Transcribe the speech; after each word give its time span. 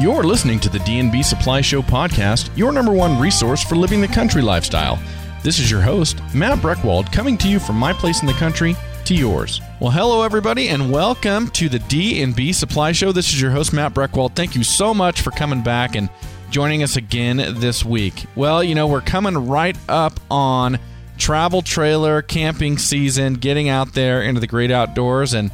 You're 0.00 0.24
listening 0.24 0.58
to 0.58 0.68
the 0.68 0.80
D&B 0.80 1.22
Supply 1.22 1.60
Show 1.60 1.80
podcast, 1.80 2.50
your 2.56 2.72
number 2.72 2.90
one 2.90 3.16
resource 3.16 3.62
for 3.62 3.76
living 3.76 4.00
the 4.00 4.08
country 4.08 4.42
lifestyle. 4.42 4.98
This 5.44 5.60
is 5.60 5.70
your 5.70 5.82
host, 5.82 6.18
Matt 6.34 6.58
Breckwald, 6.58 7.12
coming 7.12 7.38
to 7.38 7.48
you 7.48 7.60
from 7.60 7.76
my 7.76 7.92
place 7.92 8.20
in 8.20 8.26
the 8.26 8.32
country 8.32 8.74
to 9.04 9.14
yours. 9.14 9.60
Well, 9.78 9.92
hello 9.92 10.22
everybody, 10.22 10.70
and 10.70 10.90
welcome 10.90 11.46
to 11.50 11.68
the 11.68 11.78
D&B 11.78 12.52
Supply 12.52 12.90
Show. 12.90 13.12
This 13.12 13.28
is 13.28 13.40
your 13.40 13.52
host, 13.52 13.72
Matt 13.72 13.94
Breckwald. 13.94 14.34
Thank 14.34 14.56
you 14.56 14.64
so 14.64 14.94
much 14.94 15.20
for 15.20 15.30
coming 15.30 15.62
back 15.62 15.94
and 15.94 16.10
joining 16.50 16.82
us 16.82 16.96
again 16.96 17.36
this 17.60 17.84
week. 17.84 18.24
Well, 18.34 18.64
you 18.64 18.74
know, 18.74 18.88
we're 18.88 19.00
coming 19.00 19.46
right 19.46 19.76
up 19.88 20.18
on 20.28 20.80
travel 21.18 21.62
trailer 21.62 22.20
camping 22.20 22.78
season, 22.78 23.34
getting 23.34 23.68
out 23.68 23.92
there 23.92 24.22
into 24.22 24.40
the 24.40 24.48
great 24.48 24.72
outdoors 24.72 25.34
and 25.34 25.52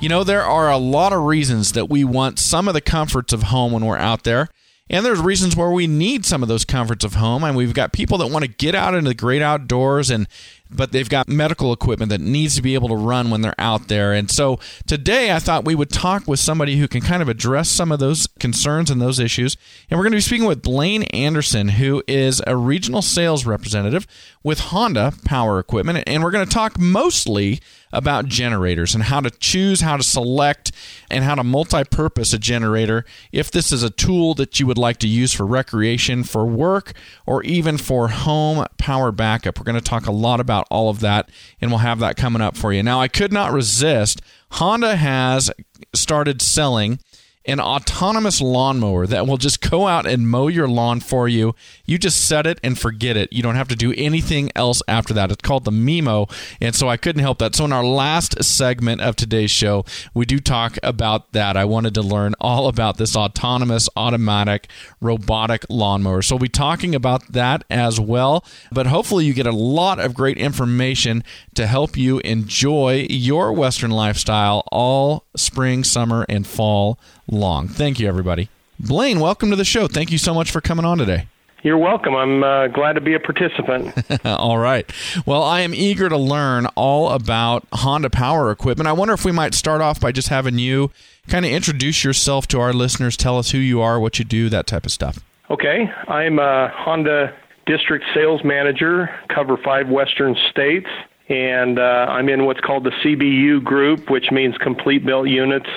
you 0.00 0.08
know, 0.08 0.24
there 0.24 0.42
are 0.42 0.70
a 0.70 0.78
lot 0.78 1.12
of 1.12 1.24
reasons 1.24 1.72
that 1.72 1.90
we 1.90 2.04
want 2.04 2.38
some 2.38 2.68
of 2.68 2.74
the 2.74 2.80
comforts 2.80 3.32
of 3.32 3.44
home 3.44 3.72
when 3.72 3.84
we're 3.84 3.98
out 3.98 4.24
there. 4.24 4.48
And 4.88 5.06
there's 5.06 5.20
reasons 5.20 5.54
where 5.54 5.70
we 5.70 5.86
need 5.86 6.24
some 6.24 6.42
of 6.42 6.48
those 6.48 6.64
comforts 6.64 7.04
of 7.04 7.14
home. 7.14 7.44
And 7.44 7.54
we've 7.56 7.74
got 7.74 7.92
people 7.92 8.18
that 8.18 8.28
want 8.28 8.44
to 8.44 8.50
get 8.50 8.74
out 8.74 8.94
into 8.94 9.08
the 9.08 9.14
great 9.14 9.42
outdoors 9.42 10.10
and 10.10 10.26
but 10.70 10.92
they've 10.92 11.08
got 11.08 11.28
medical 11.28 11.72
equipment 11.72 12.10
that 12.10 12.20
needs 12.20 12.54
to 12.56 12.62
be 12.62 12.74
able 12.74 12.88
to 12.88 12.96
run 12.96 13.30
when 13.30 13.40
they're 13.40 13.54
out 13.58 13.88
there. 13.88 14.12
And 14.12 14.30
so 14.30 14.58
today 14.86 15.32
I 15.32 15.38
thought 15.38 15.64
we 15.64 15.74
would 15.74 15.90
talk 15.90 16.26
with 16.26 16.38
somebody 16.40 16.76
who 16.76 16.88
can 16.88 17.00
kind 17.00 17.22
of 17.22 17.28
address 17.28 17.68
some 17.68 17.90
of 17.90 17.98
those 17.98 18.26
concerns 18.38 18.90
and 18.90 19.00
those 19.00 19.18
issues. 19.18 19.56
And 19.88 19.98
we're 19.98 20.04
going 20.04 20.12
to 20.12 20.16
be 20.16 20.22
speaking 20.22 20.46
with 20.46 20.62
Blaine 20.62 21.02
Anderson, 21.04 21.70
who 21.70 22.02
is 22.06 22.42
a 22.46 22.56
regional 22.56 23.02
sales 23.02 23.44
representative 23.44 24.06
with 24.42 24.60
Honda 24.60 25.12
Power 25.24 25.58
Equipment. 25.58 26.04
And 26.06 26.22
we're 26.22 26.30
going 26.30 26.46
to 26.46 26.52
talk 26.52 26.78
mostly 26.78 27.60
about 27.92 28.26
generators 28.26 28.94
and 28.94 29.04
how 29.04 29.20
to 29.20 29.30
choose, 29.30 29.80
how 29.80 29.96
to 29.96 30.02
select, 30.02 30.72
and 31.10 31.24
how 31.24 31.34
to 31.34 31.42
multi 31.42 31.84
purpose 31.84 32.32
a 32.32 32.38
generator 32.38 33.04
if 33.32 33.50
this 33.50 33.72
is 33.72 33.82
a 33.82 33.90
tool 33.90 34.34
that 34.34 34.60
you 34.60 34.66
would 34.66 34.78
like 34.78 34.98
to 34.98 35.08
use 35.08 35.32
for 35.32 35.44
recreation, 35.44 36.22
for 36.22 36.46
work, 36.46 36.92
or 37.26 37.42
even 37.42 37.76
for 37.76 38.08
home 38.08 38.66
power 38.78 39.10
backup. 39.12 39.58
We're 39.58 39.64
going 39.64 39.78
to 39.78 39.80
talk 39.80 40.06
a 40.06 40.12
lot 40.12 40.40
about 40.40 40.59
all 40.70 40.90
of 40.90 41.00
that, 41.00 41.30
and 41.60 41.70
we'll 41.70 41.78
have 41.78 41.98
that 42.00 42.16
coming 42.16 42.42
up 42.42 42.56
for 42.56 42.72
you. 42.72 42.82
Now, 42.82 43.00
I 43.00 43.08
could 43.08 43.32
not 43.32 43.52
resist. 43.52 44.20
Honda 44.52 44.96
has 44.96 45.50
started 45.94 46.42
selling 46.42 46.98
an 47.46 47.58
autonomous 47.58 48.40
lawnmower 48.40 49.06
that 49.06 49.26
will 49.26 49.38
just 49.38 49.62
go 49.70 49.86
out 49.86 50.06
and 50.06 50.28
mow 50.28 50.48
your 50.48 50.68
lawn 50.68 51.00
for 51.00 51.26
you. 51.26 51.54
You 51.86 51.98
just 51.98 52.28
set 52.28 52.46
it 52.46 52.60
and 52.62 52.78
forget 52.78 53.16
it. 53.16 53.32
You 53.32 53.42
don't 53.42 53.54
have 53.54 53.68
to 53.68 53.76
do 53.76 53.94
anything 53.96 54.50
else 54.54 54.82
after 54.86 55.14
that. 55.14 55.32
It's 55.32 55.40
called 55.42 55.64
the 55.64 55.70
Miimo, 55.70 56.30
and 56.60 56.74
so 56.74 56.88
I 56.88 56.98
couldn't 56.98 57.22
help 57.22 57.38
that. 57.38 57.54
So 57.54 57.64
in 57.64 57.72
our 57.72 57.84
last 57.84 58.44
segment 58.44 59.00
of 59.00 59.16
today's 59.16 59.50
show, 59.50 59.84
we 60.12 60.26
do 60.26 60.38
talk 60.38 60.76
about 60.82 61.32
that. 61.32 61.56
I 61.56 61.64
wanted 61.64 61.94
to 61.94 62.02
learn 62.02 62.34
all 62.40 62.68
about 62.68 62.98
this 62.98 63.16
autonomous, 63.16 63.88
automatic, 63.96 64.68
robotic 65.00 65.64
lawnmower. 65.70 66.22
So 66.22 66.36
we'll 66.36 66.40
be 66.40 66.48
talking 66.48 66.94
about 66.94 67.32
that 67.32 67.64
as 67.70 67.98
well. 67.98 68.44
But 68.70 68.86
hopefully, 68.86 69.24
you 69.24 69.32
get 69.32 69.46
a 69.46 69.52
lot 69.52 69.98
of 69.98 70.14
great 70.14 70.36
information 70.36 71.24
to 71.54 71.66
help 71.66 71.96
you 71.96 72.18
enjoy 72.18 73.06
your 73.08 73.52
Western 73.52 73.90
lifestyle 73.90 74.62
all 74.70 75.24
spring, 75.36 75.84
summer, 75.84 76.26
and 76.28 76.46
fall 76.46 76.98
long. 77.30 77.68
Thank 77.68 77.98
you, 78.00 78.08
everybody. 78.08 78.48
Blaine, 78.78 79.20
welcome 79.20 79.50
to 79.50 79.56
the 79.56 79.64
show. 79.64 79.86
Thank 79.86 80.10
you 80.10 80.18
so 80.18 80.34
much 80.34 80.50
for 80.50 80.60
coming 80.60 80.84
on 80.84 80.98
today. 80.98 81.26
You're 81.62 81.78
welcome. 81.78 82.14
I'm 82.14 82.42
uh, 82.42 82.68
glad 82.68 82.94
to 82.94 83.02
be 83.02 83.12
a 83.12 83.20
participant. 83.20 83.92
all 84.24 84.56
right. 84.56 84.90
Well, 85.26 85.42
I 85.42 85.60
am 85.60 85.74
eager 85.74 86.08
to 86.08 86.16
learn 86.16 86.66
all 86.74 87.10
about 87.10 87.66
Honda 87.72 88.08
Power 88.08 88.50
Equipment. 88.50 88.88
I 88.88 88.92
wonder 88.92 89.12
if 89.12 89.26
we 89.26 89.32
might 89.32 89.52
start 89.52 89.82
off 89.82 90.00
by 90.00 90.10
just 90.10 90.28
having 90.28 90.58
you 90.58 90.90
kind 91.28 91.44
of 91.44 91.52
introduce 91.52 92.02
yourself 92.02 92.46
to 92.48 92.60
our 92.60 92.72
listeners, 92.72 93.16
tell 93.16 93.38
us 93.38 93.50
who 93.50 93.58
you 93.58 93.82
are, 93.82 94.00
what 94.00 94.18
you 94.18 94.24
do, 94.24 94.48
that 94.48 94.66
type 94.66 94.86
of 94.86 94.92
stuff. 94.92 95.18
Okay. 95.50 95.90
I'm 96.08 96.38
a 96.38 96.72
Honda 96.74 97.36
District 97.66 98.06
Sales 98.14 98.42
Manager, 98.42 99.10
cover 99.28 99.58
five 99.62 99.88
Western 99.88 100.34
states, 100.50 100.88
and 101.28 101.78
uh, 101.78 102.06
I'm 102.08 102.30
in 102.30 102.46
what's 102.46 102.60
called 102.60 102.84
the 102.84 102.90
CBU 102.90 103.62
group, 103.62 104.08
which 104.08 104.30
means 104.32 104.56
Complete 104.56 105.04
Built 105.04 105.28
Units 105.28 105.68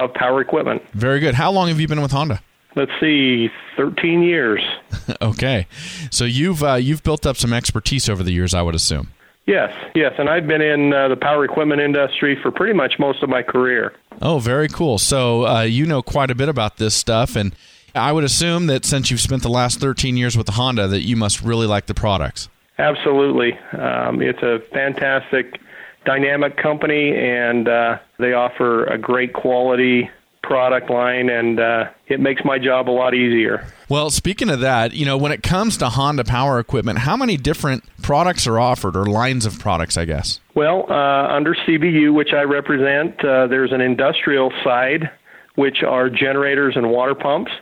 of 0.00 0.12
Power 0.14 0.40
Equipment. 0.40 0.82
Very 0.92 1.20
good. 1.20 1.34
How 1.34 1.52
long 1.52 1.68
have 1.68 1.80
you 1.80 1.86
been 1.86 2.00
with 2.00 2.12
Honda? 2.12 2.42
let's 2.76 2.92
see, 3.00 3.50
13 3.76 4.22
years. 4.22 4.62
okay, 5.22 5.66
so 6.10 6.24
you've 6.24 6.62
uh, 6.62 6.74
you've 6.74 7.02
built 7.02 7.26
up 7.26 7.36
some 7.36 7.52
expertise 7.52 8.08
over 8.08 8.22
the 8.22 8.32
years, 8.32 8.54
I 8.54 8.62
would 8.62 8.74
assume. 8.74 9.08
Yes, 9.46 9.72
yes, 9.94 10.12
and 10.18 10.28
I've 10.28 10.46
been 10.46 10.60
in 10.60 10.92
uh, 10.92 11.08
the 11.08 11.16
power 11.16 11.44
equipment 11.44 11.80
industry 11.80 12.38
for 12.40 12.50
pretty 12.50 12.74
much 12.74 12.98
most 12.98 13.22
of 13.22 13.28
my 13.28 13.42
career. 13.42 13.94
Oh, 14.22 14.38
very 14.38 14.68
cool. 14.68 14.98
So 14.98 15.46
uh, 15.46 15.62
you 15.62 15.86
know 15.86 16.02
quite 16.02 16.30
a 16.30 16.34
bit 16.34 16.48
about 16.48 16.76
this 16.76 16.94
stuff, 16.94 17.36
and 17.36 17.54
I 17.94 18.12
would 18.12 18.24
assume 18.24 18.66
that 18.68 18.84
since 18.84 19.10
you've 19.10 19.20
spent 19.20 19.42
the 19.42 19.48
last 19.48 19.80
13 19.80 20.16
years 20.16 20.36
with 20.36 20.48
Honda, 20.48 20.86
that 20.88 21.02
you 21.02 21.16
must 21.16 21.42
really 21.42 21.66
like 21.66 21.86
the 21.86 21.94
products. 21.94 22.48
Absolutely, 22.78 23.58
um, 23.72 24.22
it's 24.22 24.42
a 24.42 24.60
fantastic, 24.72 25.60
dynamic 26.04 26.56
company, 26.56 27.14
and 27.16 27.68
uh, 27.68 27.98
they 28.20 28.32
offer 28.32 28.84
a 28.84 28.98
great 28.98 29.32
quality 29.32 30.10
product 30.42 30.90
line, 30.90 31.28
and 31.28 31.60
uh, 31.60 31.90
it 32.06 32.18
makes 32.18 32.44
my 32.44 32.58
job 32.58 32.88
a 32.88 32.90
lot 32.90 33.14
easier. 33.14 33.66
Well, 33.88 34.10
speaking 34.10 34.48
of 34.50 34.60
that, 34.60 34.92
you 34.92 35.04
know, 35.04 35.18
when 35.18 35.32
it 35.32 35.42
comes 35.42 35.76
to 35.78 35.88
Honda 35.88 36.24
Power 36.24 36.58
Equipment, 36.58 37.00
how 37.00 37.16
many 37.16 37.36
different 37.36 37.84
products 38.02 38.46
are 38.46 38.58
offered, 38.58 38.96
or 38.96 39.04
lines 39.06 39.46
of 39.46 39.58
products, 39.58 39.96
I 39.96 40.04
guess? 40.04 40.40
Well, 40.54 40.86
uh, 40.88 40.94
under 40.94 41.54
CBU, 41.54 42.14
which 42.14 42.32
I 42.32 42.42
represent, 42.42 43.24
uh, 43.24 43.46
there's 43.48 43.72
an 43.72 43.80
industrial 43.80 44.52
side, 44.64 45.10
which 45.56 45.82
are 45.82 46.08
generators 46.08 46.76
and 46.76 46.90
water 46.90 47.14
pumps, 47.14 47.52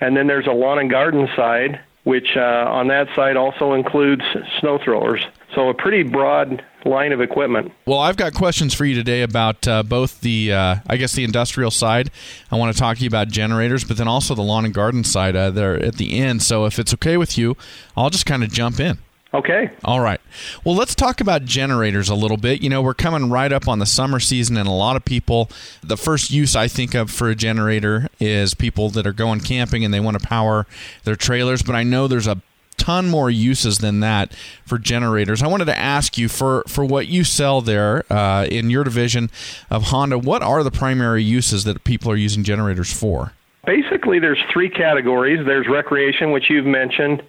and 0.00 0.16
then 0.16 0.26
there's 0.26 0.46
a 0.46 0.52
lawn 0.52 0.78
and 0.78 0.90
garden 0.90 1.28
side, 1.36 1.80
which 2.04 2.36
uh, 2.36 2.40
on 2.40 2.88
that 2.88 3.08
side 3.14 3.36
also 3.36 3.74
includes 3.74 4.22
snow 4.60 4.78
throwers. 4.82 5.24
So 5.54 5.68
a 5.68 5.74
pretty 5.74 6.02
broad 6.02 6.64
line 6.84 7.12
of 7.12 7.20
equipment. 7.20 7.72
Well, 7.86 7.98
I've 7.98 8.16
got 8.16 8.34
questions 8.34 8.74
for 8.74 8.84
you 8.84 8.94
today 8.94 9.22
about 9.22 9.66
uh, 9.66 9.82
both 9.82 10.20
the, 10.20 10.52
uh, 10.52 10.76
I 10.86 10.96
guess, 10.96 11.12
the 11.12 11.24
industrial 11.24 11.70
side. 11.70 12.10
I 12.50 12.56
want 12.56 12.74
to 12.74 12.78
talk 12.78 12.98
to 12.98 13.02
you 13.02 13.08
about 13.08 13.28
generators, 13.28 13.84
but 13.84 13.96
then 13.96 14.08
also 14.08 14.34
the 14.34 14.42
lawn 14.42 14.64
and 14.64 14.74
garden 14.74 15.04
side 15.04 15.36
uh, 15.36 15.50
there 15.50 15.74
at 15.82 15.96
the 15.96 16.18
end. 16.18 16.42
So 16.42 16.64
if 16.66 16.78
it's 16.78 16.92
okay 16.94 17.16
with 17.16 17.38
you, 17.38 17.56
I'll 17.96 18.10
just 18.10 18.26
kind 18.26 18.42
of 18.42 18.52
jump 18.52 18.80
in. 18.80 18.98
Okay. 19.34 19.70
All 19.82 20.00
right. 20.00 20.20
Well, 20.62 20.74
let's 20.74 20.94
talk 20.94 21.22
about 21.22 21.46
generators 21.46 22.10
a 22.10 22.14
little 22.14 22.36
bit. 22.36 22.62
You 22.62 22.68
know, 22.68 22.82
we're 22.82 22.92
coming 22.92 23.30
right 23.30 23.50
up 23.50 23.66
on 23.66 23.78
the 23.78 23.86
summer 23.86 24.20
season, 24.20 24.58
and 24.58 24.68
a 24.68 24.72
lot 24.72 24.94
of 24.94 25.06
people, 25.06 25.50
the 25.82 25.96
first 25.96 26.30
use 26.30 26.54
I 26.54 26.68
think 26.68 26.94
of 26.94 27.10
for 27.10 27.30
a 27.30 27.34
generator 27.34 28.08
is 28.20 28.52
people 28.52 28.90
that 28.90 29.06
are 29.06 29.12
going 29.14 29.40
camping 29.40 29.86
and 29.86 29.94
they 29.94 30.00
want 30.00 30.20
to 30.20 30.26
power 30.26 30.66
their 31.04 31.16
trailers. 31.16 31.62
But 31.62 31.74
I 31.74 31.82
know 31.82 32.08
there's 32.08 32.26
a 32.26 32.42
ton 32.82 33.08
more 33.08 33.30
uses 33.30 33.78
than 33.78 34.00
that 34.00 34.34
for 34.66 34.76
generators. 34.76 35.40
I 35.40 35.46
wanted 35.46 35.66
to 35.66 35.78
ask 35.78 36.18
you 36.18 36.28
for 36.28 36.64
for 36.66 36.84
what 36.84 37.06
you 37.06 37.22
sell 37.22 37.60
there 37.60 38.04
uh, 38.12 38.44
in 38.50 38.70
your 38.70 38.82
division 38.82 39.30
of 39.70 39.84
Honda. 39.84 40.18
What 40.18 40.42
are 40.42 40.64
the 40.64 40.72
primary 40.72 41.22
uses 41.22 41.62
that 41.62 41.84
people 41.84 42.10
are 42.10 42.16
using 42.16 42.42
generators 42.42 42.92
for? 42.92 43.34
Basically, 43.64 44.18
there's 44.18 44.42
three 44.52 44.68
categories. 44.68 45.46
There's 45.46 45.68
recreation, 45.68 46.32
which 46.32 46.50
you've 46.50 46.66
mentioned, 46.66 47.22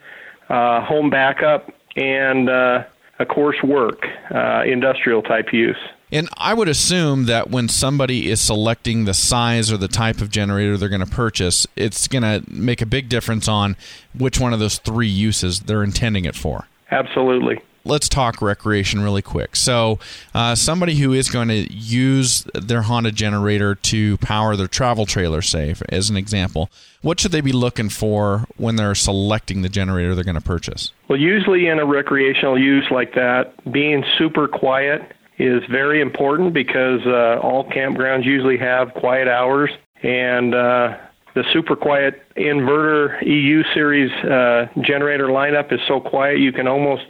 uh, 0.49 0.81
home 0.81 1.11
backup, 1.11 1.71
and 1.95 2.49
uh, 2.49 2.85
of 3.19 3.27
course 3.27 3.61
work, 3.63 4.07
uh, 4.33 4.63
industrial 4.65 5.21
type 5.21 5.53
use. 5.53 5.77
And 6.13 6.29
I 6.37 6.53
would 6.53 6.69
assume 6.69 7.25
that 7.25 7.49
when 7.49 7.67
somebody 7.67 8.29
is 8.29 8.39
selecting 8.39 9.05
the 9.05 9.15
size 9.15 9.71
or 9.71 9.77
the 9.77 9.87
type 9.87 10.21
of 10.21 10.29
generator 10.29 10.77
they're 10.77 10.87
going 10.87 11.01
to 11.03 11.07
purchase, 11.07 11.65
it's 11.75 12.07
going 12.07 12.21
to 12.21 12.43
make 12.47 12.83
a 12.83 12.85
big 12.85 13.09
difference 13.09 13.47
on 13.47 13.75
which 14.15 14.39
one 14.39 14.53
of 14.53 14.59
those 14.59 14.77
three 14.77 15.07
uses 15.07 15.61
they're 15.61 15.83
intending 15.83 16.25
it 16.25 16.35
for. 16.35 16.67
Absolutely 16.91 17.59
let's 17.85 18.07
talk 18.07 18.41
recreation 18.41 19.01
really 19.01 19.21
quick. 19.21 19.55
So, 19.55 19.99
uh, 20.33 20.55
somebody 20.55 20.95
who 20.95 21.13
is 21.13 21.29
going 21.29 21.49
to 21.49 21.71
use 21.73 22.45
their 22.53 22.83
Honda 22.83 23.11
generator 23.11 23.75
to 23.75 24.17
power 24.17 24.55
their 24.55 24.67
travel 24.67 25.05
trailer, 25.05 25.41
say, 25.41 25.75
as 25.89 26.09
an 26.09 26.17
example, 26.17 26.69
what 27.01 27.19
should 27.19 27.31
they 27.31 27.41
be 27.41 27.51
looking 27.51 27.89
for 27.89 28.45
when 28.57 28.77
they're 28.77 28.95
selecting 28.95 29.61
the 29.61 29.69
generator 29.69 30.15
they're 30.15 30.23
going 30.23 30.35
to 30.35 30.41
purchase? 30.41 30.91
Well, 31.09 31.19
usually 31.19 31.67
in 31.67 31.79
a 31.79 31.85
recreational 31.85 32.57
use 32.57 32.85
like 32.89 33.15
that, 33.15 33.53
being 33.71 34.05
super 34.17 34.47
quiet 34.47 35.12
is 35.37 35.63
very 35.69 36.01
important 36.01 36.53
because 36.53 37.01
uh, 37.05 37.39
all 37.41 37.69
campgrounds 37.69 38.25
usually 38.25 38.57
have 38.57 38.93
quiet 38.93 39.27
hours, 39.27 39.69
and 40.01 40.53
uh, 40.53 40.97
the 41.33 41.43
super 41.51 41.75
quiet 41.75 42.21
inverter 42.35 43.21
EU 43.25 43.63
series 43.73 44.11
uh, 44.23 44.67
generator 44.81 45.27
lineup 45.27 45.73
is 45.73 45.79
so 45.87 45.99
quiet 45.99 46.39
you 46.39 46.51
can 46.51 46.67
almost 46.67 47.05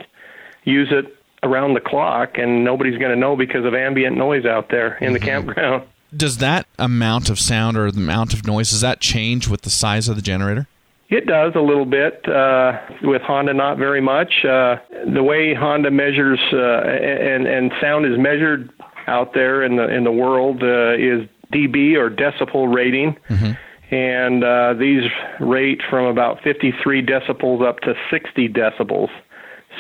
use 0.64 0.88
it 0.92 1.18
around 1.44 1.74
the 1.74 1.82
clock, 1.82 2.38
and 2.38 2.64
nobody's 2.64 2.98
going 2.98 3.12
to 3.12 3.20
know 3.20 3.36
because 3.36 3.66
of 3.66 3.74
ambient 3.74 4.18
noise 4.18 4.46
out 4.46 4.70
there 4.70 4.96
in 4.96 5.08
mm-hmm. 5.08 5.14
the 5.14 5.20
campground. 5.20 5.84
Does 6.16 6.38
that 6.38 6.68
amount 6.78 7.30
of 7.30 7.40
sound 7.40 7.76
or 7.76 7.92
the 7.92 8.00
amount 8.00 8.34
of 8.34 8.46
noise 8.46 8.70
does 8.70 8.82
that 8.82 9.02
change 9.02 9.48
with 9.48 9.62
the 9.62 9.70
size 9.70 10.08
of 10.08 10.16
the 10.16 10.22
generator? 10.22 10.68
It 11.14 11.28
does 11.28 11.54
a 11.56 11.60
little 11.62 11.86
bit. 11.86 12.28
Uh, 12.28 12.80
with 13.04 13.22
Honda, 13.22 13.54
not 13.54 13.78
very 13.78 14.02
much. 14.02 14.44
Uh, 14.44 14.78
the 15.14 15.22
way 15.22 15.54
Honda 15.54 15.92
measures 15.92 16.40
uh, 16.52 16.58
and 16.58 17.46
and 17.46 17.72
sound 17.80 18.08
is 18.08 18.18
measured 18.18 18.72
out 19.06 19.36
there 19.36 19.62
in 19.64 19.76
the 19.76 19.88
in 19.96 20.06
the 20.06 20.12
world 20.12 20.64
uh, 20.64 20.94
is 20.94 21.30
dB 21.54 21.96
or 21.96 22.10
decibel 22.10 22.74
rating. 22.74 23.16
Mm-hmm. 23.30 23.52
and 23.94 24.44
uh, 24.44 24.74
these 24.74 25.04
rate 25.40 25.82
from 25.88 26.06
about 26.06 26.42
53 26.42 27.06
decibels 27.06 27.64
up 27.64 27.82
to 27.82 27.94
60 28.10 28.50
decibels. 28.50 29.10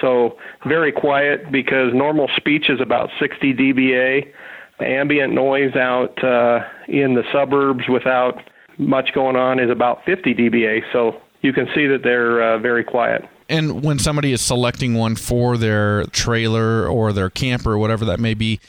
So 0.01 0.37
very 0.67 0.91
quiet 0.91 1.51
because 1.51 1.95
normal 1.95 2.29
speech 2.37 2.69
is 2.69 2.79
about 2.79 3.09
60 3.19 3.55
dBA. 3.55 4.31
Ambient 4.79 5.33
noise 5.33 5.75
out 5.75 6.23
uh, 6.23 6.59
in 6.87 7.15
the 7.15 7.23
suburbs 7.31 7.85
without 7.89 8.37
much 8.77 9.13
going 9.13 9.35
on 9.35 9.59
is 9.59 9.71
about 9.71 10.03
50 10.05 10.33
dBA. 10.35 10.81
So 10.91 11.22
you 11.43 11.53
can 11.53 11.67
see 11.75 11.85
that 11.87 12.01
they're 12.03 12.41
uh, 12.41 12.57
very 12.57 12.83
quiet. 12.83 13.29
And 13.49 13.83
when 13.83 13.99
somebody 13.99 14.31
is 14.31 14.41
selecting 14.41 14.95
one 14.95 15.15
for 15.15 15.57
their 15.57 16.05
trailer 16.05 16.87
or 16.87 17.13
their 17.13 17.29
camper 17.29 17.73
or 17.73 17.77
whatever 17.77 18.05
that 18.05 18.19
may 18.19 18.33
be, 18.33 18.59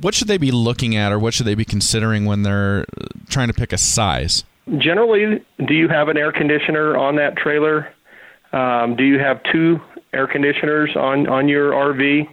what 0.00 0.14
should 0.14 0.26
they 0.26 0.38
be 0.38 0.50
looking 0.50 0.96
at 0.96 1.12
or 1.12 1.18
what 1.18 1.34
should 1.34 1.46
they 1.46 1.54
be 1.54 1.66
considering 1.66 2.24
when 2.24 2.42
they're 2.42 2.86
trying 3.28 3.48
to 3.48 3.54
pick 3.54 3.72
a 3.72 3.78
size? 3.78 4.42
Generally, 4.78 5.44
do 5.66 5.74
you 5.74 5.88
have 5.88 6.08
an 6.08 6.16
air 6.16 6.32
conditioner 6.32 6.96
on 6.96 7.16
that 7.16 7.36
trailer? 7.36 7.92
Um, 8.52 8.96
do 8.96 9.04
you 9.04 9.18
have 9.18 9.42
two 9.52 9.80
air 10.14 10.26
conditioners 10.26 10.96
on, 10.96 11.28
on 11.28 11.48
your 11.48 11.72
RV? 11.72 12.28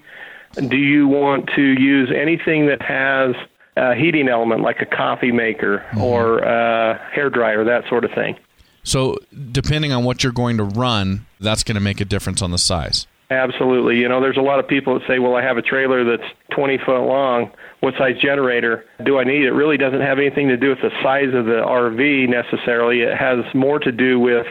Do 0.70 0.78
you 0.78 1.08
want 1.08 1.50
to 1.56 1.62
use 1.62 2.12
anything 2.16 2.68
that 2.68 2.82
has 2.82 3.36
a 3.76 3.96
heating 3.96 4.30
element 4.30 4.62
like 4.62 4.82
a 4.82 4.86
coffee 4.86 5.32
maker 5.32 5.86
mm-hmm. 5.90 6.02
or 6.02 6.40
a 6.40 6.98
hair 7.14 7.30
dryer, 7.30 7.66
that 7.66 7.88
sort 7.90 8.06
of 8.06 8.12
thing? 8.12 8.38
So, 8.84 9.18
depending 9.52 9.92
on 9.92 10.04
what 10.04 10.24
you're 10.24 10.34
going 10.34 10.58
to 10.58 10.64
run, 10.64 11.26
that's 11.40 11.64
going 11.64 11.76
to 11.76 11.82
make 11.82 12.02
a 12.02 12.06
difference 12.06 12.42
on 12.42 12.52
the 12.52 12.58
size. 12.58 13.08
Absolutely. 13.32 13.98
You 13.98 14.10
know, 14.10 14.22
there's 14.22 14.38
a 14.38 14.42
lot 14.42 14.60
of 14.60 14.68
people 14.68 14.98
that 14.98 15.08
say, 15.08 15.20
well, 15.20 15.36
I 15.36 15.44
have 15.44 15.58
a 15.58 15.62
trailer 15.62 16.04
that's 16.04 16.32
20 16.52 16.80
foot 16.80 17.06
long. 17.06 17.52
What 17.82 17.94
size 17.96 18.18
generator 18.20 18.86
do 19.04 19.20
I 19.20 19.24
need? 19.24 19.44
It 19.44 19.52
really 19.52 19.78
doesn't 19.78 20.02
have 20.02 20.18
anything 20.18 20.48
to 20.48 20.58
do 20.58 20.70
with 20.70 20.82
the 20.82 20.90
size 21.04 21.34
of 21.36 21.46
the 21.46 21.62
RV 21.64 22.28
necessarily. 22.28 23.02
It 23.02 23.16
has 23.16 23.46
more 23.54 23.78
to 23.80 23.92
do 23.92 24.20
with 24.20 24.48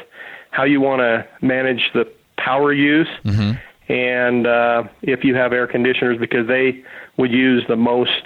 how 0.50 0.62
you 0.62 0.80
want 0.80 1.00
to 1.00 1.26
manage 1.44 1.90
the 1.92 2.10
power 2.36 2.72
use. 2.72 3.08
Mm-hmm. 3.25 3.92
And 3.92 4.46
uh, 4.46 4.84
if 5.02 5.25
you 5.25 5.34
have 5.34 5.52
air 5.52 5.66
conditioners, 5.66 6.19
because 6.19 6.46
they 6.46 6.84
would 7.16 7.32
use 7.32 7.64
the 7.66 7.76
most 7.76 8.22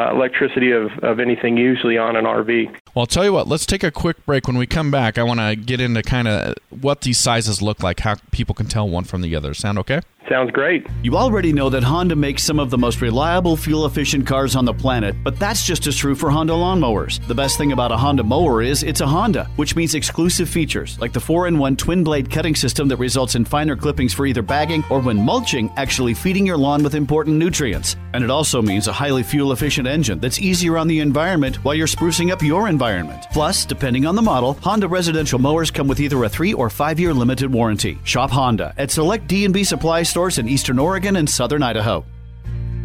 uh, 0.00 0.10
electricity 0.10 0.72
of, 0.72 0.90
of 1.02 1.20
anything 1.20 1.56
usually 1.56 1.96
on 1.96 2.16
an 2.16 2.24
RV. 2.24 2.74
Well, 2.96 3.02
I'll 3.02 3.06
tell 3.06 3.26
you 3.26 3.32
what, 3.34 3.46
let's 3.46 3.66
take 3.66 3.84
a 3.84 3.90
quick 3.90 4.24
break. 4.24 4.46
When 4.46 4.56
we 4.56 4.66
come 4.66 4.90
back, 4.90 5.18
I 5.18 5.22
want 5.22 5.38
to 5.38 5.54
get 5.54 5.82
into 5.82 6.02
kind 6.02 6.26
of 6.26 6.54
what 6.70 7.02
these 7.02 7.18
sizes 7.18 7.60
look 7.60 7.82
like, 7.82 8.00
how 8.00 8.14
people 8.30 8.54
can 8.54 8.68
tell 8.68 8.88
one 8.88 9.04
from 9.04 9.20
the 9.20 9.36
other. 9.36 9.52
Sound 9.52 9.78
okay? 9.80 10.00
Sounds 10.30 10.50
great. 10.50 10.84
You 11.02 11.16
already 11.16 11.52
know 11.52 11.68
that 11.70 11.84
Honda 11.84 12.16
makes 12.16 12.42
some 12.42 12.58
of 12.58 12.70
the 12.70 12.78
most 12.78 13.00
reliable, 13.00 13.56
fuel 13.56 13.86
efficient 13.86 14.26
cars 14.26 14.56
on 14.56 14.64
the 14.64 14.72
planet, 14.72 15.14
but 15.22 15.38
that's 15.38 15.64
just 15.64 15.86
as 15.86 15.96
true 15.96 16.16
for 16.16 16.30
Honda 16.30 16.54
lawnmowers. 16.54 17.24
The 17.28 17.34
best 17.34 17.58
thing 17.58 17.70
about 17.70 17.92
a 17.92 17.96
Honda 17.96 18.24
mower 18.24 18.60
is 18.60 18.82
it's 18.82 19.02
a 19.02 19.06
Honda, 19.06 19.44
which 19.54 19.76
means 19.76 19.94
exclusive 19.94 20.48
features 20.48 20.98
like 20.98 21.12
the 21.12 21.20
4 21.20 21.46
in 21.46 21.58
1 21.58 21.76
twin 21.76 22.02
blade 22.02 22.28
cutting 22.28 22.56
system 22.56 22.88
that 22.88 22.96
results 22.96 23.34
in 23.36 23.44
finer 23.44 23.76
clippings 23.76 24.14
for 24.14 24.26
either 24.26 24.42
bagging 24.42 24.82
or 24.90 25.00
when 25.00 25.22
mulching, 25.22 25.70
actually 25.76 26.14
feeding 26.14 26.46
your 26.46 26.56
lawn 26.56 26.82
with 26.82 26.94
important 26.94 27.36
nutrients. 27.36 27.94
And 28.14 28.24
it 28.24 28.30
also 28.30 28.60
means 28.60 28.88
a 28.88 28.92
highly 28.92 29.22
fuel 29.22 29.52
efficient 29.52 29.86
engine 29.86 30.18
that's 30.18 30.40
easier 30.40 30.76
on 30.76 30.88
the 30.88 31.00
environment 31.00 31.62
while 31.62 31.74
you're 31.74 31.86
sprucing 31.86 32.32
up 32.32 32.42
your 32.42 32.68
environment. 32.68 32.85
Plus, 33.32 33.64
depending 33.64 34.06
on 34.06 34.14
the 34.14 34.22
model, 34.22 34.54
Honda 34.62 34.88
residential 34.88 35.38
mowers 35.38 35.70
come 35.70 35.88
with 35.88 36.00
either 36.00 36.24
a 36.24 36.28
3 36.28 36.52
or 36.54 36.70
5 36.70 37.00
year 37.00 37.14
limited 37.14 37.52
warranty. 37.52 37.98
Shop 38.04 38.30
Honda 38.30 38.74
at 38.78 38.90
select 38.90 39.26
D&B 39.26 39.64
supply 39.64 40.02
stores 40.02 40.38
in 40.38 40.48
eastern 40.48 40.78
Oregon 40.78 41.16
and 41.16 41.28
southern 41.28 41.62
Idaho. 41.62 42.04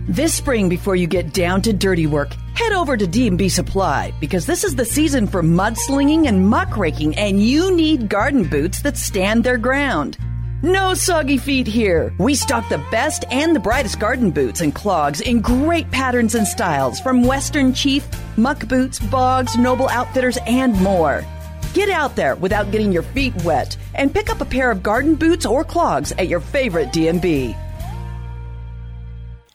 This 0.07 0.33
spring, 0.33 0.67
before 0.67 0.95
you 0.95 1.05
get 1.07 1.31
down 1.31 1.61
to 1.61 1.71
dirty 1.71 2.07
work, 2.07 2.33
head 2.55 2.73
over 2.73 2.97
to 2.97 3.05
D&B 3.05 3.47
Supply 3.49 4.11
because 4.19 4.45
this 4.45 4.63
is 4.63 4.75
the 4.75 4.83
season 4.83 5.27
for 5.27 5.43
mudslinging 5.43 6.27
and 6.27 6.45
muck 6.45 6.75
raking, 6.75 7.15
and 7.15 7.41
you 7.41 7.73
need 7.73 8.09
garden 8.09 8.43
boots 8.43 8.81
that 8.81 8.97
stand 8.97 9.43
their 9.43 9.57
ground. 9.57 10.17
No 10.63 10.93
soggy 10.93 11.37
feet 11.37 11.65
here. 11.65 12.13
We 12.19 12.35
stock 12.35 12.69
the 12.69 12.77
best 12.91 13.25
and 13.31 13.55
the 13.55 13.59
brightest 13.59 13.99
garden 13.99 14.29
boots 14.29 14.61
and 14.61 14.75
clogs 14.75 15.19
in 15.19 15.41
great 15.41 15.89
patterns 15.89 16.35
and 16.35 16.45
styles 16.45 16.99
from 16.99 17.23
Western 17.23 17.73
Chief, 17.73 18.07
Muck 18.37 18.67
Boots, 18.67 18.99
Bogs, 18.99 19.57
Noble 19.57 19.89
Outfitters, 19.89 20.37
and 20.45 20.79
more. 20.79 21.25
Get 21.73 21.89
out 21.89 22.15
there 22.15 22.35
without 22.35 22.69
getting 22.69 22.91
your 22.91 23.01
feet 23.01 23.33
wet 23.43 23.75
and 23.95 24.13
pick 24.13 24.29
up 24.29 24.39
a 24.39 24.45
pair 24.45 24.69
of 24.69 24.83
garden 24.83 25.15
boots 25.15 25.47
or 25.47 25.63
clogs 25.63 26.11
at 26.11 26.27
your 26.27 26.39
favorite 26.39 26.93
D&B. 26.93 27.55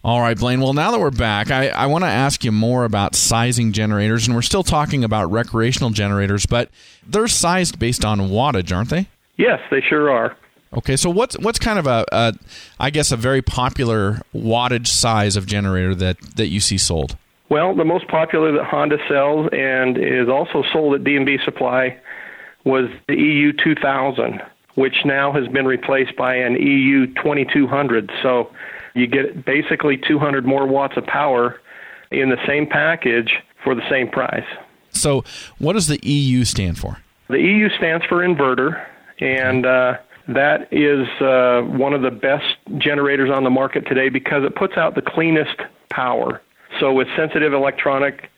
All 0.02 0.20
right, 0.20 0.36
Blaine. 0.36 0.60
Well, 0.60 0.72
now 0.72 0.90
that 0.90 0.98
we're 0.98 1.12
back, 1.12 1.52
I, 1.52 1.68
I 1.68 1.86
want 1.86 2.02
to 2.02 2.08
ask 2.08 2.44
you 2.44 2.50
more 2.50 2.84
about 2.84 3.14
sizing 3.14 3.70
generators. 3.70 4.26
And 4.26 4.34
we're 4.34 4.42
still 4.42 4.64
talking 4.64 5.04
about 5.04 5.30
recreational 5.30 5.90
generators, 5.90 6.46
but 6.46 6.68
they're 7.06 7.28
sized 7.28 7.78
based 7.78 8.04
on 8.04 8.18
wattage, 8.22 8.74
aren't 8.74 8.90
they? 8.90 9.06
Yes, 9.36 9.60
they 9.70 9.80
sure 9.80 10.10
are. 10.10 10.36
Okay, 10.72 10.96
so 10.96 11.10
what's 11.10 11.38
what's 11.38 11.58
kind 11.58 11.78
of 11.78 11.86
a, 11.86 12.04
a 12.12 12.34
I 12.78 12.90
guess 12.90 13.12
a 13.12 13.16
very 13.16 13.42
popular 13.42 14.20
wattage 14.34 14.88
size 14.88 15.36
of 15.36 15.46
generator 15.46 15.94
that, 15.94 16.20
that 16.36 16.48
you 16.48 16.60
see 16.60 16.78
sold? 16.78 17.16
Well, 17.48 17.74
the 17.74 17.84
most 17.84 18.08
popular 18.08 18.52
that 18.52 18.64
Honda 18.64 18.98
sells 19.08 19.48
and 19.52 19.96
is 19.96 20.28
also 20.28 20.64
sold 20.72 20.94
at 20.94 21.04
D&B 21.04 21.38
Supply 21.44 21.96
was 22.64 22.90
the 23.06 23.14
EU 23.14 23.52
2000, 23.52 24.42
which 24.74 25.04
now 25.04 25.32
has 25.32 25.46
been 25.48 25.64
replaced 25.64 26.16
by 26.16 26.34
an 26.34 26.54
EU 26.54 27.06
2200. 27.14 28.10
So 28.20 28.50
you 28.94 29.06
get 29.06 29.44
basically 29.44 29.96
200 29.96 30.44
more 30.44 30.66
watts 30.66 30.96
of 30.96 31.06
power 31.06 31.60
in 32.10 32.30
the 32.30 32.38
same 32.46 32.66
package 32.66 33.30
for 33.62 33.74
the 33.74 33.88
same 33.88 34.08
price. 34.08 34.46
So, 34.90 35.24
what 35.58 35.74
does 35.74 35.88
the 35.88 36.00
EU 36.02 36.44
stand 36.44 36.78
for? 36.78 36.98
The 37.28 37.38
EU 37.38 37.68
stands 37.76 38.04
for 38.06 38.26
inverter, 38.26 38.82
and 39.20 39.66
uh, 39.66 39.98
that 40.28 40.68
is 40.72 41.06
uh, 41.20 41.62
one 41.62 41.92
of 41.92 42.02
the 42.02 42.10
best 42.10 42.44
generators 42.78 43.30
on 43.30 43.44
the 43.44 43.50
market 43.50 43.86
today 43.86 44.08
because 44.08 44.44
it 44.44 44.54
puts 44.54 44.76
out 44.76 44.94
the 44.94 45.02
cleanest 45.02 45.56
power. 45.90 46.42
So, 46.80 46.92
with 46.92 47.08
sensitive 47.16 47.52
electronic 47.52 48.30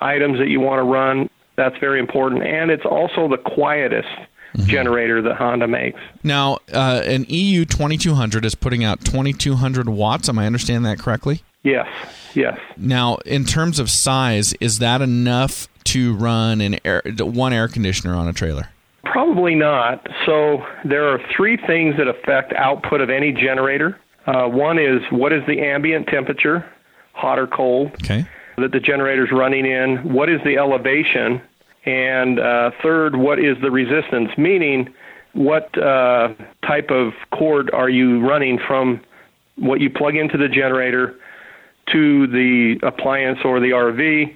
items 0.00 0.38
that 0.38 0.48
you 0.48 0.60
want 0.60 0.78
to 0.78 0.84
run, 0.84 1.28
that's 1.56 1.76
very 1.78 2.00
important. 2.00 2.42
And 2.42 2.70
it's 2.70 2.84
also 2.84 3.28
the 3.28 3.38
quietest 3.38 4.08
mm-hmm. 4.54 4.66
generator 4.66 5.20
that 5.22 5.36
Honda 5.36 5.66
makes. 5.66 6.00
Now, 6.22 6.58
uh, 6.72 7.02
an 7.04 7.26
EU 7.28 7.64
2200 7.64 8.44
is 8.44 8.54
putting 8.54 8.84
out 8.84 9.04
2200 9.04 9.88
watts. 9.88 10.28
Am 10.28 10.38
I 10.38 10.46
understanding 10.46 10.84
that 10.84 10.98
correctly? 10.98 11.42
Yes, 11.64 11.88
yes. 12.34 12.58
Now, 12.76 13.16
in 13.26 13.44
terms 13.44 13.78
of 13.78 13.90
size, 13.90 14.52
is 14.54 14.78
that 14.78 15.00
enough 15.00 15.68
to 15.84 16.14
run 16.14 16.60
an 16.60 16.78
air, 16.84 17.02
one 17.18 17.52
air 17.52 17.68
conditioner 17.68 18.14
on 18.14 18.28
a 18.28 18.32
trailer? 18.32 18.68
Probably 19.04 19.54
not. 19.54 20.06
So 20.26 20.64
there 20.84 21.08
are 21.08 21.18
three 21.36 21.56
things 21.66 21.96
that 21.98 22.08
affect 22.08 22.52
output 22.54 23.00
of 23.00 23.10
any 23.10 23.32
generator. 23.32 23.98
Uh, 24.26 24.46
one 24.46 24.78
is 24.78 25.00
what 25.10 25.32
is 25.32 25.42
the 25.48 25.60
ambient 25.60 26.06
temperature, 26.06 26.64
hot 27.12 27.38
or 27.38 27.46
cold? 27.46 27.90
Okay 28.04 28.26
that 28.58 28.72
the 28.72 28.80
generator 28.80 29.24
is 29.24 29.32
running 29.32 29.64
in, 29.66 30.12
what 30.12 30.28
is 30.28 30.40
the 30.44 30.56
elevation, 30.56 31.40
and 31.84 32.38
uh, 32.38 32.70
third, 32.82 33.16
what 33.16 33.38
is 33.38 33.56
the 33.62 33.70
resistance, 33.70 34.30
meaning 34.36 34.92
what 35.32 35.76
uh, 35.78 36.28
type 36.66 36.90
of 36.90 37.12
cord 37.32 37.70
are 37.72 37.88
you 37.88 38.20
running 38.26 38.58
from 38.66 39.00
what 39.56 39.80
you 39.80 39.90
plug 39.90 40.16
into 40.16 40.36
the 40.36 40.48
generator 40.48 41.16
to 41.90 42.26
the 42.28 42.76
appliance 42.82 43.38
or 43.44 43.58
the 43.58 43.70
RV, 43.70 44.34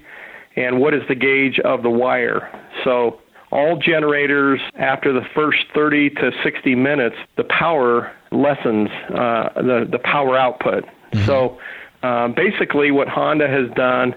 and 0.56 0.80
what 0.80 0.94
is 0.94 1.02
the 1.08 1.14
gauge 1.14 1.60
of 1.60 1.82
the 1.82 1.90
wire. 1.90 2.50
So 2.84 3.20
all 3.52 3.76
generators 3.76 4.60
after 4.74 5.12
the 5.12 5.24
first 5.34 5.58
30 5.74 6.10
to 6.10 6.32
60 6.42 6.74
minutes, 6.74 7.16
the 7.36 7.44
power 7.44 8.12
lessens 8.32 8.88
uh, 9.10 9.50
the 9.54 9.86
the 9.90 10.00
power 10.02 10.36
output. 10.36 10.84
Mm-hmm. 11.12 11.26
So 11.26 11.58
uh, 12.02 12.28
basically, 12.28 12.90
what 12.90 13.08
Honda 13.08 13.48
has 13.48 13.70
done 13.74 14.14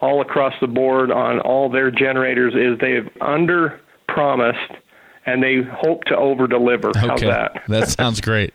all 0.00 0.20
across 0.20 0.54
the 0.60 0.66
board 0.66 1.10
on 1.10 1.40
all 1.40 1.70
their 1.70 1.90
generators 1.90 2.54
is 2.54 2.78
they've 2.80 3.08
under 3.20 3.80
promised 4.08 4.72
and 5.24 5.42
they 5.42 5.62
hope 5.62 6.04
to 6.04 6.16
over 6.16 6.46
deliver. 6.46 6.90
Okay. 6.90 7.00
How's 7.00 7.20
that? 7.20 7.62
that 7.68 7.88
sounds 7.88 8.20
great. 8.20 8.54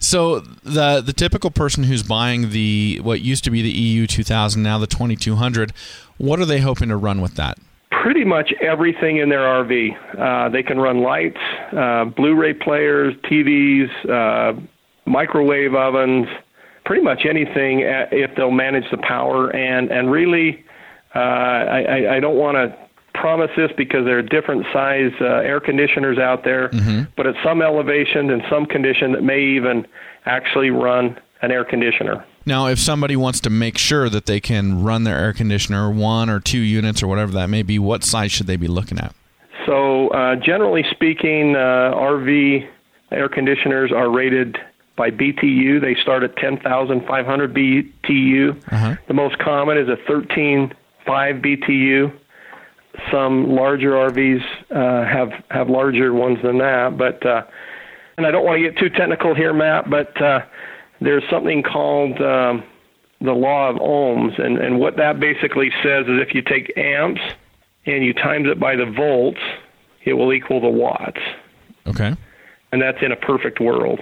So 0.00 0.40
the 0.40 1.02
the 1.02 1.12
typical 1.12 1.50
person 1.50 1.84
who's 1.84 2.02
buying 2.02 2.50
the 2.50 3.00
what 3.02 3.20
used 3.20 3.44
to 3.44 3.50
be 3.50 3.62
the 3.62 3.70
EU 3.70 4.06
2000 4.06 4.62
now 4.62 4.78
the 4.78 4.86
2200, 4.86 5.72
what 6.16 6.40
are 6.40 6.46
they 6.46 6.60
hoping 6.60 6.88
to 6.88 6.96
run 6.96 7.20
with 7.20 7.34
that? 7.34 7.58
Pretty 8.02 8.24
much 8.24 8.52
everything 8.60 9.18
in 9.18 9.28
their 9.28 9.40
RV. 9.40 10.18
Uh, 10.18 10.48
they 10.48 10.62
can 10.62 10.78
run 10.78 11.02
lights, 11.02 11.40
uh, 11.76 12.06
Blu-ray 12.06 12.54
players, 12.54 13.14
TVs, 13.24 13.90
uh, 14.08 14.58
microwave 15.06 15.74
ovens, 15.74 16.26
pretty 16.84 17.02
much 17.02 17.26
anything 17.28 17.84
uh, 17.84 18.06
if 18.10 18.34
they'll 18.36 18.50
manage 18.50 18.90
the 18.90 18.98
power. 18.98 19.54
And 19.54 19.90
and 19.90 20.10
really, 20.10 20.64
uh, 21.14 21.18
I, 21.18 22.16
I 22.16 22.20
don't 22.20 22.36
want 22.36 22.56
to 22.56 22.76
promise 23.14 23.50
this 23.56 23.70
because 23.76 24.04
there 24.04 24.18
are 24.18 24.22
different 24.22 24.64
size 24.72 25.12
uh, 25.20 25.26
air 25.44 25.60
conditioners 25.60 26.18
out 26.18 26.42
there, 26.44 26.68
mm-hmm. 26.70 27.02
but 27.16 27.26
at 27.26 27.34
some 27.44 27.60
elevation 27.60 28.30
and 28.30 28.42
some 28.48 28.64
condition 28.66 29.12
that 29.12 29.22
may 29.22 29.40
even 29.40 29.86
actually 30.24 30.70
run 30.70 31.18
an 31.42 31.50
air 31.50 31.64
conditioner. 31.64 32.24
Now, 32.46 32.66
if 32.66 32.78
somebody 32.78 33.16
wants 33.16 33.40
to 33.40 33.50
make 33.50 33.78
sure 33.78 34.08
that 34.08 34.26
they 34.26 34.40
can 34.40 34.82
run 34.82 35.04
their 35.04 35.16
air 35.16 35.32
conditioner 35.32 35.90
one 35.90 36.28
or 36.28 36.40
two 36.40 36.58
units 36.58 37.02
or 37.02 37.06
whatever 37.06 37.32
that 37.32 37.48
may 37.48 37.62
be, 37.62 37.78
what 37.78 38.04
size 38.04 38.32
should 38.32 38.46
they 38.46 38.56
be 38.56 38.68
looking 38.68 38.98
at? 38.98 39.14
So, 39.66 40.08
uh, 40.08 40.36
generally 40.36 40.84
speaking, 40.90 41.54
uh, 41.54 41.94
RV 41.94 42.68
air 43.10 43.28
conditioners 43.28 43.92
are 43.92 44.10
rated 44.10 44.58
by 44.96 45.10
BTU. 45.10 45.80
They 45.80 45.94
start 46.00 46.22
at 46.22 46.36
10,500 46.36 47.54
BTU. 47.54 48.72
Uh-huh. 48.72 48.96
The 49.08 49.14
most 49.14 49.38
common 49.38 49.78
is 49.78 49.88
a 49.88 49.96
13.5 50.10 50.72
BTU. 51.06 52.12
Some 53.10 53.54
larger 53.54 53.92
RVs 53.92 54.42
uh, 54.70 55.04
have 55.06 55.30
have 55.50 55.70
larger 55.70 56.12
ones 56.12 56.38
than 56.42 56.58
that, 56.58 56.98
but 56.98 57.24
uh, 57.24 57.44
and 58.16 58.26
I 58.26 58.30
don't 58.30 58.44
want 58.44 58.58
to 58.58 58.62
get 58.68 58.78
too 58.78 58.90
technical 58.90 59.34
here, 59.34 59.54
Matt, 59.54 59.88
but 59.88 60.20
uh, 60.20 60.40
there's 61.00 61.24
something 61.30 61.62
called 61.62 62.20
um, 62.20 62.62
the 63.20 63.32
law 63.32 63.68
of 63.68 63.76
ohms, 63.76 64.40
and 64.40 64.58
and 64.58 64.78
what 64.78 64.96
that 64.96 65.20
basically 65.20 65.70
says 65.82 66.06
is 66.06 66.20
if 66.20 66.34
you 66.34 66.42
take 66.42 66.76
amps 66.76 67.20
and 67.86 68.04
you 68.04 68.12
times 68.12 68.46
it 68.48 68.60
by 68.60 68.76
the 68.76 68.86
volts, 68.86 69.40
it 70.04 70.14
will 70.14 70.32
equal 70.32 70.60
the 70.60 70.68
watts 70.68 71.20
Okay. 71.86 72.14
and 72.72 72.82
that's 72.82 72.98
in 73.02 73.12
a 73.12 73.16
perfect 73.16 73.60
world. 73.60 74.00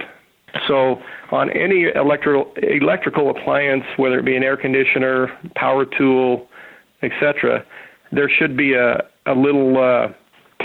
So 0.67 1.01
on 1.31 1.49
any 1.51 1.83
electrical 1.95 2.51
electrical 2.63 3.29
appliance, 3.29 3.83
whether 3.97 4.19
it 4.19 4.25
be 4.25 4.35
an 4.35 4.43
air 4.43 4.57
conditioner, 4.57 5.31
power 5.55 5.85
tool, 5.85 6.47
etc., 7.01 7.63
there 8.11 8.29
should 8.29 8.57
be 8.57 8.73
a 8.73 9.05
a 9.25 9.35
little 9.35 9.77
uh, 9.77 10.07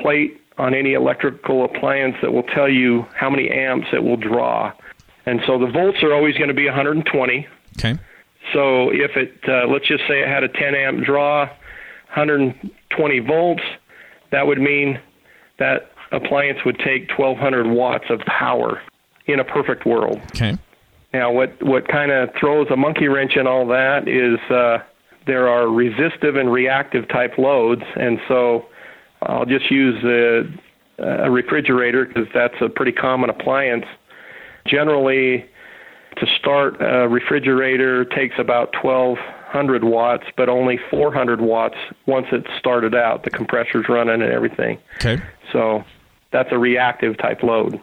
plate 0.00 0.40
on 0.56 0.74
any 0.74 0.94
electrical 0.94 1.64
appliance 1.64 2.16
that 2.22 2.32
will 2.32 2.44
tell 2.44 2.68
you 2.68 3.04
how 3.14 3.28
many 3.28 3.50
amps 3.50 3.88
it 3.92 4.02
will 4.02 4.16
draw. 4.16 4.72
And 5.26 5.40
so 5.46 5.58
the 5.58 5.66
volts 5.66 6.02
are 6.02 6.12
always 6.12 6.36
going 6.36 6.48
to 6.48 6.54
be 6.54 6.66
120. 6.66 7.46
Okay. 7.78 7.98
So 8.52 8.90
if 8.90 9.16
it, 9.16 9.38
uh, 9.48 9.66
let's 9.68 9.86
just 9.86 10.02
say 10.06 10.20
it 10.20 10.28
had 10.28 10.44
a 10.44 10.48
10 10.48 10.74
amp 10.74 11.04
draw, 11.04 11.46
120 12.14 13.18
volts, 13.20 13.62
that 14.30 14.46
would 14.46 14.60
mean 14.60 15.00
that 15.58 15.92
appliance 16.12 16.58
would 16.64 16.78
take 16.78 17.08
1200 17.18 17.66
watts 17.66 18.04
of 18.10 18.20
power 18.20 18.82
in 19.26 19.40
a 19.40 19.44
perfect 19.44 19.86
world. 19.86 20.20
Okay. 20.34 20.56
Now, 21.12 21.32
what, 21.32 21.62
what 21.62 21.88
kind 21.88 22.10
of 22.10 22.30
throws 22.38 22.66
a 22.70 22.76
monkey 22.76 23.08
wrench 23.08 23.36
in 23.36 23.46
all 23.46 23.66
that 23.68 24.08
is 24.08 24.38
uh, 24.50 24.78
there 25.26 25.48
are 25.48 25.68
resistive 25.68 26.36
and 26.36 26.52
reactive 26.52 27.08
type 27.08 27.38
loads, 27.38 27.82
and 27.96 28.18
so 28.28 28.66
I'll 29.22 29.46
just 29.46 29.70
use 29.70 30.02
a, 30.04 30.42
a 31.02 31.30
refrigerator 31.30 32.04
because 32.04 32.26
that's 32.34 32.54
a 32.60 32.68
pretty 32.68 32.92
common 32.92 33.30
appliance. 33.30 33.86
Generally, 34.66 35.44
to 36.16 36.26
start 36.38 36.76
a 36.80 37.08
refrigerator 37.08 38.04
takes 38.04 38.36
about 38.38 38.74
1200 38.84 39.84
watts, 39.84 40.24
but 40.36 40.48
only 40.48 40.78
400 40.90 41.40
watts 41.40 41.76
once 42.06 42.26
it's 42.32 42.46
started 42.58 42.94
out. 42.94 43.24
The 43.24 43.30
compressor's 43.30 43.88
running 43.88 44.22
and 44.22 44.32
everything. 44.32 44.78
Okay. 44.96 45.20
So 45.52 45.84
that's 46.32 46.50
a 46.52 46.58
reactive 46.58 47.18
type 47.18 47.42
load. 47.42 47.80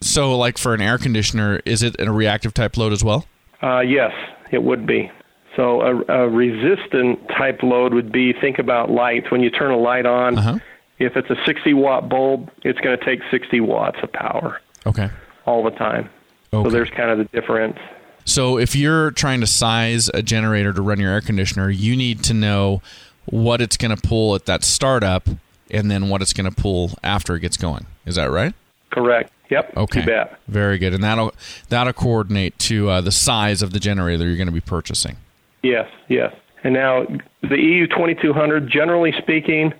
So, 0.00 0.36
like 0.36 0.58
for 0.58 0.74
an 0.74 0.80
air 0.82 0.98
conditioner, 0.98 1.60
is 1.64 1.82
it 1.82 1.96
a 1.98 2.10
reactive 2.12 2.52
type 2.52 2.76
load 2.76 2.92
as 2.92 3.02
well? 3.04 3.26
Uh, 3.62 3.80
yes, 3.80 4.12
it 4.50 4.62
would 4.62 4.86
be. 4.86 5.10
So 5.56 5.80
a, 5.82 6.24
a 6.24 6.28
resistant 6.28 7.28
type 7.28 7.62
load 7.62 7.94
would 7.94 8.10
be 8.12 8.32
think 8.32 8.58
about 8.58 8.90
lights. 8.90 9.30
When 9.30 9.40
you 9.40 9.50
turn 9.50 9.70
a 9.70 9.78
light 9.78 10.04
on, 10.04 10.36
Uh-huh. 10.36 10.58
if 10.98 11.16
it's 11.16 11.30
a 11.30 11.36
60 11.46 11.72
watt 11.74 12.08
bulb, 12.08 12.50
it's 12.64 12.80
going 12.80 12.98
to 12.98 13.04
take 13.04 13.20
60 13.30 13.60
watts 13.60 13.98
of 14.02 14.12
power 14.12 14.60
Okay. 14.84 15.08
all 15.46 15.62
the 15.62 15.70
time. 15.70 16.10
Okay. 16.54 16.68
So 16.68 16.72
there's 16.72 16.90
kind 16.90 17.10
of 17.10 17.18
the 17.18 17.24
difference. 17.24 17.78
So, 18.26 18.56
if 18.58 18.74
you're 18.74 19.10
trying 19.10 19.40
to 19.40 19.46
size 19.46 20.08
a 20.14 20.22
generator 20.22 20.72
to 20.72 20.80
run 20.80 20.98
your 20.98 21.12
air 21.12 21.20
conditioner, 21.20 21.68
you 21.68 21.94
need 21.94 22.22
to 22.24 22.34
know 22.34 22.80
what 23.26 23.60
it's 23.60 23.76
going 23.76 23.94
to 23.94 24.00
pull 24.00 24.34
at 24.34 24.46
that 24.46 24.64
startup 24.64 25.28
and 25.70 25.90
then 25.90 26.08
what 26.08 26.22
it's 26.22 26.32
going 26.32 26.50
to 26.50 26.54
pull 26.54 26.92
after 27.02 27.36
it 27.36 27.40
gets 27.40 27.56
going. 27.56 27.86
Is 28.06 28.16
that 28.16 28.30
right? 28.30 28.54
Correct. 28.90 29.30
Yep. 29.50 29.76
Okay. 29.76 30.00
You 30.00 30.06
bet. 30.06 30.38
Very 30.48 30.78
good. 30.78 30.94
And 30.94 31.04
that'll 31.04 31.34
that'll 31.68 31.92
coordinate 31.92 32.58
to 32.60 32.88
uh, 32.88 33.00
the 33.00 33.12
size 33.12 33.60
of 33.60 33.72
the 33.72 33.80
generator 33.80 34.26
you're 34.26 34.36
going 34.36 34.46
to 34.46 34.52
be 34.52 34.60
purchasing. 34.60 35.16
Yes, 35.62 35.88
yes. 36.08 36.34
And 36.62 36.72
now 36.72 37.04
the 37.42 37.56
EU 37.56 37.86
2200, 37.86 38.70
generally 38.70 39.12
speaking, 39.18 39.74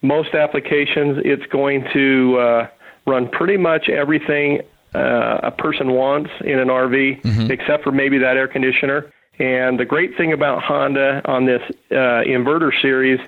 most 0.00 0.34
applications, 0.34 1.18
it's 1.24 1.44
going 1.52 1.86
to 1.92 2.38
uh, 2.38 2.68
run 3.06 3.28
pretty 3.28 3.58
much 3.58 3.88
everything 3.88 4.62
uh, 4.94 5.38
a 5.42 5.50
person 5.50 5.92
wants 5.92 6.30
in 6.44 6.58
an 6.58 6.68
RV, 6.68 7.50
except 7.50 7.84
for 7.84 7.92
maybe 7.92 8.18
that 8.18 8.36
air 8.36 8.48
conditioner. 8.48 9.12
And 9.38 9.80
the 9.80 9.84
great 9.84 10.16
thing 10.16 10.32
about 10.32 10.62
Honda 10.62 11.22
on 11.24 11.46
this 11.46 11.62
uh, 11.90 12.22
inverter 12.26 12.70
series 12.82 13.18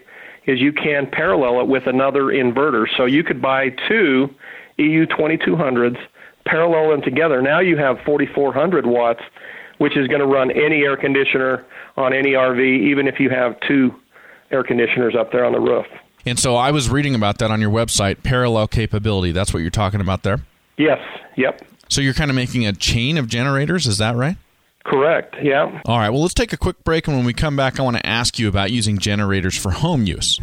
is 0.46 0.60
you 0.60 0.72
can 0.72 1.06
parallel 1.10 1.60
it 1.60 1.68
with 1.68 1.86
another 1.86 2.24
inverter. 2.24 2.86
So 2.96 3.06
you 3.06 3.24
could 3.24 3.40
buy 3.40 3.70
two 3.88 4.28
EU 4.76 5.06
2200s, 5.06 5.96
parallel 6.44 6.90
them 6.90 7.02
together. 7.02 7.40
Now 7.40 7.60
you 7.60 7.76
have 7.78 7.98
4400 8.04 8.86
watts, 8.86 9.22
which 9.78 9.96
is 9.96 10.06
going 10.08 10.20
to 10.20 10.26
run 10.26 10.50
any 10.50 10.82
air 10.82 10.96
conditioner 10.96 11.64
on 11.96 12.12
any 12.12 12.32
RV, 12.32 12.60
even 12.60 13.08
if 13.08 13.18
you 13.18 13.30
have 13.30 13.58
two 13.60 13.94
air 14.50 14.62
conditioners 14.62 15.14
up 15.16 15.32
there 15.32 15.44
on 15.44 15.52
the 15.52 15.60
roof. 15.60 15.86
And 16.26 16.38
so 16.38 16.56
I 16.56 16.70
was 16.70 16.88
reading 16.88 17.14
about 17.14 17.38
that 17.38 17.50
on 17.50 17.60
your 17.60 17.70
website, 17.70 18.22
parallel 18.22 18.68
capability. 18.68 19.32
That's 19.32 19.52
what 19.52 19.60
you're 19.60 19.70
talking 19.70 20.00
about 20.00 20.22
there. 20.22 20.40
Yes, 20.76 20.98
yep, 21.36 21.62
So 21.88 22.00
you're 22.00 22.14
kind 22.14 22.30
of 22.30 22.34
making 22.34 22.66
a 22.66 22.72
chain 22.72 23.16
of 23.18 23.28
generators, 23.28 23.86
is 23.86 23.98
that 23.98 24.16
right? 24.16 24.36
correct, 24.84 25.34
yeah. 25.42 25.80
All 25.86 25.98
right, 25.98 26.10
well, 26.10 26.20
let's 26.20 26.34
take 26.34 26.52
a 26.52 26.58
quick 26.58 26.84
break. 26.84 27.06
And 27.08 27.16
when 27.16 27.24
we 27.24 27.32
come 27.32 27.56
back, 27.56 27.80
I 27.80 27.82
want 27.82 27.96
to 27.96 28.06
ask 28.06 28.38
you 28.38 28.48
about 28.48 28.70
using 28.70 28.98
generators 28.98 29.56
for 29.56 29.70
home 29.70 30.04
use. 30.04 30.38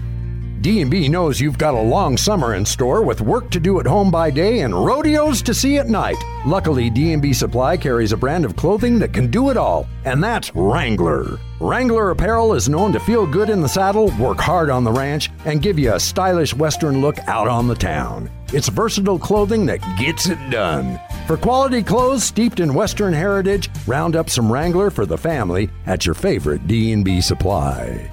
D&B 0.61 1.07
knows 1.09 1.39
you've 1.39 1.57
got 1.57 1.73
a 1.75 1.79
long 1.81 2.17
summer 2.17 2.53
in 2.55 2.65
store 2.65 3.03
with 3.03 3.21
work 3.21 3.49
to 3.51 3.59
do 3.59 3.79
at 3.79 3.85
home 3.87 4.09
by 4.11 4.29
day 4.29 4.59
and 4.59 4.73
rodeos 4.73 5.41
to 5.43 5.53
see 5.55 5.77
at 5.77 5.87
night. 5.89 6.17
Luckily, 6.45 6.89
D&B 6.89 7.33
Supply 7.33 7.77
carries 7.77 8.11
a 8.13 8.17
brand 8.17 8.45
of 8.45 8.55
clothing 8.55 8.97
that 8.99 9.11
can 9.13 9.29
do 9.31 9.49
it 9.49 9.57
all, 9.57 9.87
and 10.05 10.23
that's 10.23 10.53
Wrangler. 10.55 11.39
Wrangler 11.59 12.11
apparel 12.11 12.53
is 12.53 12.69
known 12.69 12.91
to 12.93 12.99
feel 12.99 13.25
good 13.25 13.49
in 13.49 13.61
the 13.61 13.69
saddle, 13.69 14.11
work 14.19 14.39
hard 14.39 14.69
on 14.69 14.83
the 14.83 14.91
ranch, 14.91 15.29
and 15.45 15.61
give 15.63 15.77
you 15.79 15.93
a 15.93 15.99
stylish 15.99 16.55
western 16.55 17.01
look 17.01 17.17
out 17.27 17.47
on 17.47 17.67
the 17.67 17.75
town. 17.75 18.29
It's 18.53 18.67
versatile 18.67 19.17
clothing 19.17 19.65
that 19.67 19.79
gets 19.97 20.27
it 20.27 20.39
done. 20.49 20.99
For 21.25 21.37
quality 21.37 21.83
clothes 21.83 22.23
steeped 22.23 22.59
in 22.59 22.73
western 22.73 23.13
heritage, 23.13 23.69
round 23.87 24.15
up 24.15 24.29
some 24.29 24.51
Wrangler 24.51 24.89
for 24.89 25.05
the 25.05 25.17
family 25.17 25.69
at 25.85 26.05
your 26.05 26.15
favorite 26.15 26.67
D&B 26.67 27.21
Supply. 27.21 28.11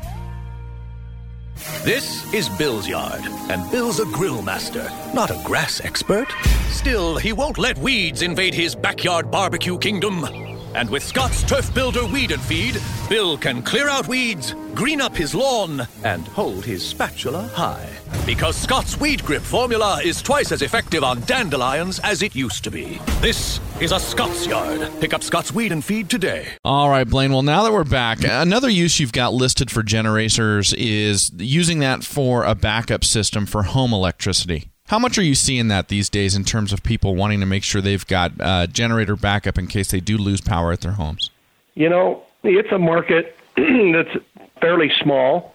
This 1.82 2.32
is 2.32 2.48
Bill's 2.50 2.86
yard, 2.86 3.22
and 3.50 3.68
Bill's 3.72 3.98
a 3.98 4.04
grill 4.04 4.42
master, 4.42 4.88
not 5.12 5.30
a 5.30 5.40
grass 5.44 5.80
expert. 5.84 6.28
Still, 6.68 7.16
he 7.16 7.32
won't 7.32 7.58
let 7.58 7.76
weeds 7.78 8.22
invade 8.22 8.54
his 8.54 8.76
backyard 8.76 9.30
barbecue 9.30 9.76
kingdom. 9.76 10.47
And 10.74 10.90
with 10.90 11.02
Scott's 11.02 11.42
Turf 11.42 11.72
Builder 11.74 12.06
Weed 12.06 12.30
and 12.30 12.42
Feed, 12.42 12.80
Bill 13.08 13.38
can 13.38 13.62
clear 13.62 13.88
out 13.88 14.06
weeds, 14.06 14.54
green 14.74 15.00
up 15.00 15.16
his 15.16 15.34
lawn, 15.34 15.86
and 16.04 16.26
hold 16.28 16.64
his 16.64 16.86
spatula 16.86 17.48
high. 17.54 17.88
Because 18.26 18.56
Scott's 18.56 19.00
Weed 19.00 19.24
Grip 19.24 19.42
formula 19.42 20.00
is 20.04 20.20
twice 20.20 20.52
as 20.52 20.62
effective 20.62 21.02
on 21.02 21.20
dandelions 21.22 21.98
as 22.00 22.22
it 22.22 22.34
used 22.34 22.64
to 22.64 22.70
be. 22.70 23.00
This 23.20 23.60
is 23.80 23.92
a 23.92 23.98
Scott's 23.98 24.46
yard. 24.46 24.90
Pick 25.00 25.14
up 25.14 25.22
Scott's 25.22 25.52
Weed 25.52 25.72
and 25.72 25.84
Feed 25.84 26.10
today. 26.10 26.48
All 26.64 26.90
right, 26.90 27.08
Blaine. 27.08 27.32
Well, 27.32 27.42
now 27.42 27.62
that 27.62 27.72
we're 27.72 27.84
back, 27.84 28.18
another 28.22 28.68
use 28.68 29.00
you've 29.00 29.12
got 29.12 29.32
listed 29.32 29.70
for 29.70 29.82
generators 29.82 30.74
is 30.74 31.30
using 31.36 31.78
that 31.80 32.04
for 32.04 32.44
a 32.44 32.54
backup 32.54 33.04
system 33.04 33.46
for 33.46 33.62
home 33.62 33.92
electricity. 33.92 34.70
How 34.88 34.98
much 34.98 35.18
are 35.18 35.22
you 35.22 35.34
seeing 35.34 35.68
that 35.68 35.88
these 35.88 36.08
days 36.08 36.34
in 36.34 36.44
terms 36.44 36.72
of 36.72 36.82
people 36.82 37.14
wanting 37.14 37.40
to 37.40 37.46
make 37.46 37.62
sure 37.62 37.82
they've 37.82 38.06
got 38.06 38.32
uh, 38.40 38.66
generator 38.66 39.16
backup 39.16 39.58
in 39.58 39.66
case 39.66 39.90
they 39.90 40.00
do 40.00 40.16
lose 40.16 40.40
power 40.40 40.72
at 40.72 40.80
their 40.80 40.92
homes? 40.92 41.30
You 41.74 41.90
know, 41.90 42.22
it's 42.42 42.72
a 42.72 42.78
market 42.78 43.36
that's 43.56 44.16
fairly 44.62 44.90
small, 45.02 45.54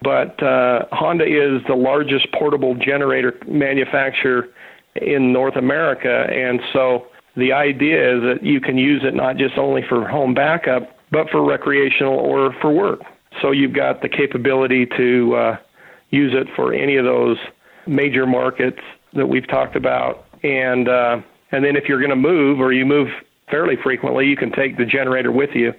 but 0.00 0.42
uh, 0.42 0.86
Honda 0.92 1.24
is 1.24 1.62
the 1.68 1.74
largest 1.74 2.32
portable 2.32 2.74
generator 2.74 3.38
manufacturer 3.46 4.48
in 4.94 5.30
North 5.30 5.56
America, 5.56 6.26
and 6.30 6.62
so 6.72 7.06
the 7.36 7.52
idea 7.52 8.16
is 8.16 8.22
that 8.22 8.42
you 8.42 8.62
can 8.62 8.78
use 8.78 9.02
it 9.04 9.14
not 9.14 9.36
just 9.36 9.58
only 9.58 9.82
for 9.86 10.08
home 10.08 10.32
backup, 10.32 10.98
but 11.10 11.28
for 11.28 11.44
recreational 11.44 12.14
or 12.14 12.54
for 12.62 12.72
work. 12.72 13.02
So 13.42 13.50
you've 13.50 13.74
got 13.74 14.00
the 14.00 14.08
capability 14.08 14.86
to 14.96 15.34
uh, 15.34 15.56
use 16.08 16.32
it 16.34 16.48
for 16.56 16.72
any 16.72 16.96
of 16.96 17.04
those 17.04 17.36
major 17.86 18.26
markets 18.26 18.80
that 19.14 19.26
we've 19.26 19.48
talked 19.48 19.76
about, 19.76 20.24
and 20.42 20.88
uh, 20.88 21.20
and 21.52 21.64
then 21.64 21.76
if 21.76 21.84
you're 21.88 21.98
going 21.98 22.10
to 22.10 22.16
move 22.16 22.60
or 22.60 22.72
you 22.72 22.86
move 22.86 23.08
fairly 23.50 23.76
frequently, 23.82 24.26
you 24.26 24.36
can 24.36 24.52
take 24.52 24.76
the 24.76 24.84
generator 24.84 25.32
with 25.32 25.50
you 25.54 25.72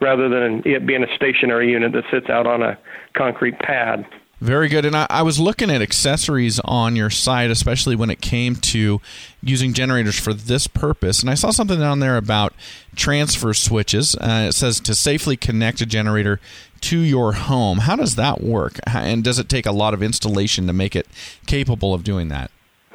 rather 0.00 0.28
than 0.28 0.62
it 0.64 0.84
being 0.86 1.04
a 1.04 1.14
stationary 1.14 1.70
unit 1.70 1.92
that 1.92 2.04
sits 2.10 2.28
out 2.28 2.46
on 2.46 2.62
a 2.62 2.76
concrete 3.14 3.58
pad. 3.60 4.04
Very 4.42 4.66
good. 4.66 4.84
And 4.84 4.96
I, 4.96 5.06
I, 5.08 5.22
was 5.22 5.38
looking 5.38 5.70
at 5.70 5.80
accessories 5.80 6.58
on 6.64 6.96
your 6.96 7.10
site, 7.10 7.52
especially 7.52 7.94
when 7.94 8.10
it 8.10 8.20
came 8.20 8.56
to 8.56 9.00
using 9.40 9.72
generators 9.72 10.18
for 10.18 10.34
this 10.34 10.66
purpose. 10.66 11.20
And 11.20 11.30
I 11.30 11.34
saw 11.34 11.52
something 11.52 11.78
down 11.78 12.00
there 12.00 12.16
about 12.16 12.52
transfer 12.96 13.54
switches. 13.54 14.16
Uh, 14.16 14.46
it 14.48 14.52
says 14.52 14.80
to 14.80 14.96
safely 14.96 15.36
connect 15.36 15.80
a 15.80 15.86
generator 15.86 16.40
to 16.82 16.98
your 16.98 17.32
home. 17.32 17.78
How 17.78 17.96
does 17.96 18.16
that 18.16 18.42
work? 18.42 18.78
And 18.86 19.24
does 19.24 19.38
it 19.38 19.48
take 19.48 19.66
a 19.66 19.72
lot 19.72 19.94
of 19.94 20.02
installation 20.02 20.66
to 20.66 20.72
make 20.72 20.94
it 20.94 21.06
capable 21.46 21.94
of 21.94 22.04
doing 22.04 22.28
that? 22.28 22.50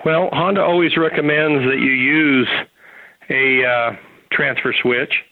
Well, 0.05 0.29
Honda 0.31 0.61
always 0.61 0.95
recommends 0.95 1.65
that 1.65 1.79
you 1.79 1.91
use 1.91 2.49
a 3.29 3.65
uh, 3.65 3.95
transfer 4.31 4.73
switch. 4.73 5.23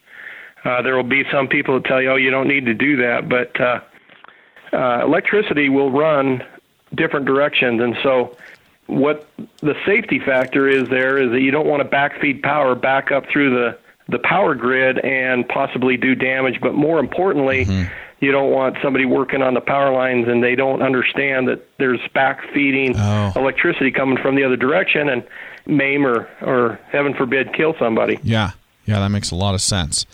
Uh, 0.63 0.81
there 0.81 0.95
will 0.95 1.03
be 1.03 1.23
some 1.31 1.47
people 1.47 1.75
that 1.75 1.85
tell 1.85 2.01
you, 2.01 2.11
oh, 2.11 2.15
you 2.15 2.31
don't 2.31 2.47
need 2.47 2.65
to 2.65 2.73
do 2.73 2.97
that, 2.97 3.29
but 3.29 3.59
uh, 3.61 3.79
uh, 4.73 5.03
electricity 5.05 5.69
will 5.69 5.91
run 5.91 6.43
different 6.95 7.25
directions, 7.25 7.81
and 7.81 7.95
so 8.01 8.35
what 8.87 9.27
the 9.61 9.75
safety 9.85 10.19
factor 10.19 10.67
is 10.67 10.87
there 10.89 11.17
is 11.17 11.31
that 11.31 11.41
you 11.41 11.51
don't 11.51 11.67
want 11.67 11.83
to 11.83 11.89
backfeed 11.89 12.41
power 12.41 12.75
back 12.75 13.11
up 13.11 13.25
through 13.31 13.49
the 13.51 13.77
the 14.07 14.19
power 14.19 14.53
grid 14.53 14.99
and 14.99 15.47
possibly 15.49 15.97
do 15.97 16.13
damage, 16.13 16.59
but 16.61 16.73
more 16.73 16.99
importantly. 16.99 17.65
Mm-hmm 17.65 17.91
you 18.19 18.31
don't 18.31 18.51
want 18.51 18.77
somebody 18.81 19.05
working 19.05 19.41
on 19.41 19.53
the 19.53 19.61
power 19.61 19.93
lines 19.93 20.27
and 20.27 20.43
they 20.43 20.55
don't 20.55 20.81
understand 20.81 21.47
that 21.47 21.67
there's 21.77 21.99
back 22.13 22.41
feeding 22.53 22.95
oh. 22.97 23.33
electricity 23.35 23.91
coming 23.91 24.17
from 24.17 24.35
the 24.35 24.43
other 24.43 24.55
direction 24.55 25.09
and 25.09 25.23
maim 25.65 26.05
or, 26.05 26.27
or 26.41 26.79
heaven 26.91 27.13
forbid 27.13 27.53
kill 27.53 27.75
somebody. 27.77 28.19
Yeah. 28.23 28.51
Yeah, 28.85 28.99
that 28.99 29.09
makes 29.09 29.31
a 29.31 29.35
lot 29.35 29.55
of 29.55 29.61
sense. 29.61 30.05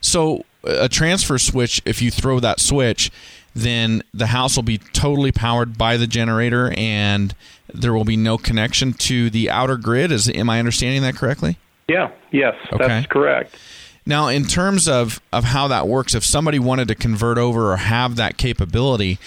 So 0.00 0.44
a 0.64 0.88
transfer 0.88 1.38
switch, 1.38 1.82
if 1.84 2.00
you 2.00 2.10
throw 2.10 2.40
that 2.40 2.60
switch, 2.60 3.10
then 3.54 4.02
the 4.14 4.28
house 4.28 4.56
will 4.56 4.62
be 4.62 4.78
totally 4.78 5.32
powered 5.32 5.76
by 5.76 5.96
the 5.96 6.06
generator 6.06 6.72
and 6.76 7.34
there 7.72 7.92
will 7.92 8.04
be 8.04 8.16
no 8.16 8.38
connection 8.38 8.92
to 8.92 9.28
the 9.28 9.50
outer 9.50 9.76
grid. 9.76 10.12
Is 10.12 10.28
am 10.28 10.48
I 10.48 10.58
understanding 10.58 11.02
that 11.02 11.16
correctly? 11.16 11.58
Yeah, 11.88 12.10
yes, 12.30 12.54
okay. 12.72 12.86
that's 12.86 13.06
correct. 13.06 13.56
Now, 14.04 14.28
in 14.28 14.44
terms 14.44 14.88
of, 14.88 15.20
of 15.32 15.44
how 15.44 15.68
that 15.68 15.86
works, 15.86 16.14
if 16.14 16.24
somebody 16.24 16.58
wanted 16.58 16.88
to 16.88 16.94
convert 16.94 17.38
over 17.38 17.72
or 17.72 17.76
have 17.76 18.16
that 18.16 18.36
capability, 18.36 19.18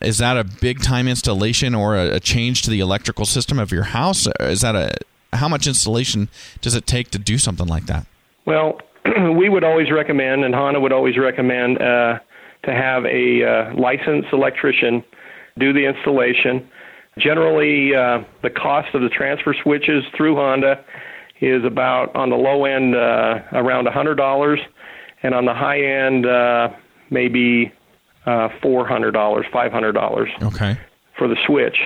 is 0.00 0.18
that 0.18 0.36
a 0.36 0.44
big 0.44 0.82
time 0.82 1.06
installation 1.06 1.74
or 1.74 1.96
a, 1.96 2.14
a 2.14 2.20
change 2.20 2.62
to 2.62 2.70
the 2.70 2.80
electrical 2.80 3.26
system 3.26 3.58
of 3.58 3.70
your 3.70 3.84
house? 3.84 4.26
Is 4.40 4.62
that 4.62 4.74
a 4.74 4.96
how 5.34 5.48
much 5.48 5.66
installation 5.66 6.28
does 6.60 6.74
it 6.74 6.86
take 6.86 7.10
to 7.10 7.18
do 7.18 7.38
something 7.38 7.66
like 7.66 7.86
that? 7.86 8.06
Well, 8.44 8.80
we 9.34 9.48
would 9.48 9.64
always 9.64 9.90
recommend, 9.90 10.44
and 10.44 10.54
Honda 10.54 10.80
would 10.80 10.92
always 10.92 11.16
recommend, 11.16 11.80
uh, 11.80 12.18
to 12.64 12.72
have 12.72 13.04
a 13.06 13.44
uh, 13.44 13.74
licensed 13.74 14.28
electrician 14.32 15.02
do 15.58 15.72
the 15.72 15.86
installation. 15.86 16.68
Generally, 17.18 17.94
uh, 17.94 18.24
the 18.42 18.50
cost 18.50 18.94
of 18.94 19.02
the 19.02 19.08
transfer 19.08 19.54
switches 19.62 20.04
through 20.16 20.36
Honda 20.36 20.84
is 21.42 21.64
about 21.64 22.14
on 22.14 22.30
the 22.30 22.36
low 22.36 22.64
end 22.64 22.94
uh, 22.94 23.40
around 23.52 23.86
$100, 23.88 24.58
and 25.24 25.34
on 25.34 25.44
the 25.44 25.52
high 25.52 25.82
end 25.82 26.24
uh, 26.24 26.68
maybe 27.10 27.72
uh, 28.26 28.48
$400, 28.62 29.12
$500. 29.12 30.42
Okay. 30.42 30.78
For 31.18 31.28
the 31.28 31.36
switch. 31.44 31.78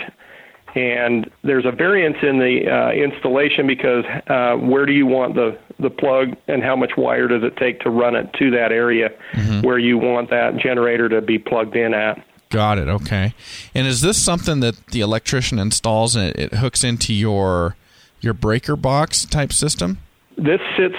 And 0.75 1.31
there's 1.43 1.65
a 1.65 1.73
variance 1.73 2.19
in 2.23 2.39
the 2.39 2.71
uh, 2.71 2.93
installation 2.93 3.67
because 3.67 4.05
uh, 4.29 4.57
where 4.57 4.85
do 4.85 4.93
you 4.93 5.07
want 5.07 5.35
the, 5.35 5.59
the 5.79 5.89
plug 5.89 6.37
and 6.49 6.63
how 6.63 6.77
much 6.77 6.93
wire 6.99 7.29
does 7.29 7.43
it 7.43 7.57
take 7.57 7.81
to 7.81 7.91
run 7.91 8.15
it 8.15 8.31
to 8.35 8.51
that 8.51 8.73
area 8.73 9.09
mm-hmm. 9.33 9.63
where 9.63 9.79
you 9.79 9.97
want 9.97 10.29
that 10.29 10.59
generator 10.59 11.09
to 11.09 11.23
be 11.23 11.39
plugged 11.39 11.77
in 11.77 11.95
at? 11.95 12.23
Got 12.51 12.79
it. 12.79 12.89
Okay. 12.89 13.35
And 13.75 13.87
is 13.87 14.03
this 14.03 14.23
something 14.23 14.61
that 14.61 14.87
the 14.89 15.01
electrician 15.01 15.59
installs 15.59 16.15
and 16.15 16.29
it, 16.29 16.39
it 16.39 16.55
hooks 16.55 16.85
into 16.85 17.15
your 17.15 17.75
your 18.27 18.35
breaker 18.35 18.77
box 18.77 19.25
type 19.25 19.53
system? 19.53 19.99
This 20.37 20.61
sits 20.77 20.97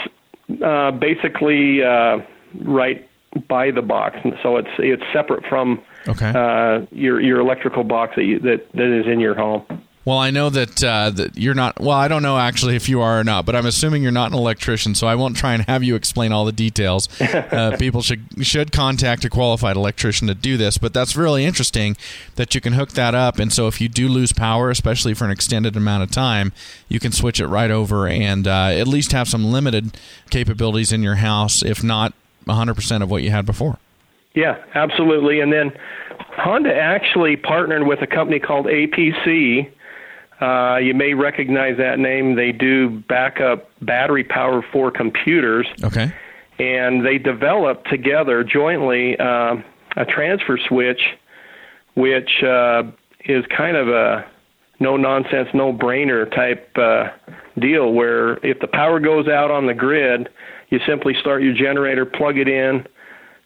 uh, 0.63 0.91
basically 0.91 1.83
uh, 1.83 2.19
right 2.61 3.07
by 3.47 3.69
the 3.69 3.83
box, 3.83 4.17
so 4.41 4.57
it's 4.57 4.69
it's 4.79 5.03
separate 5.13 5.45
from 5.45 5.81
okay. 6.07 6.31
uh, 6.33 6.85
your 6.91 7.21
your 7.21 7.39
electrical 7.39 7.83
box 7.83 8.15
that, 8.15 8.23
you, 8.23 8.39
that 8.39 8.71
that 8.73 8.99
is 8.99 9.05
in 9.05 9.19
your 9.19 9.35
home. 9.35 9.63
Well, 10.07 10.19
I 10.19 10.31
know 10.31 10.49
that 10.49 10.81
uh, 10.81 11.09
that 11.09 11.37
you're 11.37 11.53
not. 11.53 11.81
Well, 11.81 11.97
I 11.97 12.07
don't 12.07 12.23
know 12.23 12.37
actually 12.37 12.77
if 12.77 12.87
you 12.87 13.01
are 13.01 13.19
or 13.19 13.25
not, 13.25 13.45
but 13.45 13.57
I'm 13.57 13.65
assuming 13.65 14.03
you're 14.03 14.13
not 14.13 14.31
an 14.31 14.37
electrician, 14.37 14.95
so 14.95 15.05
I 15.05 15.15
won't 15.15 15.35
try 15.35 15.53
and 15.53 15.65
have 15.65 15.83
you 15.83 15.95
explain 15.95 16.31
all 16.31 16.45
the 16.45 16.53
details. 16.53 17.09
Uh, 17.57 17.75
people 17.77 18.01
should 18.01 18.23
should 18.41 18.71
contact 18.71 19.25
a 19.25 19.29
qualified 19.29 19.75
electrician 19.75 20.27
to 20.27 20.35
do 20.35 20.57
this, 20.57 20.77
but 20.77 20.93
that's 20.93 21.15
really 21.15 21.43
interesting 21.43 21.97
that 22.35 22.53
you 22.53 22.61
can 22.61 22.73
hook 22.73 22.91
that 22.91 23.15
up, 23.15 23.39
and 23.39 23.51
so 23.51 23.67
if 23.67 23.81
you 23.81 23.87
do 23.89 24.07
lose 24.07 24.31
power, 24.31 24.69
especially 24.69 25.13
for 25.13 25.25
an 25.25 25.31
extended 25.31 25.75
amount 25.75 26.03
of 26.03 26.11
time, 26.11 26.51
you 26.87 26.99
can 26.99 27.11
switch 27.11 27.39
it 27.39 27.47
right 27.47 27.71
over 27.71 28.07
and 28.07 28.47
uh, 28.47 28.67
at 28.67 28.87
least 28.87 29.11
have 29.11 29.27
some 29.27 29.45
limited 29.45 29.97
capabilities 30.29 30.91
in 30.91 31.01
your 31.01 31.15
house, 31.15 31.63
if 31.63 31.83
not 31.83 32.13
100% 32.45 33.01
of 33.01 33.09
what 33.09 33.23
you 33.23 33.31
had 33.31 33.45
before. 33.45 33.79
Yeah, 34.35 34.63
absolutely. 34.75 35.39
And 35.39 35.51
then 35.51 35.71
Honda 36.37 36.75
actually 36.75 37.37
partnered 37.37 37.87
with 37.87 38.01
a 38.01 38.07
company 38.07 38.39
called 38.39 38.67
APC 38.67 39.71
uh, 40.41 40.77
you 40.77 40.93
may 40.93 41.13
recognize 41.13 41.77
that 41.77 41.99
name. 41.99 42.35
They 42.35 42.51
do 42.51 42.89
backup 42.89 43.69
battery 43.81 44.23
power 44.23 44.63
for 44.71 44.91
computers. 44.91 45.67
Okay. 45.83 46.13
And 46.59 47.05
they 47.05 47.17
developed 47.17 47.89
together 47.89 48.43
jointly 48.43 49.17
uh, 49.19 49.55
a 49.95 50.05
transfer 50.05 50.57
switch, 50.67 51.01
which 51.95 52.43
uh, 52.43 52.83
is 53.25 53.45
kind 53.55 53.77
of 53.77 53.89
a 53.89 54.25
no 54.79 54.95
nonsense, 54.95 55.49
no 55.53 55.73
brainer 55.73 56.29
type 56.33 56.69
uh, 56.77 57.09
deal 57.59 57.93
where 57.93 58.33
if 58.45 58.59
the 58.59 58.67
power 58.67 58.99
goes 58.99 59.27
out 59.27 59.49
on 59.49 59.65
the 59.65 59.73
grid, 59.73 60.29
you 60.69 60.79
simply 60.85 61.15
start 61.19 61.41
your 61.41 61.53
generator, 61.53 62.05
plug 62.05 62.37
it 62.37 62.47
in 62.47 62.85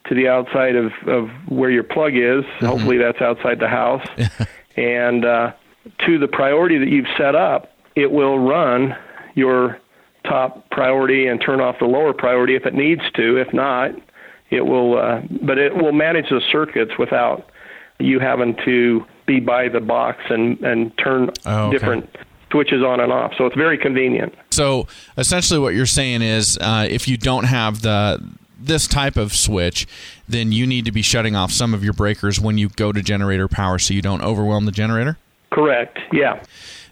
to 0.09 0.15
the 0.15 0.27
outside 0.27 0.75
of, 0.75 0.91
of 1.07 1.29
where 1.47 1.69
your 1.69 1.83
plug 1.83 2.15
is. 2.15 2.43
Mm-hmm. 2.43 2.65
Hopefully 2.65 2.97
that's 2.97 3.21
outside 3.21 3.59
the 3.59 3.67
house. 3.69 4.05
and 4.75 5.23
uh, 5.23 5.53
to 6.05 6.17
the 6.17 6.27
priority 6.27 6.77
that 6.77 6.89
you've 6.89 7.07
set 7.17 7.35
up, 7.35 7.71
it 7.95 8.11
will 8.11 8.39
run 8.39 8.95
your 9.35 9.79
top 10.25 10.69
priority 10.69 11.27
and 11.27 11.41
turn 11.41 11.59
off 11.59 11.77
the 11.79 11.85
lower 11.85 12.13
priority 12.13 12.55
if 12.55 12.65
it 12.65 12.73
needs 12.73 13.01
to. 13.15 13.37
If 13.37 13.53
not, 13.53 13.91
it 14.49 14.65
will, 14.65 14.97
uh, 14.97 15.21
but 15.41 15.57
it 15.57 15.75
will 15.75 15.93
manage 15.93 16.29
the 16.29 16.41
circuits 16.51 16.91
without 16.99 17.49
you 17.99 18.19
having 18.19 18.55
to 18.65 19.05
be 19.25 19.39
by 19.39 19.69
the 19.69 19.79
box 19.79 20.19
and, 20.29 20.59
and 20.61 20.95
turn 20.97 21.31
oh, 21.45 21.67
okay. 21.67 21.77
different 21.77 22.09
switches 22.51 22.83
on 22.83 22.99
and 22.99 23.11
off. 23.11 23.33
So 23.37 23.45
it's 23.45 23.55
very 23.55 23.77
convenient. 23.77 24.33
So 24.51 24.87
essentially, 25.17 25.59
what 25.59 25.73
you're 25.73 25.85
saying 25.85 26.21
is, 26.21 26.57
uh, 26.59 26.87
if 26.89 27.07
you 27.07 27.17
don't 27.17 27.45
have 27.45 27.81
the 27.81 28.21
this 28.59 28.87
type 28.87 29.17
of 29.17 29.33
switch, 29.33 29.87
then 30.29 30.51
you 30.51 30.67
need 30.67 30.85
to 30.85 30.91
be 30.91 31.01
shutting 31.01 31.35
off 31.35 31.51
some 31.51 31.73
of 31.73 31.83
your 31.83 31.93
breakers 31.93 32.39
when 32.39 32.59
you 32.59 32.69
go 32.69 32.91
to 32.91 33.01
generator 33.01 33.47
power, 33.47 33.79
so 33.79 33.93
you 33.93 34.03
don't 34.03 34.21
overwhelm 34.21 34.65
the 34.65 34.71
generator. 34.71 35.17
Correct. 35.51 35.99
Yeah. 36.11 36.43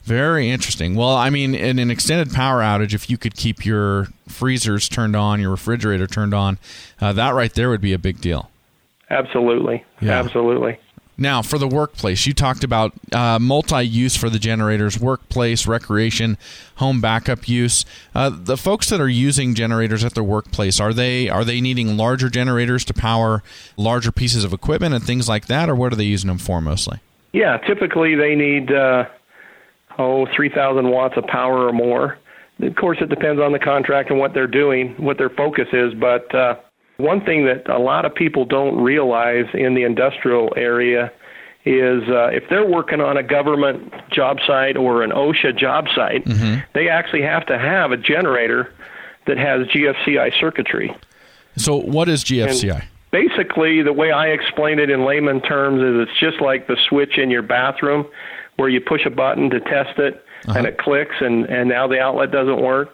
Very 0.04 0.50
interesting. 0.50 0.96
Well, 0.96 1.16
I 1.16 1.30
mean, 1.30 1.54
in 1.54 1.78
an 1.80 1.92
extended 1.92 2.34
power 2.34 2.62
outage, 2.62 2.94
if 2.94 3.10
you 3.10 3.18
could 3.18 3.36
keep 3.36 3.66
your 3.66 4.08
freezers 4.28 4.90
turned 4.90 5.16
on, 5.16 5.40
your 5.40 5.52
refrigerator 5.52 6.08
turned 6.08 6.34
on, 6.34 6.58
uh, 7.00 7.14
that 7.14 7.34
right 7.36 7.54
there 7.54 7.70
would 7.70 7.82
be 7.82 7.94
a 7.94 8.00
big 8.00 8.20
deal. 8.20 8.50
Absolutely. 9.10 9.86
Yeah. 10.02 10.20
Absolutely. 10.20 10.80
Now, 11.18 11.42
for 11.42 11.58
the 11.58 11.68
workplace, 11.68 12.26
you 12.26 12.34
talked 12.34 12.64
about 12.64 12.94
uh, 13.12 13.40
multi-use 13.40 14.16
for 14.16 14.30
the 14.30 14.40
generators: 14.40 14.98
workplace, 14.98 15.68
recreation, 15.68 16.38
home 16.76 17.02
backup 17.02 17.50
use. 17.50 17.84
Uh, 18.16 18.32
the 18.34 18.56
folks 18.56 18.90
that 18.90 19.02
are 19.02 19.10
using 19.10 19.54
generators 19.54 20.06
at 20.06 20.14
their 20.14 20.24
workplace 20.24 20.80
are 20.80 20.94
they 20.94 21.28
are 21.28 21.44
they 21.44 21.60
needing 21.60 21.98
larger 21.98 22.30
generators 22.30 22.86
to 22.86 22.94
power 22.94 23.44
larger 23.76 24.14
pieces 24.14 24.46
of 24.46 24.54
equipment 24.54 24.96
and 24.96 25.04
things 25.04 25.28
like 25.28 25.48
that, 25.48 25.68
or 25.70 25.76
what 25.76 25.92
are 25.92 25.98
they 25.98 26.06
using 26.06 26.30
them 26.30 26.38
for 26.38 26.62
mostly? 26.62 27.00
Yeah, 27.32 27.58
typically 27.58 28.16
they 28.16 28.36
need 28.36 28.72
uh, 28.72 29.06
oh 29.98 30.28
three 30.36 30.50
thousand 30.50 30.90
watts 30.90 31.16
of 31.18 31.26
power 31.26 31.68
or 31.68 31.74
more. 31.74 32.18
Of 32.62 32.76
course, 32.76 32.98
it 33.00 33.10
depends 33.10 33.42
on 33.42 33.54
the 33.54 33.60
contract 33.60 34.10
and 34.10 34.20
what 34.20 34.34
they're 34.34 34.48
doing, 34.48 34.96
what 34.98 35.18
their 35.18 35.30
focus 35.30 35.68
is. 35.72 35.94
But 35.94 36.34
uh, 36.36 36.56
one 36.98 37.24
thing 37.24 37.46
that 37.46 37.70
a 37.70 37.80
lot 37.80 38.04
of 38.04 38.14
people 38.14 38.44
don't 38.44 38.82
realize 38.82 39.46
in 39.54 39.76
the 39.76 39.84
industrial 39.84 40.54
area 40.58 41.12
is 41.66 42.04
uh, 42.10 42.28
if 42.28 42.44
they're 42.50 42.68
working 42.68 43.00
on 43.00 43.16
a 43.16 43.24
government 43.24 43.94
job 44.12 44.40
site 44.46 44.76
or 44.76 45.04
an 45.04 45.12
OSHA 45.12 45.58
job 45.58 45.86
site, 45.96 46.26
mm-hmm. 46.26 46.60
they 46.74 46.90
actually 46.90 47.22
have 47.22 47.46
to 47.46 47.58
have 47.58 47.92
a 47.92 47.98
generator 47.98 48.74
that 49.28 49.38
has 49.38 49.68
GFCI 49.68 50.38
circuitry. 50.40 50.96
So, 51.56 51.78
what 51.78 52.10
is 52.10 52.24
GFCI? 52.24 52.82
And 52.82 52.88
basically, 53.12 53.82
the 53.82 53.94
way 53.94 54.12
I 54.12 54.28
explain 54.28 54.80
it 54.80 54.90
in 54.90 55.06
layman 55.06 55.42
terms 55.42 55.82
is 55.82 56.08
it's 56.08 56.20
just 56.20 56.42
like 56.42 56.68
the 56.68 56.78
switch 56.88 57.18
in 57.18 57.30
your 57.30 57.42
bathroom 57.42 58.08
where 58.58 58.70
you 58.70 58.82
push 58.82 59.06
a 59.06 59.10
button 59.10 59.50
to 59.50 59.60
test 59.60 59.98
it 60.00 60.24
uh-huh. 60.48 60.58
and 60.58 60.68
it 60.68 60.78
clicks 60.78 61.16
and, 61.20 61.46
and 61.46 61.70
now 61.70 61.88
the 61.88 62.00
outlet 62.00 62.32
doesn't 62.32 62.62
work. 62.62 62.90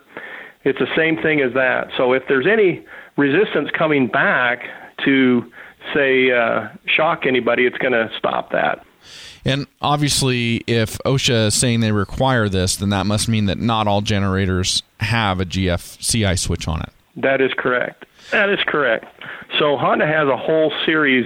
It's 0.63 0.79
the 0.79 0.93
same 0.95 1.17
thing 1.21 1.41
as 1.41 1.53
that. 1.53 1.89
So 1.97 2.13
if 2.13 2.23
there's 2.27 2.47
any 2.47 2.85
resistance 3.17 3.69
coming 3.77 4.07
back 4.07 4.63
to, 5.05 5.51
say, 5.93 6.31
uh, 6.31 6.69
shock 6.87 7.25
anybody, 7.25 7.65
it's 7.65 7.77
going 7.77 7.93
to 7.93 8.09
stop 8.17 8.51
that. 8.51 8.83
And 9.45 9.67
obviously, 9.79 10.63
if 10.65 10.97
OSHA 11.05 11.47
is 11.47 11.53
saying 11.53 11.81
they 11.81 11.91
require 11.91 12.49
this, 12.49 12.77
then 12.77 12.89
that 12.89 13.05
must 13.05 13.29
mean 13.29 13.45
that 13.45 13.59
not 13.59 13.87
all 13.87 14.01
generators 14.01 14.81
have 14.99 15.39
a 15.39 15.45
GFCI 15.45 16.39
switch 16.39 16.67
on 16.67 16.81
it. 16.81 16.89
That 17.15 17.41
is 17.41 17.51
correct. 17.55 18.05
That 18.31 18.49
is 18.49 18.59
correct. 18.65 19.05
So 19.59 19.77
Honda 19.77 20.07
has 20.07 20.27
a 20.27 20.37
whole 20.37 20.71
series 20.85 21.25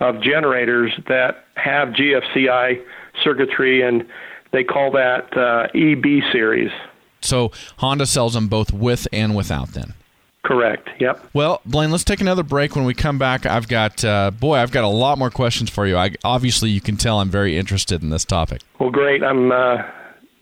of 0.00 0.20
generators 0.22 0.92
that 1.08 1.44
have 1.54 1.88
GFCI 1.88 2.82
circuitry, 3.22 3.82
and 3.82 4.06
they 4.52 4.64
call 4.64 4.90
that 4.92 5.36
uh, 5.36 5.68
EB 5.74 6.22
series. 6.32 6.70
So 7.20 7.52
Honda 7.76 8.06
sells 8.06 8.34
them 8.34 8.48
both 8.48 8.72
with 8.72 9.06
and 9.12 9.36
without, 9.36 9.68
then. 9.68 9.94
Correct. 10.42 10.88
Yep. 10.98 11.28
Well, 11.34 11.60
Blaine, 11.66 11.90
let's 11.90 12.04
take 12.04 12.22
another 12.22 12.42
break. 12.42 12.74
When 12.74 12.86
we 12.86 12.94
come 12.94 13.18
back, 13.18 13.44
I've 13.44 13.68
got 13.68 14.02
uh, 14.02 14.30
boy, 14.30 14.56
I've 14.56 14.72
got 14.72 14.84
a 14.84 14.88
lot 14.88 15.18
more 15.18 15.30
questions 15.30 15.68
for 15.68 15.86
you. 15.86 15.98
I, 15.98 16.12
obviously, 16.24 16.70
you 16.70 16.80
can 16.80 16.96
tell 16.96 17.20
I'm 17.20 17.28
very 17.28 17.58
interested 17.58 18.02
in 18.02 18.08
this 18.08 18.24
topic. 18.24 18.62
Well, 18.78 18.90
great. 18.90 19.22
I'm 19.22 19.52
uh, 19.52 19.82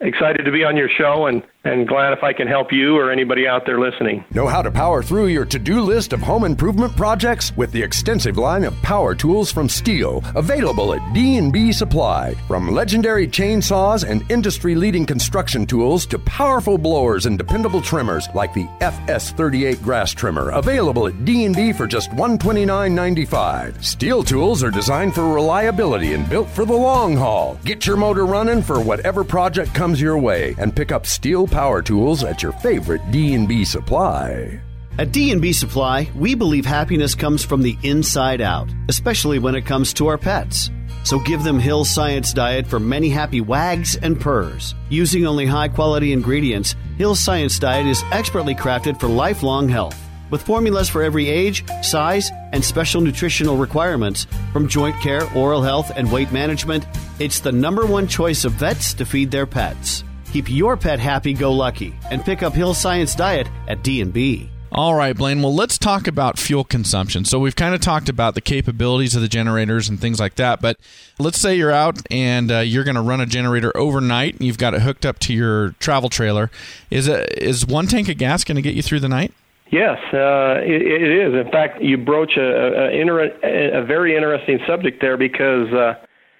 excited 0.00 0.44
to 0.44 0.52
be 0.52 0.62
on 0.62 0.76
your 0.76 0.88
show 0.88 1.26
and, 1.26 1.42
and 1.64 1.88
glad 1.88 2.12
if 2.12 2.22
I 2.22 2.32
can 2.32 2.46
help 2.46 2.72
you 2.72 2.96
or 2.96 3.10
anybody 3.10 3.46
out 3.46 3.66
there 3.66 3.80
listening. 3.80 4.24
Know 4.32 4.46
how 4.46 4.62
to 4.62 4.70
power 4.70 5.02
through 5.02 5.26
your 5.26 5.44
to 5.46 5.58
do 5.58 5.80
list 5.80 6.12
of 6.12 6.20
home 6.20 6.44
improvement 6.44 6.96
projects 6.96 7.54
with 7.56 7.72
the 7.72 7.82
extensive 7.82 8.38
line 8.38 8.64
of 8.64 8.80
power 8.82 9.14
tools 9.14 9.50
from 9.50 9.68
STIHL, 9.68 10.22
available 10.36 10.94
at 10.94 11.12
D&B 11.12 11.72
Supply. 11.72 12.34
From 12.46 12.70
legendary 12.70 13.26
chainsaws 13.26 14.08
and 14.08 14.28
industry 14.30 14.74
leading 14.74 15.04
construction 15.04 15.66
tools 15.66 16.06
to 16.06 16.18
powerful 16.20 16.78
blowers 16.78 17.26
and 17.26 17.36
dependable 17.36 17.80
trimmers 17.80 18.28
like 18.34 18.54
the 18.54 18.66
FS38 18.80 19.82
grass 19.82 20.12
trimmer, 20.12 20.50
available 20.50 21.08
at 21.08 21.24
D&B 21.24 21.72
for 21.72 21.86
just 21.86 22.10
$129.95. 22.12 23.82
STIHL 23.82 24.24
tools 24.24 24.62
are 24.62 24.70
designed 24.70 25.14
for 25.14 25.34
reliability 25.34 26.14
and 26.14 26.28
built 26.30 26.48
for 26.48 26.64
the 26.64 26.72
long 26.72 27.16
haul. 27.16 27.58
Get 27.64 27.86
your 27.86 27.96
motor 27.96 28.26
running 28.26 28.62
for 28.62 28.80
whatever 28.80 29.24
project 29.24 29.74
comes 29.74 30.00
your 30.00 30.18
way 30.18 30.54
and 30.58 30.74
pick 30.74 30.92
up 30.92 31.04
STIHL 31.04 31.47
power 31.48 31.82
tools 31.82 32.22
at 32.24 32.42
your 32.42 32.52
favorite 32.52 33.02
D&B 33.10 33.64
Supply. 33.64 34.60
At 34.98 35.12
D&B 35.12 35.52
Supply, 35.52 36.10
we 36.16 36.34
believe 36.34 36.66
happiness 36.66 37.14
comes 37.14 37.44
from 37.44 37.62
the 37.62 37.76
inside 37.82 38.40
out, 38.40 38.68
especially 38.88 39.38
when 39.38 39.54
it 39.54 39.66
comes 39.66 39.92
to 39.94 40.08
our 40.08 40.18
pets. 40.18 40.70
So 41.04 41.18
give 41.20 41.44
them 41.44 41.58
Hill 41.58 41.84
Science 41.84 42.32
Diet 42.32 42.66
for 42.66 42.80
many 42.80 43.08
happy 43.08 43.40
wags 43.40 43.96
and 43.96 44.20
purrs. 44.20 44.74
Using 44.90 45.26
only 45.26 45.46
high 45.46 45.68
quality 45.68 46.12
ingredients, 46.12 46.74
Hill 46.96 47.14
Science 47.14 47.58
Diet 47.58 47.86
is 47.86 48.02
expertly 48.10 48.54
crafted 48.54 48.98
for 48.98 49.06
lifelong 49.06 49.68
health. 49.68 49.98
With 50.30 50.42
formulas 50.42 50.88
for 50.88 51.02
every 51.02 51.28
age, 51.28 51.64
size, 51.82 52.30
and 52.52 52.62
special 52.62 53.00
nutritional 53.00 53.56
requirements, 53.56 54.26
from 54.52 54.68
joint 54.68 55.00
care, 55.00 55.32
oral 55.34 55.62
health, 55.62 55.90
and 55.96 56.12
weight 56.12 56.32
management, 56.32 56.84
it's 57.18 57.40
the 57.40 57.52
number 57.52 57.86
one 57.86 58.06
choice 58.06 58.44
of 58.44 58.52
vets 58.52 58.92
to 58.94 59.06
feed 59.06 59.30
their 59.30 59.46
pets. 59.46 60.04
Keep 60.32 60.50
your 60.50 60.76
pet 60.76 61.00
happy 61.00 61.32
go 61.32 61.52
lucky 61.52 61.94
and 62.10 62.24
pick 62.24 62.42
up 62.42 62.52
Hill 62.52 62.74
Science 62.74 63.14
Diet 63.14 63.48
at 63.66 63.82
D&B. 63.82 64.50
All 64.70 64.94
right, 64.94 65.16
Blaine. 65.16 65.40
Well, 65.40 65.54
let's 65.54 65.78
talk 65.78 66.06
about 66.06 66.38
fuel 66.38 66.62
consumption. 66.62 67.24
So 67.24 67.38
we've 67.38 67.56
kind 67.56 67.74
of 67.74 67.80
talked 67.80 68.10
about 68.10 68.34
the 68.34 68.42
capabilities 68.42 69.14
of 69.14 69.22
the 69.22 69.28
generators 69.28 69.88
and 69.88 69.98
things 69.98 70.20
like 70.20 70.34
that. 70.34 70.60
But 70.60 70.78
let's 71.18 71.40
say 71.40 71.56
you're 71.56 71.72
out 71.72 72.02
and 72.10 72.52
uh, 72.52 72.58
you're 72.58 72.84
going 72.84 72.96
to 72.96 73.00
run 73.00 73.22
a 73.22 73.26
generator 73.26 73.74
overnight. 73.74 74.34
And 74.34 74.42
you've 74.42 74.58
got 74.58 74.74
it 74.74 74.82
hooked 74.82 75.06
up 75.06 75.18
to 75.20 75.32
your 75.32 75.70
travel 75.80 76.10
trailer. 76.10 76.50
Is 76.90 77.08
it 77.08 77.32
is 77.38 77.66
one 77.66 77.86
tank 77.86 78.10
of 78.10 78.18
gas 78.18 78.44
going 78.44 78.56
to 78.56 78.62
get 78.62 78.74
you 78.74 78.82
through 78.82 79.00
the 79.00 79.08
night? 79.08 79.32
Yes, 79.70 79.98
uh, 80.12 80.60
it, 80.62 80.82
it 80.82 81.10
is. 81.10 81.46
In 81.46 81.50
fact, 81.50 81.82
you 81.82 81.96
broach 81.96 82.36
a, 82.36 82.40
a, 82.40 82.90
inter- 82.90 83.80
a 83.80 83.84
very 83.84 84.16
interesting 84.16 84.58
subject 84.66 85.00
there 85.00 85.16
because 85.16 85.72
uh, 85.72 85.94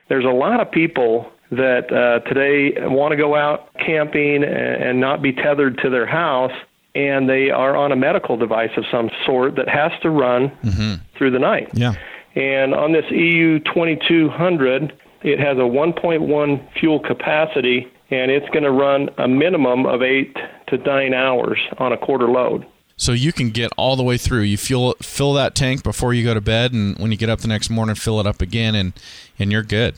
there's 0.09 0.25
a 0.25 0.29
lot 0.29 0.61
of 0.61 0.71
people 0.71 1.31
that 1.51 1.93
uh, 1.93 2.21
today 2.29 2.75
want 2.87 3.13
to 3.13 3.17
go 3.17 3.35
out 3.35 3.73
camping 3.75 4.43
and, 4.43 4.45
and 4.45 5.01
not 5.01 5.23
be 5.23 5.33
tethered 5.33 5.79
to 5.79 5.91
their 5.91 6.07
house, 6.07 6.53
and 6.95 7.29
they 7.29 7.51
are 7.51 7.77
on 7.77 7.93
a 7.93 7.97
medical 7.97 8.37
device 8.37 8.71
of 8.77 8.85
some 8.91 9.11
sort 9.25 9.57
that 9.57 9.69
has 9.69 9.93
to 10.03 10.11
run 10.11 10.51
mm-hmm. 10.63 10.95
through 11.17 11.31
the 11.31 11.39
night. 11.39 11.71
Yeah. 11.73 11.95
And 12.35 12.75
on 12.75 12.93
this 12.93 13.05
EU 13.11 13.59
2200, 13.61 14.93
it 15.23 15.41
has 15.41 15.57
a 15.57 15.63
1.1 15.63 16.73
fuel 16.79 17.01
capacity, 17.01 17.91
and 18.11 18.31
it's 18.31 18.49
going 18.51 18.65
to 18.65 18.71
run 18.71 19.09
a 19.19 19.27
minimum 19.27 19.87
of 19.87 20.03
eight 20.03 20.37
to 20.69 20.77
nine 20.79 21.15
hours 21.15 21.59
on 21.79 21.93
a 21.93 21.97
quarter 21.97 22.29
load 22.29 22.67
so 22.99 23.13
you 23.13 23.33
can 23.33 23.51
get 23.51 23.71
all 23.77 23.97
the 23.97 24.03
way 24.03 24.19
through. 24.19 24.41
You 24.41 24.59
fill 24.59 24.95
fill 25.01 25.33
that 25.35 25.55
tank 25.55 25.83
before 25.83 26.13
you 26.13 26.25
go 26.25 26.35
to 26.35 26.41
bed, 26.41 26.73
and 26.75 26.99
when 26.99 27.11
you 27.11 27.17
get 27.17 27.31
up 27.31 27.41
the 27.41 27.49
next 27.49 27.71
morning, 27.71 27.95
fill 27.95 28.21
it 28.21 28.27
up 28.27 28.43
again, 28.43 28.75
and 28.75 28.93
and 29.39 29.51
you're 29.51 29.63
good. 29.63 29.95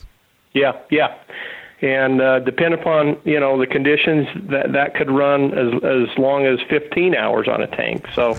Yeah, 0.53 0.73
yeah, 0.89 1.15
and 1.81 2.21
uh, 2.21 2.39
depend 2.39 2.73
upon 2.73 3.17
you 3.23 3.39
know 3.39 3.59
the 3.59 3.67
conditions 3.67 4.27
that 4.49 4.73
that 4.73 4.95
could 4.95 5.09
run 5.09 5.57
as 5.57 5.73
as 5.83 6.17
long 6.17 6.45
as 6.45 6.59
15 6.69 7.15
hours 7.15 7.47
on 7.47 7.61
a 7.61 7.67
tank. 7.67 8.05
So 8.13 8.37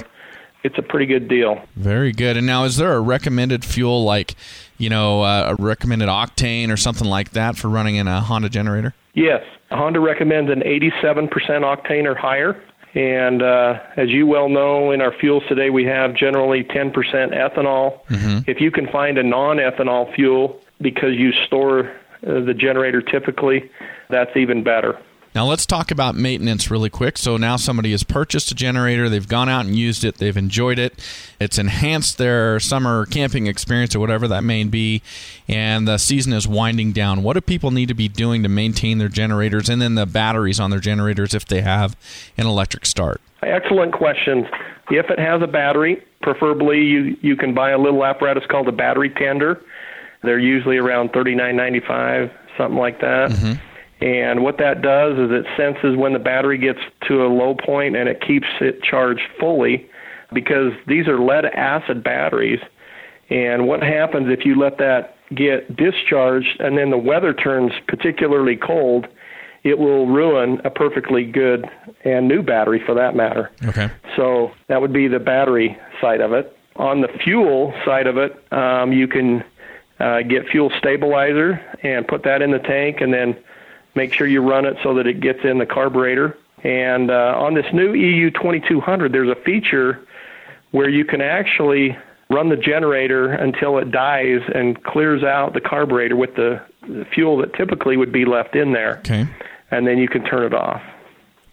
it's 0.62 0.78
a 0.78 0.82
pretty 0.82 1.06
good 1.06 1.28
deal. 1.28 1.62
Very 1.76 2.12
good. 2.12 2.36
And 2.36 2.46
now, 2.46 2.64
is 2.64 2.76
there 2.76 2.92
a 2.92 3.00
recommended 3.00 3.64
fuel 3.64 4.04
like 4.04 4.34
you 4.78 4.90
know 4.90 5.22
uh, 5.22 5.56
a 5.58 5.62
recommended 5.62 6.08
octane 6.08 6.70
or 6.70 6.76
something 6.76 7.08
like 7.08 7.30
that 7.30 7.56
for 7.56 7.68
running 7.68 7.96
in 7.96 8.08
a 8.08 8.20
Honda 8.20 8.48
generator? 8.48 8.94
Yes, 9.14 9.44
Honda 9.70 10.00
recommends 10.00 10.50
an 10.50 10.60
87% 10.60 11.28
octane 11.30 12.06
or 12.06 12.14
higher. 12.14 12.62
And 12.94 13.42
uh, 13.42 13.80
as 13.96 14.10
you 14.10 14.26
well 14.26 14.50
know, 14.50 14.90
in 14.90 15.00
our 15.00 15.12
fuels 15.12 15.42
today, 15.48 15.70
we 15.70 15.84
have 15.86 16.14
generally 16.14 16.62
10% 16.62 16.92
ethanol. 16.92 18.04
Mm-hmm. 18.06 18.50
If 18.50 18.60
you 18.60 18.70
can 18.70 18.86
find 18.88 19.16
a 19.16 19.22
non 19.22 19.56
ethanol 19.56 20.14
fuel 20.14 20.60
because 20.80 21.14
you 21.14 21.32
store 21.46 21.94
Uh, 22.26 22.40
the 22.40 22.54
generator 22.54 23.02
typically, 23.02 23.70
that's 24.08 24.36
even 24.36 24.62
better. 24.62 24.98
Now 25.34 25.46
let's 25.46 25.64
talk 25.64 25.90
about 25.90 26.14
maintenance 26.14 26.70
really 26.70 26.90
quick. 26.90 27.16
So 27.16 27.38
now 27.38 27.56
somebody 27.56 27.92
has 27.92 28.02
purchased 28.02 28.50
a 28.50 28.54
generator, 28.54 29.08
they've 29.08 29.26
gone 29.26 29.48
out 29.48 29.64
and 29.64 29.74
used 29.74 30.04
it, 30.04 30.16
they've 30.16 30.36
enjoyed 30.36 30.78
it, 30.78 31.02
it's 31.40 31.58
enhanced 31.58 32.18
their 32.18 32.60
summer 32.60 33.06
camping 33.06 33.46
experience 33.46 33.96
or 33.96 34.00
whatever 34.00 34.28
that 34.28 34.44
may 34.44 34.62
be, 34.64 35.00
and 35.48 35.88
the 35.88 35.96
season 35.96 36.34
is 36.34 36.46
winding 36.46 36.92
down. 36.92 37.22
What 37.22 37.32
do 37.32 37.40
people 37.40 37.70
need 37.70 37.88
to 37.88 37.94
be 37.94 38.08
doing 38.08 38.42
to 38.42 38.50
maintain 38.50 38.98
their 38.98 39.08
generators 39.08 39.70
and 39.70 39.80
then 39.80 39.94
the 39.94 40.04
batteries 40.04 40.60
on 40.60 40.70
their 40.70 40.80
generators 40.80 41.32
if 41.32 41.46
they 41.46 41.62
have 41.62 41.96
an 42.36 42.46
electric 42.46 42.84
start? 42.84 43.20
Excellent 43.42 43.94
question. 43.94 44.46
If 44.90 45.08
it 45.10 45.18
has 45.18 45.40
a 45.40 45.46
battery, 45.46 46.04
preferably 46.20 46.82
you, 46.82 47.16
you 47.22 47.36
can 47.36 47.54
buy 47.54 47.70
a 47.70 47.78
little 47.78 48.04
apparatus 48.04 48.44
called 48.50 48.68
a 48.68 48.72
battery 48.72 49.08
tender. 49.08 49.62
They're 50.22 50.38
usually 50.38 50.76
around 50.76 51.10
thirty 51.12 51.34
nine 51.34 51.56
ninety 51.56 51.80
five, 51.80 52.30
something 52.56 52.78
like 52.78 53.00
that. 53.00 53.30
Mm-hmm 53.30 53.68
and 54.02 54.42
what 54.42 54.58
that 54.58 54.82
does 54.82 55.16
is 55.16 55.30
it 55.30 55.46
senses 55.56 55.96
when 55.96 56.12
the 56.12 56.18
battery 56.18 56.58
gets 56.58 56.80
to 57.06 57.24
a 57.24 57.28
low 57.28 57.54
point 57.54 57.94
and 57.94 58.08
it 58.08 58.20
keeps 58.20 58.48
it 58.60 58.82
charged 58.82 59.22
fully 59.38 59.88
because 60.32 60.72
these 60.88 61.06
are 61.06 61.20
lead 61.20 61.44
acid 61.44 62.02
batteries. 62.02 62.58
And 63.30 63.68
what 63.68 63.80
happens 63.80 64.26
if 64.28 64.44
you 64.44 64.58
let 64.58 64.78
that 64.78 65.16
get 65.32 65.76
discharged 65.76 66.60
and 66.60 66.76
then 66.76 66.90
the 66.90 66.98
weather 66.98 67.32
turns 67.32 67.70
particularly 67.86 68.56
cold, 68.56 69.06
it 69.62 69.78
will 69.78 70.08
ruin 70.08 70.60
a 70.64 70.70
perfectly 70.70 71.24
good 71.24 71.64
and 72.04 72.26
new 72.26 72.42
battery 72.42 72.82
for 72.84 72.96
that 72.96 73.14
matter. 73.14 73.52
Okay. 73.64 73.88
So 74.16 74.50
that 74.66 74.80
would 74.80 74.92
be 74.92 75.06
the 75.06 75.20
battery 75.20 75.78
side 76.00 76.20
of 76.20 76.32
it. 76.32 76.56
On 76.74 77.02
the 77.02 77.08
fuel 77.22 77.72
side 77.84 78.08
of 78.08 78.16
it, 78.16 78.32
um, 78.52 78.92
you 78.92 79.06
can 79.06 79.44
uh, 80.02 80.22
get 80.22 80.48
fuel 80.48 80.70
stabilizer 80.78 81.60
and 81.82 82.06
put 82.06 82.24
that 82.24 82.42
in 82.42 82.50
the 82.50 82.58
tank 82.58 83.00
and 83.00 83.14
then 83.14 83.36
Make 83.94 84.14
sure 84.14 84.26
you 84.26 84.40
run 84.40 84.64
it 84.64 84.76
so 84.82 84.94
that 84.94 85.06
it 85.06 85.20
gets 85.20 85.40
in 85.44 85.58
the 85.58 85.66
carburetor. 85.66 86.38
And 86.64 87.10
uh, 87.10 87.34
on 87.36 87.54
this 87.54 87.66
new 87.72 87.92
EU 87.92 88.30
2200, 88.30 89.12
there's 89.12 89.28
a 89.28 89.40
feature 89.42 90.00
where 90.70 90.88
you 90.88 91.04
can 91.04 91.20
actually 91.20 91.96
run 92.30 92.48
the 92.48 92.56
generator 92.56 93.30
until 93.30 93.76
it 93.78 93.90
dies 93.90 94.40
and 94.54 94.82
clears 94.82 95.22
out 95.22 95.52
the 95.52 95.60
carburetor 95.60 96.16
with 96.16 96.34
the, 96.36 96.62
the 96.88 97.04
fuel 97.12 97.36
that 97.38 97.52
typically 97.54 97.98
would 97.98 98.12
be 98.12 98.24
left 98.24 98.56
in 98.56 98.72
there. 98.72 98.98
Okay. 98.98 99.26
And 99.70 99.86
then 99.86 99.98
you 99.98 100.08
can 100.08 100.24
turn 100.24 100.44
it 100.44 100.54
off. 100.54 100.82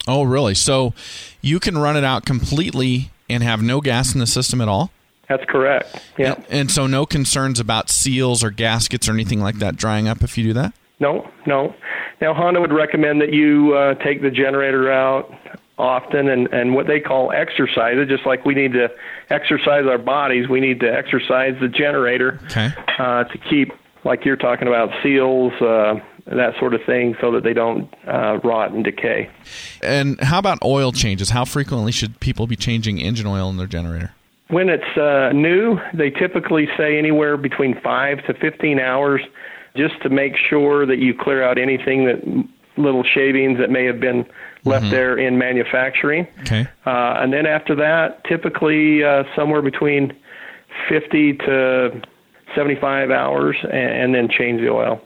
Oh, 0.08 0.24
really? 0.24 0.56
So 0.56 0.94
you 1.42 1.60
can 1.60 1.78
run 1.78 1.98
it 1.98 2.06
out 2.06 2.26
completely 2.26 3.12
and 3.30 3.44
have 3.44 3.62
no 3.62 3.82
gas 3.82 4.14
in 4.14 4.22
the 4.22 4.28
system 4.28 4.62
at 4.62 4.70
all? 4.70 4.92
That's 5.30 5.46
correct. 5.46 5.96
Yeah. 6.18 6.34
And, 6.34 6.46
and, 6.50 6.72
so 6.72 6.88
no 6.88 7.06
concerns 7.06 7.60
about 7.60 7.90
seals 7.90 8.44
or 8.44 8.50
gaskets 8.50 9.08
or 9.08 9.14
anything 9.14 9.40
like 9.42 9.60
that 9.60 9.76
drying 9.76 10.08
up 10.08 10.24
if 10.24 10.38
you 10.38 10.44
do 10.44 10.54
that? 10.54 10.74
No, 11.00 11.30
no. 11.46 11.74
Now, 12.20 12.34
Honda 12.34 12.60
would 12.60 12.74
recommend 12.74 13.22
that 13.22 13.32
you 13.32 13.74
uh, 13.74 13.94
take 14.04 14.22
the 14.24 14.32
generator 14.32 14.92
out 14.92 15.32
often 15.78 16.28
and, 16.28 16.48
and 16.52 16.76
what 16.76 16.88
they 16.88 17.00
call 17.00 17.32
exercise 17.32 17.96
it, 17.98 18.10
just 18.10 18.26
like 18.26 18.44
we 18.44 18.54
need 18.54 18.74
to 18.74 18.90
exercise 19.30 19.86
our 19.86 19.98
bodies, 19.98 20.50
we 20.50 20.60
need 20.60 20.80
to 20.82 20.92
exercise 20.92 21.56
the 21.62 21.70
generator 21.70 22.40
okay. 22.46 22.72
uh, 22.98 23.24
to 23.24 23.38
keep, 23.38 23.72
like 24.04 24.26
you're 24.26 24.36
talking 24.36 24.68
about, 24.68 24.90
seals, 25.02 25.54
uh, 25.62 25.96
that 26.26 26.54
sort 26.60 26.74
of 26.74 26.82
thing, 26.86 27.16
so 27.22 27.32
that 27.32 27.44
they 27.44 27.54
don't 27.54 27.92
uh, 28.06 28.40
rot 28.44 28.72
and 28.72 28.84
decay. 28.84 29.30
And 29.82 30.20
how 30.20 30.40
about 30.40 30.60
oil 30.64 30.92
changes? 30.92 31.30
How 31.30 31.46
frequently 31.46 31.92
should 31.92 32.20
people 32.20 32.46
be 32.46 32.56
changing 32.56 33.00
engine 33.00 33.26
oil 33.26 33.50
in 33.50 33.58
their 33.58 33.68
generator? 33.68 34.14
When 34.50 34.70
it's 34.70 34.98
uh, 34.98 35.32
new, 35.34 35.80
they 35.94 36.10
typically 36.10 36.68
say 36.76 36.98
anywhere 36.98 37.38
between 37.38 37.80
5 37.82 38.26
to 38.26 38.34
15 38.34 38.80
hours 38.80 39.22
just 39.76 40.02
to 40.02 40.10
make 40.10 40.34
sure 40.50 40.86
that 40.86 40.98
you 40.98 41.14
clear 41.14 41.44
out 41.44 41.58
anything 41.58 42.06
that 42.06 42.20
little 42.78 43.04
shavings 43.04 43.60
that 43.60 43.70
may 43.70 43.86
have 43.86 44.00
been 44.00 44.26
left 44.66 44.86
mm-hmm. 44.86 44.92
there 44.92 45.18
in 45.18 45.38
manufacturing. 45.38 46.28
Okay. 46.42 46.68
Uh, 46.86 46.90
and 47.18 47.32
then 47.32 47.46
after 47.46 47.76
that, 47.76 48.24
typically 48.26 49.04
uh, 49.04 49.24
somewhere 49.36 49.62
between 49.62 50.16
50 50.88 51.34
to 51.34 52.02
75 52.56 53.12
hours, 53.12 53.56
and, 53.64 53.74
and 53.74 54.16
then 54.16 54.30
change 54.30 54.62
the 54.62 54.70
oil. 54.70 55.02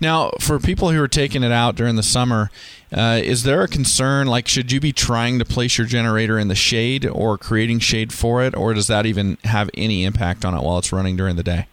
Now, 0.00 0.30
for 0.40 0.58
people 0.58 0.90
who 0.90 1.02
are 1.02 1.08
taking 1.08 1.42
it 1.42 1.52
out 1.52 1.74
during 1.74 1.96
the 1.96 2.02
summer, 2.02 2.50
uh, 2.92 3.20
is 3.22 3.42
there 3.42 3.62
a 3.62 3.68
concern? 3.68 4.26
Like, 4.26 4.48
should 4.48 4.72
you 4.72 4.80
be 4.80 4.92
trying 4.92 5.38
to 5.38 5.44
place 5.44 5.78
your 5.78 5.86
generator 5.86 6.38
in 6.38 6.48
the 6.48 6.54
shade 6.54 7.06
or 7.06 7.36
creating 7.36 7.80
shade 7.80 8.12
for 8.12 8.42
it, 8.42 8.54
or 8.56 8.74
does 8.74 8.86
that 8.86 9.06
even 9.06 9.36
have 9.44 9.70
any 9.74 10.04
impact 10.04 10.44
on 10.44 10.54
it 10.54 10.62
while 10.62 10.78
it's 10.78 10.92
running 10.92 11.16
during 11.16 11.36
the 11.36 11.42
day? 11.42 11.66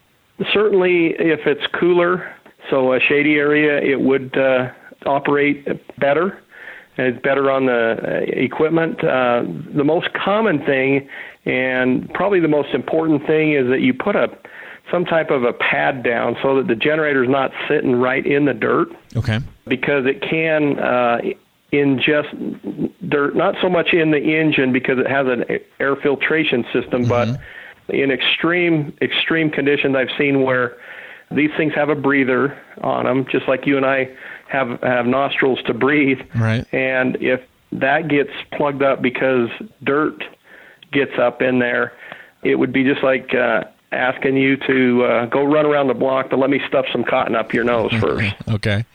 Certainly, 0.53 1.15
if 1.17 1.47
it's 1.47 1.65
cooler, 1.79 2.35
so 2.69 2.93
a 2.93 2.99
shady 2.99 3.35
area, 3.35 3.79
it 3.79 4.01
would 4.01 4.37
uh, 4.37 4.71
operate 5.05 5.65
better. 5.99 6.41
It's 6.97 7.21
better 7.21 7.51
on 7.51 7.65
the 7.65 7.97
uh, 8.01 8.21
equipment. 8.27 9.03
Uh, 9.03 9.43
the 9.75 9.83
most 9.83 10.13
common 10.13 10.65
thing, 10.65 11.07
and 11.45 12.11
probably 12.13 12.39
the 12.39 12.47
most 12.47 12.73
important 12.73 13.25
thing, 13.27 13.53
is 13.53 13.67
that 13.67 13.81
you 13.81 13.93
put 13.93 14.15
a 14.15 14.29
some 14.91 15.05
type 15.05 15.31
of 15.31 15.43
a 15.43 15.53
pad 15.53 16.03
down 16.03 16.37
so 16.41 16.55
that 16.57 16.67
the 16.67 16.75
generator 16.75 17.23
is 17.23 17.29
not 17.29 17.51
sitting 17.67 17.95
right 17.95 18.25
in 18.25 18.45
the 18.45 18.53
dirt. 18.53 18.89
Okay. 19.15 19.39
Because 19.67 20.05
it 20.05 20.21
can 20.21 20.77
uh, 20.79 21.21
ingest 21.73 23.09
dirt, 23.09 23.35
not 23.35 23.55
so 23.61 23.69
much 23.69 23.93
in 23.93 24.11
the 24.11 24.19
engine 24.19 24.71
because 24.71 24.99
it 24.99 25.07
has 25.07 25.27
an 25.27 25.45
air 25.79 25.95
filtration 25.95 26.63
system, 26.71 27.03
mm-hmm. 27.03 27.33
but 27.33 27.39
in 27.89 28.11
extreme 28.11 28.95
extreme 29.01 29.49
conditions, 29.49 29.95
I've 29.95 30.15
seen 30.17 30.43
where 30.43 30.77
these 31.31 31.51
things 31.57 31.73
have 31.75 31.89
a 31.89 31.95
breather 31.95 32.59
on 32.81 33.05
them, 33.05 33.25
just 33.31 33.47
like 33.47 33.65
you 33.65 33.77
and 33.77 33.85
I 33.85 34.09
have 34.47 34.79
have 34.81 35.05
nostrils 35.05 35.59
to 35.63 35.73
breathe. 35.73 36.19
Right. 36.35 36.65
And 36.73 37.17
if 37.21 37.41
that 37.71 38.07
gets 38.07 38.31
plugged 38.53 38.83
up 38.83 39.01
because 39.01 39.49
dirt 39.83 40.23
gets 40.91 41.17
up 41.19 41.41
in 41.41 41.59
there, 41.59 41.93
it 42.43 42.55
would 42.55 42.71
be 42.71 42.83
just 42.83 43.03
like 43.03 43.33
uh, 43.33 43.65
asking 43.91 44.37
you 44.37 44.57
to 44.57 45.03
uh, 45.03 45.25
go 45.27 45.43
run 45.43 45.65
around 45.65 45.87
the 45.87 45.93
block 45.93 46.29
to 46.31 46.35
let 46.35 46.49
me 46.49 46.59
stuff 46.67 46.85
some 46.91 47.03
cotton 47.03 47.35
up 47.35 47.53
your 47.53 47.63
nose 47.63 47.91
first. 47.99 48.33
okay. 48.49 48.85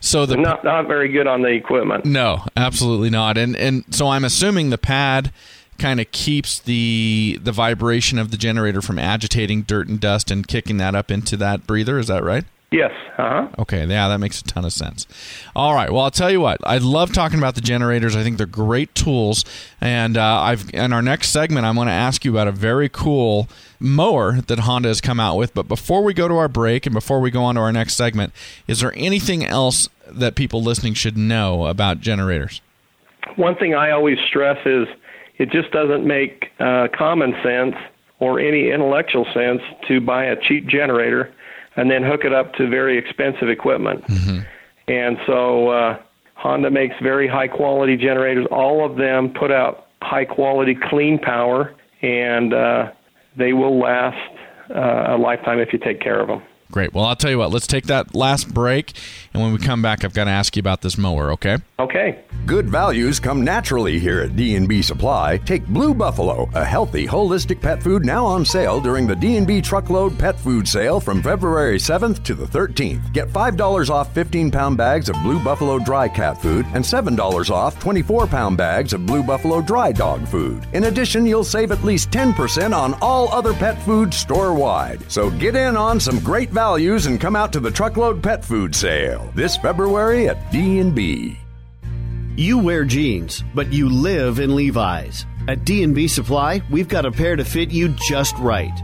So 0.00 0.26
the 0.26 0.36
not 0.36 0.64
not 0.64 0.86
very 0.86 1.08
good 1.08 1.26
on 1.26 1.42
the 1.42 1.48
equipment. 1.48 2.04
No, 2.04 2.44
absolutely 2.56 3.10
not. 3.10 3.38
And 3.38 3.56
and 3.56 3.84
so 3.90 4.08
I'm 4.08 4.24
assuming 4.24 4.70
the 4.70 4.78
pad 4.78 5.32
kind 5.78 6.00
of 6.00 6.10
keeps 6.12 6.60
the 6.60 7.38
the 7.42 7.52
vibration 7.52 8.18
of 8.18 8.30
the 8.30 8.36
generator 8.36 8.80
from 8.80 8.98
agitating 8.98 9.62
dirt 9.62 9.88
and 9.88 9.98
dust 10.00 10.30
and 10.30 10.46
kicking 10.46 10.76
that 10.78 10.94
up 10.94 11.10
into 11.10 11.36
that 11.38 11.66
breather. 11.66 11.98
Is 11.98 12.08
that 12.08 12.22
right? 12.22 12.44
Yes. 12.74 12.90
Uh-huh. 13.16 13.46
Okay. 13.60 13.86
Yeah, 13.86 14.08
that 14.08 14.18
makes 14.18 14.40
a 14.40 14.44
ton 14.44 14.64
of 14.64 14.72
sense. 14.72 15.06
All 15.54 15.74
right. 15.74 15.92
Well, 15.92 16.02
I'll 16.02 16.10
tell 16.10 16.30
you 16.30 16.40
what. 16.40 16.58
I 16.64 16.78
love 16.78 17.12
talking 17.12 17.38
about 17.38 17.54
the 17.54 17.60
generators. 17.60 18.16
I 18.16 18.24
think 18.24 18.36
they're 18.36 18.46
great 18.46 18.92
tools. 18.96 19.44
And 19.80 20.16
uh, 20.16 20.40
I've 20.40 20.74
in 20.74 20.92
our 20.92 21.00
next 21.00 21.28
segment, 21.28 21.66
I'm 21.66 21.76
going 21.76 21.86
to 21.86 21.92
ask 21.92 22.24
you 22.24 22.32
about 22.32 22.48
a 22.48 22.52
very 22.52 22.88
cool 22.88 23.48
mower 23.78 24.40
that 24.40 24.58
Honda 24.60 24.88
has 24.88 25.00
come 25.00 25.20
out 25.20 25.36
with. 25.36 25.54
But 25.54 25.68
before 25.68 26.02
we 26.02 26.14
go 26.14 26.26
to 26.26 26.34
our 26.34 26.48
break 26.48 26.84
and 26.84 26.92
before 26.92 27.20
we 27.20 27.30
go 27.30 27.44
on 27.44 27.54
to 27.54 27.60
our 27.60 27.70
next 27.70 27.94
segment, 27.94 28.32
is 28.66 28.80
there 28.80 28.92
anything 28.96 29.44
else 29.44 29.88
that 30.08 30.34
people 30.34 30.60
listening 30.60 30.94
should 30.94 31.16
know 31.16 31.66
about 31.66 32.00
generators? 32.00 32.60
One 33.36 33.54
thing 33.54 33.76
I 33.76 33.92
always 33.92 34.18
stress 34.26 34.58
is 34.66 34.88
it 35.38 35.50
just 35.50 35.70
doesn't 35.70 36.04
make 36.04 36.50
uh, 36.58 36.88
common 36.92 37.36
sense 37.44 37.76
or 38.18 38.40
any 38.40 38.72
intellectual 38.72 39.26
sense 39.32 39.62
to 39.86 40.00
buy 40.00 40.24
a 40.24 40.36
cheap 40.48 40.66
generator 40.66 41.32
and 41.76 41.90
then 41.90 42.02
hook 42.02 42.24
it 42.24 42.32
up 42.32 42.54
to 42.54 42.68
very 42.68 42.98
expensive 42.98 43.48
equipment. 43.48 44.04
Mm-hmm. 44.06 44.40
And 44.88 45.16
so 45.26 45.68
uh, 45.68 45.98
Honda 46.34 46.70
makes 46.70 46.94
very 47.02 47.26
high 47.26 47.48
quality 47.48 47.96
generators. 47.96 48.46
All 48.50 48.84
of 48.84 48.96
them 48.96 49.32
put 49.32 49.50
out 49.50 49.88
high 50.02 50.24
quality 50.24 50.76
clean 50.90 51.18
power, 51.18 51.74
and 52.02 52.52
uh, 52.52 52.92
they 53.36 53.52
will 53.52 53.78
last 53.78 54.36
uh, 54.70 55.14
a 55.14 55.18
lifetime 55.18 55.58
if 55.58 55.72
you 55.72 55.78
take 55.78 56.00
care 56.00 56.20
of 56.20 56.28
them. 56.28 56.42
Great. 56.70 56.92
Well, 56.92 57.04
I'll 57.04 57.16
tell 57.16 57.30
you 57.30 57.38
what, 57.38 57.50
let's 57.52 57.66
take 57.66 57.86
that 57.86 58.14
last 58.14 58.52
break. 58.52 58.92
And 59.34 59.42
when 59.42 59.52
we 59.52 59.58
come 59.58 59.82
back, 59.82 60.04
I've 60.04 60.14
got 60.14 60.24
to 60.24 60.30
ask 60.30 60.56
you 60.56 60.60
about 60.60 60.80
this 60.80 60.96
mower, 60.96 61.32
okay? 61.32 61.58
Okay. 61.78 62.24
Good 62.46 62.68
values 62.68 63.18
come 63.18 63.42
naturally 63.42 63.98
here 63.98 64.20
at 64.20 64.36
D&B 64.36 64.82
Supply. 64.82 65.38
Take 65.38 65.66
Blue 65.66 65.94
Buffalo, 65.94 66.48
a 66.54 66.64
healthy, 66.64 67.06
holistic 67.06 67.60
pet 67.60 67.82
food 67.82 68.04
now 68.04 68.24
on 68.24 68.44
sale 68.44 68.80
during 68.80 69.06
the 69.06 69.16
D&B 69.16 69.60
Truckload 69.60 70.18
Pet 70.18 70.38
Food 70.38 70.68
Sale 70.68 71.00
from 71.00 71.22
February 71.22 71.78
7th 71.78 72.22
to 72.24 72.34
the 72.34 72.46
13th. 72.46 73.12
Get 73.12 73.28
$5 73.28 73.90
off 73.90 74.14
15-pound 74.14 74.76
bags 74.76 75.08
of 75.08 75.16
Blue 75.22 75.42
Buffalo 75.42 75.78
dry 75.78 76.08
cat 76.08 76.40
food 76.40 76.66
and 76.74 76.84
$7 76.84 77.50
off 77.50 77.80
24-pound 77.82 78.56
bags 78.56 78.92
of 78.92 79.06
Blue 79.06 79.22
Buffalo 79.22 79.60
dry 79.60 79.90
dog 79.90 80.26
food. 80.28 80.66
In 80.74 80.84
addition, 80.84 81.26
you'll 81.26 81.44
save 81.44 81.72
at 81.72 81.82
least 81.82 82.10
10% 82.10 82.76
on 82.76 82.94
all 83.00 83.32
other 83.32 83.54
pet 83.54 83.80
food 83.82 84.12
store-wide. 84.12 85.10
So 85.10 85.30
get 85.30 85.56
in 85.56 85.76
on 85.76 85.98
some 85.98 86.18
great 86.20 86.50
values 86.50 86.64
values 86.64 87.06
and 87.06 87.20
come 87.20 87.36
out 87.36 87.52
to 87.52 87.60
the 87.60 87.70
truckload 87.70 88.22
pet 88.22 88.44
food 88.44 88.74
sale 88.74 89.23
this 89.34 89.56
February 89.56 90.28
at 90.28 90.52
D&B. 90.52 91.38
You 92.36 92.58
wear 92.58 92.84
jeans, 92.84 93.44
but 93.54 93.72
you 93.72 93.88
live 93.88 94.40
in 94.40 94.56
Levi's. 94.56 95.24
At 95.46 95.64
D&B 95.64 96.08
Supply, 96.08 96.62
we've 96.70 96.88
got 96.88 97.06
a 97.06 97.12
pair 97.12 97.36
to 97.36 97.44
fit 97.44 97.70
you 97.70 97.88
just 98.08 98.36
right. 98.38 98.74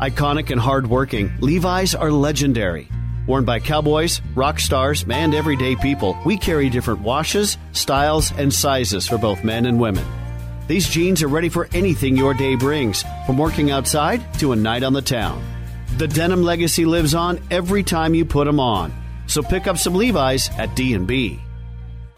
Iconic 0.00 0.50
and 0.50 0.60
hardworking, 0.60 1.32
Levi's 1.40 1.94
are 1.94 2.10
legendary. 2.10 2.88
Worn 3.26 3.44
by 3.44 3.60
cowboys, 3.60 4.20
rock 4.34 4.58
stars, 4.58 5.04
and 5.08 5.34
everyday 5.34 5.76
people, 5.76 6.18
we 6.26 6.36
carry 6.36 6.68
different 6.68 7.02
washes, 7.02 7.56
styles, 7.72 8.32
and 8.32 8.52
sizes 8.52 9.06
for 9.06 9.16
both 9.16 9.44
men 9.44 9.66
and 9.66 9.78
women. 9.78 10.04
These 10.66 10.88
jeans 10.88 11.22
are 11.22 11.28
ready 11.28 11.48
for 11.48 11.68
anything 11.72 12.16
your 12.16 12.34
day 12.34 12.56
brings, 12.56 13.04
from 13.26 13.38
working 13.38 13.70
outside 13.70 14.22
to 14.40 14.52
a 14.52 14.56
night 14.56 14.82
on 14.82 14.92
the 14.92 15.02
town. 15.02 15.44
The 15.98 16.08
denim 16.08 16.42
legacy 16.42 16.84
lives 16.84 17.14
on 17.14 17.40
every 17.50 17.82
time 17.82 18.14
you 18.14 18.24
put 18.24 18.46
them 18.46 18.58
on. 18.58 18.92
So 19.32 19.42
pick 19.42 19.66
up 19.66 19.78
some 19.78 19.94
Levi's 19.94 20.50
at 20.58 20.76
D&B. 20.76 21.40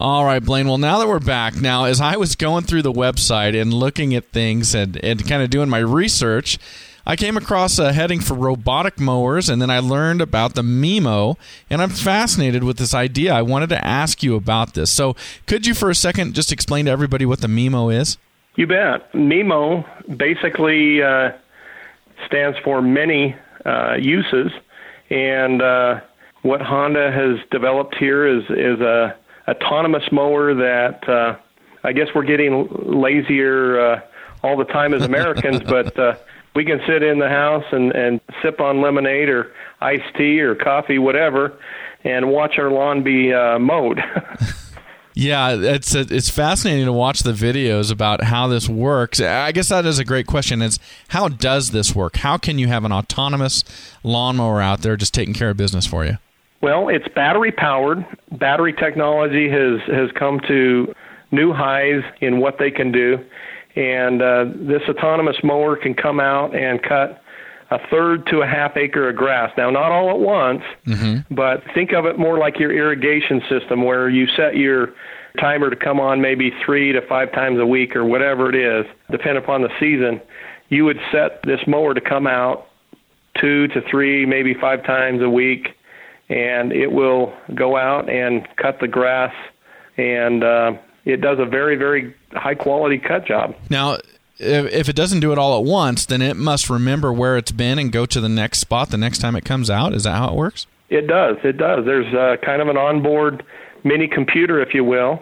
All 0.01 0.25
right, 0.25 0.43
Blaine. 0.43 0.67
Well, 0.67 0.77
now 0.77 0.99
that 0.99 1.07
we're 1.07 1.21
back, 1.21 1.55
now 1.55 1.85
as 1.85 2.01
I 2.01 2.17
was 2.17 2.35
going 2.35 2.65
through 2.65 2.81
the 2.81 2.91
website 2.91 3.59
and 3.59 3.73
looking 3.73 4.13
at 4.15 4.33
things 4.33 4.75
and, 4.75 4.97
and 5.01 5.25
kind 5.25 5.41
of 5.41 5.49
doing 5.49 5.69
my 5.69 5.77
research, 5.77 6.57
I 7.05 7.15
came 7.15 7.37
across 7.37 7.79
a 7.79 7.93
heading 7.93 8.19
for 8.19 8.33
robotic 8.33 8.99
mowers, 8.99 9.47
and 9.47 9.61
then 9.61 9.69
I 9.69 9.79
learned 9.79 10.19
about 10.19 10.55
the 10.55 10.61
Miimo, 10.61 11.37
and 11.69 11.81
I'm 11.81 11.89
fascinated 11.89 12.65
with 12.65 12.75
this 12.75 12.93
idea. 12.93 13.33
I 13.33 13.43
wanted 13.43 13.69
to 13.69 13.85
ask 13.85 14.21
you 14.21 14.35
about 14.35 14.73
this. 14.73 14.91
So, 14.91 15.15
could 15.45 15.65
you, 15.65 15.73
for 15.73 15.89
a 15.89 15.95
second, 15.95 16.33
just 16.35 16.51
explain 16.51 16.83
to 16.83 16.91
everybody 16.91 17.25
what 17.25 17.39
the 17.39 17.47
Miimo 17.47 17.97
is? 17.97 18.17
You 18.57 18.67
bet. 18.67 19.13
Miimo 19.13 19.85
basically 20.17 21.01
uh, 21.01 21.31
stands 22.25 22.57
for 22.59 22.81
many 22.81 23.37
uh, 23.65 23.95
uses. 24.01 24.51
And 25.09 25.61
uh, 25.61 26.01
what 26.45 26.61
Honda 26.61 27.11
has 27.11 27.39
developed 27.49 27.95
here 27.97 28.25
is 28.27 28.43
is 28.51 28.79
a 28.79 29.15
autonomous 29.47 30.03
mower 30.11 30.53
that 30.53 31.09
uh, 31.09 31.35
I 31.83 31.91
guess 31.91 32.09
we're 32.13 32.23
getting 32.23 32.67
lazier 32.69 33.79
uh, 33.79 34.01
all 34.43 34.55
the 34.55 34.65
time 34.65 34.93
as 34.93 35.01
Americans, 35.01 35.61
but 35.67 35.97
uh, 35.97 36.15
we 36.53 36.63
can 36.63 36.79
sit 36.87 37.01
in 37.01 37.17
the 37.17 37.29
house 37.29 37.65
and, 37.71 37.91
and 37.93 38.21
sip 38.43 38.61
on 38.61 38.79
lemonade 38.79 39.27
or 39.27 39.51
iced 39.81 40.15
tea 40.15 40.39
or 40.39 40.53
coffee, 40.53 40.99
whatever, 40.99 41.57
and 42.03 42.29
watch 42.29 42.59
our 42.59 42.69
lawn 42.69 43.03
be 43.03 43.33
uh, 43.33 43.59
mowed. 43.59 43.99
Yeah, 45.17 45.55
it's 45.55 45.95
it's 45.95 46.29
fascinating 46.29 46.83
to 46.83 46.91
watch 46.91 47.21
the 47.21 47.31
videos 47.31 47.89
about 47.89 48.21
how 48.25 48.49
this 48.49 48.67
works. 48.67 49.21
I 49.21 49.53
guess 49.53 49.69
that 49.69 49.85
is 49.85 49.97
a 49.97 50.03
great 50.03 50.27
question. 50.27 50.61
Is 50.61 50.77
how 51.07 51.29
does 51.29 51.71
this 51.71 51.95
work? 51.95 52.17
How 52.17 52.37
can 52.37 52.59
you 52.59 52.67
have 52.67 52.83
an 52.83 52.91
autonomous 52.91 53.63
lawnmower 54.03 54.61
out 54.61 54.81
there 54.81 54.97
just 54.97 55.13
taking 55.13 55.33
care 55.33 55.51
of 55.51 55.55
business 55.55 55.87
for 55.87 56.03
you? 56.03 56.17
Well, 56.61 56.89
it's 56.89 57.07
battery 57.09 57.51
powered. 57.51 58.05
Battery 58.31 58.73
technology 58.73 59.49
has 59.49 59.81
has 59.87 60.09
come 60.17 60.39
to 60.47 60.93
new 61.31 61.53
highs 61.53 62.03
in 62.21 62.39
what 62.39 62.57
they 62.57 62.71
can 62.71 62.91
do, 62.91 63.17
and 63.75 64.21
uh, 64.21 64.45
this 64.55 64.81
autonomous 64.89 65.37
mower 65.43 65.75
can 65.75 65.93
come 65.93 66.19
out 66.19 66.55
and 66.55 66.81
cut 66.81 67.21
a 67.71 67.79
third 67.89 68.25
to 68.27 68.41
a 68.41 68.47
half 68.47 68.77
acre 68.77 69.09
of 69.09 69.15
grass. 69.15 69.51
Now, 69.57 69.69
not 69.69 69.91
all 69.91 70.11
at 70.11 70.19
once, 70.19 70.61
mm-hmm. 70.85 71.33
but 71.33 71.63
think 71.73 71.93
of 71.93 72.05
it 72.05 72.17
more 72.17 72.37
like 72.37 72.59
your 72.59 72.71
irrigation 72.71 73.41
system 73.49 73.83
where 73.83 74.09
you 74.09 74.27
set 74.35 74.55
your 74.55 74.93
timer 75.39 75.69
to 75.69 75.75
come 75.75 75.99
on 75.99 76.21
maybe 76.21 76.51
three 76.65 76.91
to 76.93 77.01
five 77.07 77.31
times 77.33 77.59
a 77.59 77.65
week 77.65 77.95
or 77.95 78.05
whatever 78.05 78.49
it 78.49 78.55
is, 78.55 78.85
depending 79.11 79.43
upon 79.43 79.61
the 79.61 79.69
season. 79.79 80.21
You 80.69 80.85
would 80.85 80.99
set 81.11 81.41
this 81.43 81.59
mower 81.67 81.93
to 81.93 82.01
come 82.01 82.27
out 82.27 82.67
two 83.39 83.67
to 83.69 83.81
three, 83.89 84.25
maybe 84.25 84.53
five 84.53 84.83
times 84.85 85.21
a 85.21 85.29
week, 85.29 85.69
and 86.29 86.71
it 86.71 86.91
will 86.91 87.33
go 87.53 87.77
out 87.77 88.09
and 88.09 88.47
cut 88.57 88.79
the 88.79 88.87
grass 88.87 89.33
and 89.97 90.43
uh, 90.43 90.73
it 91.05 91.21
does 91.21 91.39
a 91.39 91.45
very, 91.45 91.75
very 91.75 92.13
high 92.33 92.55
quality 92.55 92.97
cut 92.97 93.25
job. 93.25 93.55
Now, 93.69 93.97
if 94.37 94.89
it 94.89 94.95
doesn't 94.95 95.21
do 95.21 95.31
it 95.31 95.37
all 95.37 95.57
at 95.57 95.65
once, 95.65 96.05
then 96.05 96.21
it 96.21 96.35
must 96.35 96.69
remember 96.69 97.13
where 97.13 97.37
it's 97.37 97.51
been 97.51 97.79
and 97.79 97.91
go 97.91 98.05
to 98.05 98.19
the 98.19 98.29
next 98.29 98.59
spot 98.59 98.89
the 98.89 98.97
next 98.97 99.19
time 99.19 99.35
it 99.35 99.45
comes 99.45 99.69
out. 99.69 99.93
Is 99.93 100.03
that 100.03 100.15
how 100.15 100.29
it 100.29 100.35
works? 100.35 100.67
It 100.89 101.07
does. 101.07 101.37
It 101.43 101.57
does. 101.57 101.85
There's 101.85 102.13
uh, 102.13 102.37
kind 102.45 102.61
of 102.61 102.67
an 102.67 102.77
onboard 102.77 103.45
mini 103.83 104.07
computer, 104.07 104.61
if 104.61 104.73
you 104.73 104.83
will, 104.83 105.21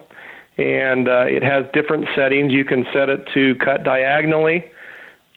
and 0.58 1.08
uh, 1.08 1.26
it 1.28 1.44
has 1.44 1.66
different 1.74 2.08
settings. 2.16 2.52
You 2.52 2.66
can 2.66 2.86
set 2.92 3.10
it 3.10 3.28
to 3.34 3.56
cut 3.56 3.84
diagonally. 3.84 4.72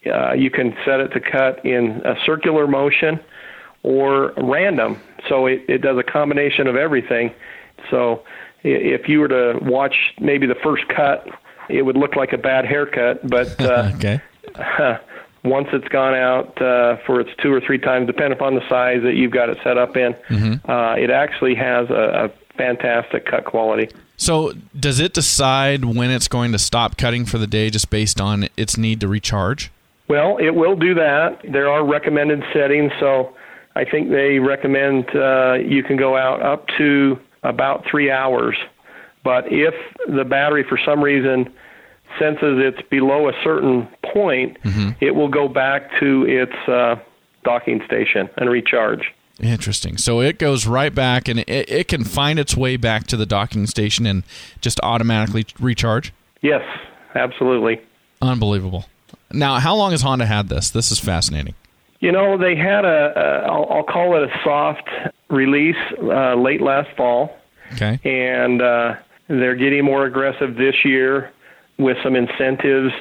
Uh, 0.06 0.32
you 0.32 0.50
can 0.50 0.74
set 0.84 1.00
it 1.00 1.08
to 1.08 1.20
cut 1.20 1.64
in 1.64 2.00
a 2.04 2.14
circular 2.24 2.66
motion 2.66 3.20
or 3.82 4.32
random. 4.36 5.00
So 5.28 5.46
it, 5.46 5.64
it 5.68 5.78
does 5.78 5.98
a 5.98 6.02
combination 6.02 6.66
of 6.66 6.76
everything. 6.76 7.32
So 7.90 8.22
if 8.62 9.08
you 9.08 9.20
were 9.20 9.28
to 9.28 9.58
watch 9.62 9.94
maybe 10.20 10.46
the 10.46 10.56
first 10.56 10.84
cut, 10.88 11.26
it 11.68 11.82
would 11.82 11.96
look 11.96 12.16
like 12.16 12.32
a 12.32 12.38
bad 12.38 12.64
haircut, 12.64 13.26
but 13.28 13.60
uh, 13.60 13.92
okay. 13.96 14.20
once 15.44 15.68
it's 15.72 15.88
gone 15.88 16.14
out 16.14 16.60
uh, 16.60 16.96
for 17.06 17.20
its 17.20 17.30
two 17.42 17.52
or 17.52 17.60
three 17.60 17.78
times, 17.78 18.06
depending 18.06 18.32
upon 18.32 18.54
the 18.54 18.68
size 18.68 19.02
that 19.02 19.14
you've 19.14 19.32
got 19.32 19.48
it 19.48 19.58
set 19.62 19.78
up 19.78 19.96
in, 19.96 20.14
Mm-hmm. 20.28 20.70
uh, 20.70 20.94
it 20.94 21.10
actually 21.10 21.54
has 21.54 21.88
a, 21.90 22.30
a 22.30 22.56
fantastic 22.56 23.26
cut 23.26 23.44
quality. 23.44 23.88
So, 24.16 24.52
does 24.78 24.98
it 24.98 25.12
decide 25.12 25.84
when 25.84 26.10
it's 26.10 26.26
going 26.26 26.52
to 26.52 26.58
stop 26.58 26.96
cutting 26.96 27.26
for 27.26 27.36
the 27.38 27.46
day 27.46 27.68
just 27.68 27.90
based 27.90 28.20
on 28.20 28.48
its 28.56 28.76
need 28.78 29.00
to 29.00 29.08
recharge? 29.08 29.70
Well, 30.08 30.38
it 30.38 30.54
will 30.54 30.74
do 30.76 30.94
that. 30.94 31.40
There 31.48 31.68
are 31.68 31.84
recommended 31.84 32.42
settings, 32.52 32.92
so 32.98 33.34
I 33.76 33.84
think 33.84 34.10
they 34.10 34.38
recommend 34.38 35.14
uh, 35.14 35.54
you 35.54 35.82
can 35.82 35.96
go 35.96 36.16
out 36.16 36.42
up 36.42 36.66
to 36.78 37.18
about 37.42 37.84
three 37.88 38.10
hours. 38.10 38.56
But 39.22 39.52
if 39.52 39.74
the 40.08 40.24
battery, 40.24 40.64
for 40.66 40.78
some 40.82 41.02
reason, 41.04 41.52
senses 42.18 42.58
it's 42.58 42.80
below 42.88 43.28
a 43.28 43.32
certain 43.44 43.86
point, 44.12 44.56
it 45.00 45.14
will 45.14 45.28
go 45.28 45.46
back 45.46 45.90
to 46.00 46.24
its 46.26 46.56
uh, 46.68 46.96
docking 47.44 47.82
station 47.84 48.30
and 48.36 48.48
recharge. 48.48 49.12
Interesting. 49.40 49.98
So 49.98 50.20
it 50.22 50.38
goes 50.38 50.66
right 50.66 50.94
back 50.94 51.28
and 51.28 51.40
it, 51.40 51.48
it 51.48 51.88
can 51.88 52.04
find 52.04 52.38
its 52.38 52.56
way 52.56 52.78
back 52.78 53.06
to 53.08 53.16
the 53.16 53.26
docking 53.26 53.66
station 53.66 54.06
and 54.06 54.22
just 54.62 54.80
automatically 54.82 55.44
recharge? 55.60 56.14
Yes, 56.40 56.62
absolutely. 57.14 57.80
Unbelievable. 58.22 58.86
Now, 59.30 59.58
how 59.58 59.76
long 59.76 59.90
has 59.90 60.00
Honda 60.00 60.24
had 60.24 60.48
this? 60.48 60.70
This 60.70 60.90
is 60.90 60.98
fascinating. 60.98 61.54
You 62.00 62.12
know, 62.12 62.36
they 62.36 62.54
had 62.56 62.84
a, 62.84 63.12
a 63.16 63.50
I'll, 63.50 63.66
I'll 63.70 63.82
call 63.82 64.22
it 64.22 64.28
a 64.28 64.40
soft 64.44 64.88
release 65.30 65.76
uh, 66.02 66.34
late 66.34 66.60
last 66.60 66.88
fall. 66.96 67.36
Okay. 67.72 67.98
and 68.04 68.62
uh, 68.62 68.94
they're 69.28 69.56
getting 69.56 69.84
more 69.84 70.04
aggressive 70.06 70.54
this 70.54 70.84
year 70.84 71.32
with 71.78 71.96
some 72.04 72.14
incentives 72.14 72.92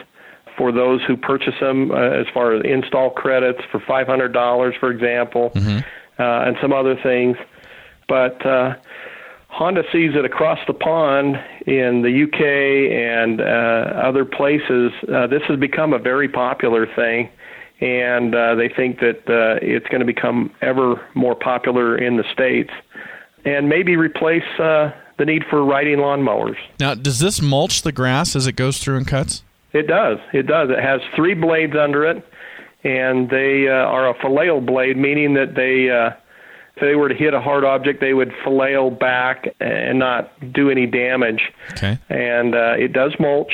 for 0.58 0.71
those 0.71 1.03
who 1.03 1.17
purchase 1.17 1.53
them, 1.60 1.91
uh, 1.91 1.95
as 1.95 2.25
far 2.34 2.53
as 2.53 2.63
install 2.65 3.10
credits 3.12 3.60
for 3.71 3.79
$500, 3.79 4.79
for 4.79 4.89
example, 4.89 5.51
uh, 5.55 5.88
and 6.17 6.58
some 6.62 6.73
other 6.73 6.95
things. 7.03 7.38
But 8.08 8.43
uh, 8.45 8.75
Honda 9.49 9.84
sees 9.91 10.15
it 10.15 10.25
across 10.25 10.60
the 10.65 10.73
pond 10.73 11.36
in 11.67 12.01
the 12.01 12.23
UK 12.23 12.91
and 12.91 13.41
uh, 13.41 14.08
other 14.08 14.25
places. 14.25 14.91
Uh, 15.12 15.27
this 15.27 15.43
has 15.47 15.60
become 15.60 15.93
a 15.93 15.99
very 15.99 16.29
popular 16.29 16.88
thing, 16.95 17.29
and 17.81 18.33
uh, 18.33 18.55
they 18.55 18.69
think 18.69 18.99
that 18.99 19.17
uh, 19.27 19.59
it's 19.61 19.88
going 19.88 19.99
to 19.99 20.05
become 20.05 20.51
ever 20.61 21.05
more 21.13 21.35
popular 21.35 21.97
in 21.97 22.17
the 22.17 22.23
States 22.31 22.71
and 23.43 23.69
maybe 23.69 23.95
replace 23.95 24.47
uh, 24.59 24.91
the 25.17 25.25
need 25.25 25.43
for 25.49 25.63
riding 25.63 25.97
lawnmowers. 25.97 26.57
Now, 26.79 26.95
does 26.95 27.19
this 27.19 27.41
mulch 27.41 27.83
the 27.83 27.91
grass 27.91 28.35
as 28.35 28.47
it 28.47 28.53
goes 28.53 28.79
through 28.79 28.97
and 28.97 29.07
cuts? 29.07 29.43
It 29.73 29.88
does. 29.88 30.19
It 30.33 30.47
does. 30.47 30.69
It 30.69 30.79
has 30.79 31.01
three 31.15 31.33
blades 31.33 31.75
under 31.75 32.05
it, 32.05 32.25
and 32.83 33.29
they 33.29 33.67
uh, 33.67 33.73
are 33.73 34.09
a 34.09 34.13
flail 34.19 34.61
blade, 34.61 34.97
meaning 34.97 35.33
that 35.33 35.55
they, 35.55 35.89
uh, 35.89 36.15
if 36.75 36.81
they 36.81 36.95
were 36.95 37.09
to 37.09 37.15
hit 37.15 37.33
a 37.33 37.41
hard 37.41 37.65
object, 37.65 37.99
they 37.99 38.13
would 38.13 38.33
flail 38.43 38.89
back 38.89 39.47
and 39.59 39.99
not 39.99 40.31
do 40.53 40.69
any 40.69 40.85
damage. 40.85 41.51
Okay. 41.73 41.99
And 42.09 42.55
uh, 42.55 42.75
it 42.77 42.93
does 42.93 43.13
mulch. 43.19 43.53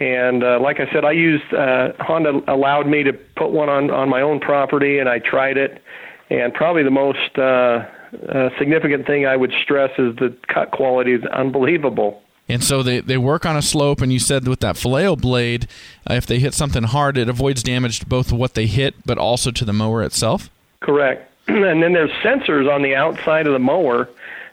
And 0.00 0.42
uh, 0.42 0.58
like 0.60 0.80
I 0.80 0.90
said, 0.92 1.04
I 1.04 1.12
used 1.12 1.52
uh, 1.52 1.92
Honda 2.00 2.42
allowed 2.48 2.86
me 2.86 3.02
to 3.02 3.12
put 3.12 3.50
one 3.50 3.68
on 3.68 3.90
on 3.90 4.08
my 4.08 4.22
own 4.22 4.40
property, 4.40 4.98
and 4.98 5.08
I 5.08 5.18
tried 5.18 5.58
it. 5.58 5.82
And 6.30 6.54
probably 6.54 6.82
the 6.82 6.90
most 6.90 7.36
uh, 7.36 7.84
uh, 8.28 8.50
significant 8.58 9.06
thing 9.06 9.26
I 9.26 9.36
would 9.36 9.52
stress 9.62 9.90
is 9.98 10.16
the 10.16 10.34
cut 10.48 10.70
quality 10.70 11.12
is 11.12 11.24
unbelievable. 11.26 12.22
And 12.48 12.64
so 12.64 12.82
they, 12.82 13.00
they 13.00 13.18
work 13.18 13.46
on 13.46 13.56
a 13.56 13.62
slope, 13.62 14.00
and 14.00 14.12
you 14.12 14.18
said 14.18 14.48
with 14.48 14.60
that 14.60 14.76
flail 14.76 15.14
blade, 15.16 15.68
uh, 16.08 16.14
if 16.14 16.26
they 16.26 16.40
hit 16.40 16.54
something 16.54 16.82
hard, 16.82 17.16
it 17.16 17.28
avoids 17.28 17.62
damage 17.62 18.00
to 18.00 18.06
both 18.06 18.32
what 18.32 18.54
they 18.54 18.66
hit, 18.66 18.94
but 19.06 19.18
also 19.18 19.52
to 19.52 19.64
the 19.64 19.72
mower 19.72 20.02
itself? 20.02 20.50
Correct. 20.80 21.30
and 21.48 21.82
then 21.82 21.92
there's 21.92 22.10
sensors 22.24 22.72
on 22.72 22.82
the 22.82 22.94
outside 22.94 23.46
of 23.46 23.52
the 23.52 23.60
mower 23.60 24.08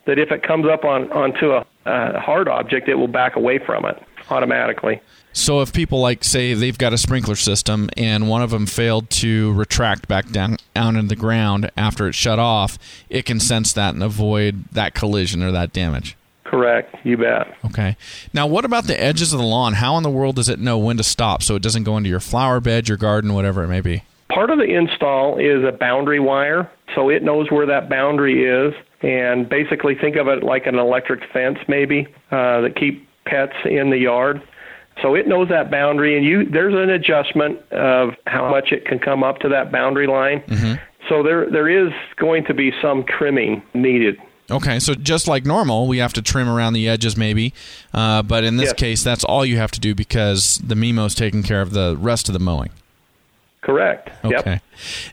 that 0.05 0.19
if 0.19 0.31
it 0.31 0.43
comes 0.43 0.67
up 0.67 0.86
on 0.86 1.12
onto 1.12 1.51
a, 1.51 1.65
a 1.86 2.19
hard 2.19 2.47
object, 2.47 2.88
it 2.88 2.95
will 2.95 3.07
back 3.07 3.36
away 3.36 3.57
from 3.57 3.86
it 3.86 4.01
automatically. 4.29 5.01
So 5.38 5.62
if 5.62 5.71
people 5.71 6.02
like 6.02 6.23
say 6.23 6.56
they've 6.56 6.78
got 6.78 6.93
a 6.93 6.97
sprinkler 6.97 7.36
system 7.36 7.91
and 7.95 8.28
one 8.28 8.41
of 8.41 8.50
them 8.50 8.65
failed 8.65 9.12
to 9.12 9.54
retract 9.54 10.08
back 10.08 10.32
down 10.32 10.58
down 10.73 10.95
in 10.95 11.10
the 11.10 11.15
ground 11.15 11.69
after 11.78 12.08
it 12.08 12.15
shut 12.15 12.39
off, 12.39 12.80
it 13.08 13.26
can 13.26 13.39
sense 13.39 13.71
that 13.73 13.93
and 13.93 14.02
avoid 14.02 14.65
that 14.71 14.95
collision 14.95 15.43
or 15.43 15.52
that 15.52 15.73
damage. 15.73 16.17
Correct. 16.43 16.95
You 17.06 17.17
bet. 17.17 17.56
Okay. 17.65 17.97
Now, 18.34 18.47
what 18.47 18.65
about 18.65 18.86
the 18.86 19.00
edges 19.00 19.32
of 19.32 19.39
the 19.39 19.45
lawn? 19.45 19.73
How 19.73 19.95
in 19.97 20.04
the 20.04 20.10
world 20.10 20.38
does 20.38 20.50
it 20.50 20.60
know 20.60 20.80
when 20.80 20.97
to 20.97 21.04
stop 21.04 21.43
so 21.43 21.56
it 21.56 21.62
doesn't 21.62 21.84
go 21.84 21.97
into 21.97 22.10
your 22.10 22.19
flower 22.19 22.60
bed, 22.60 22.88
your 22.88 22.97
garden, 22.97 23.36
whatever 23.36 23.63
it 23.63 23.67
may 23.67 23.82
be? 23.82 24.04
Part 24.30 24.50
of 24.50 24.58
the 24.58 24.65
install 24.65 25.38
is 25.38 25.63
a 25.63 25.71
boundary 25.71 26.19
wire, 26.19 26.69
so 26.95 27.10
it 27.10 27.21
knows 27.21 27.52
where 27.52 27.67
that 27.67 27.89
boundary 27.89 28.43
is, 28.43 28.73
and 29.02 29.47
basically 29.47 29.93
think 29.93 30.15
of 30.15 30.28
it 30.28 30.41
like 30.41 30.65
an 30.65 30.80
electric 30.80 31.21
fence, 31.32 31.60
maybe 31.67 32.08
uh, 32.32 32.62
that 32.62 32.76
keep 32.76 33.08
pets 33.26 33.54
in 33.65 33.91
the 33.91 33.97
yard. 33.97 34.41
So 35.01 35.15
it 35.15 35.27
knows 35.27 35.49
that 35.49 35.69
boundary, 35.69 36.17
and 36.17 36.25
you 36.25 36.45
there's 36.45 36.73
an 36.73 36.89
adjustment 36.89 37.60
of 37.71 38.15
how 38.25 38.49
much 38.49 38.71
it 38.71 38.86
can 38.86 38.99
come 38.99 39.23
up 39.23 39.39
to 39.39 39.49
that 39.49 39.71
boundary 39.71 40.07
line. 40.07 40.41
So 41.10 41.23
there 41.23 41.49
there 41.49 41.69
is 41.69 41.93
going 42.17 42.45
to 42.45 42.53
be 42.53 42.71
some 42.81 43.03
trimming 43.05 43.62
needed. 43.73 44.17
Okay, 44.49 44.79
so 44.79 44.93
just 44.95 45.27
like 45.27 45.45
normal, 45.45 45.88
we 45.88 45.97
have 45.97 46.13
to 46.13 46.21
trim 46.21 46.47
around 46.47 46.71
the 46.73 46.88
edges 46.88 47.17
maybe, 47.17 47.53
uh, 47.93 48.21
but 48.23 48.45
in 48.45 48.55
this 48.55 48.67
Yes. 48.69 48.73
case, 48.79 49.03
that's 49.03 49.25
all 49.25 49.45
you 49.45 49.57
have 49.57 49.71
to 49.71 49.79
do 49.79 49.93
because 49.93 50.55
the 50.65 50.73
Miimo's 50.75 51.15
taking 51.15 51.43
care 51.43 51.62
of 51.62 51.71
the 51.71 51.97
rest 51.99 52.29
of 52.29 52.33
the 52.33 52.39
mowing. 52.39 52.69
Correct. 53.67 54.10
Okay. 54.23 54.51
Yep. 54.53 54.62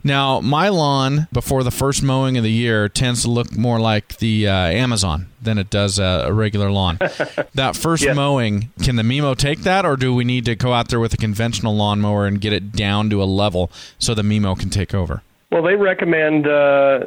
Now, 0.05 0.40
my 0.40 0.69
lawn 0.69 1.27
before 1.33 1.64
the 1.64 1.73
first 1.73 2.05
mowing 2.05 2.37
of 2.37 2.45
the 2.45 2.53
year 2.53 2.88
tends 2.88 3.23
to 3.25 3.31
look 3.31 3.57
more 3.57 3.81
like 3.81 4.19
the 4.19 4.47
uh, 4.47 4.53
Amazon 4.55 5.27
than 5.43 5.59
it 5.59 5.71
does 5.71 5.99
a, 5.99 6.27
a 6.29 6.33
regular 6.33 6.71
lawn. 6.71 6.99
that 7.55 7.75
first 7.75 8.05
Yes. 8.05 8.14
mowing, 8.14 8.71
can 8.85 8.95
the 8.95 9.03
Miimo 9.03 9.37
take 9.37 9.62
that, 9.62 9.85
or 9.85 9.97
do 9.97 10.14
we 10.14 10.23
need 10.23 10.45
to 10.45 10.55
go 10.55 10.73
out 10.73 10.88
there 10.88 11.01
with 11.01 11.12
a 11.12 11.17
conventional 11.17 11.75
lawnmower 11.75 12.27
and 12.27 12.40
get 12.40 12.53
it 12.53 12.71
down 12.71 13.11
to 13.11 13.21
a 13.21 13.25
level 13.25 13.73
so 13.99 14.14
the 14.14 14.23
Miimo 14.23 14.57
can 14.57 14.71
take 14.71 14.95
over? 14.95 15.23
Well, 15.51 15.64
they 15.64 15.75
recommend 15.75 16.47
uh, 16.47 17.01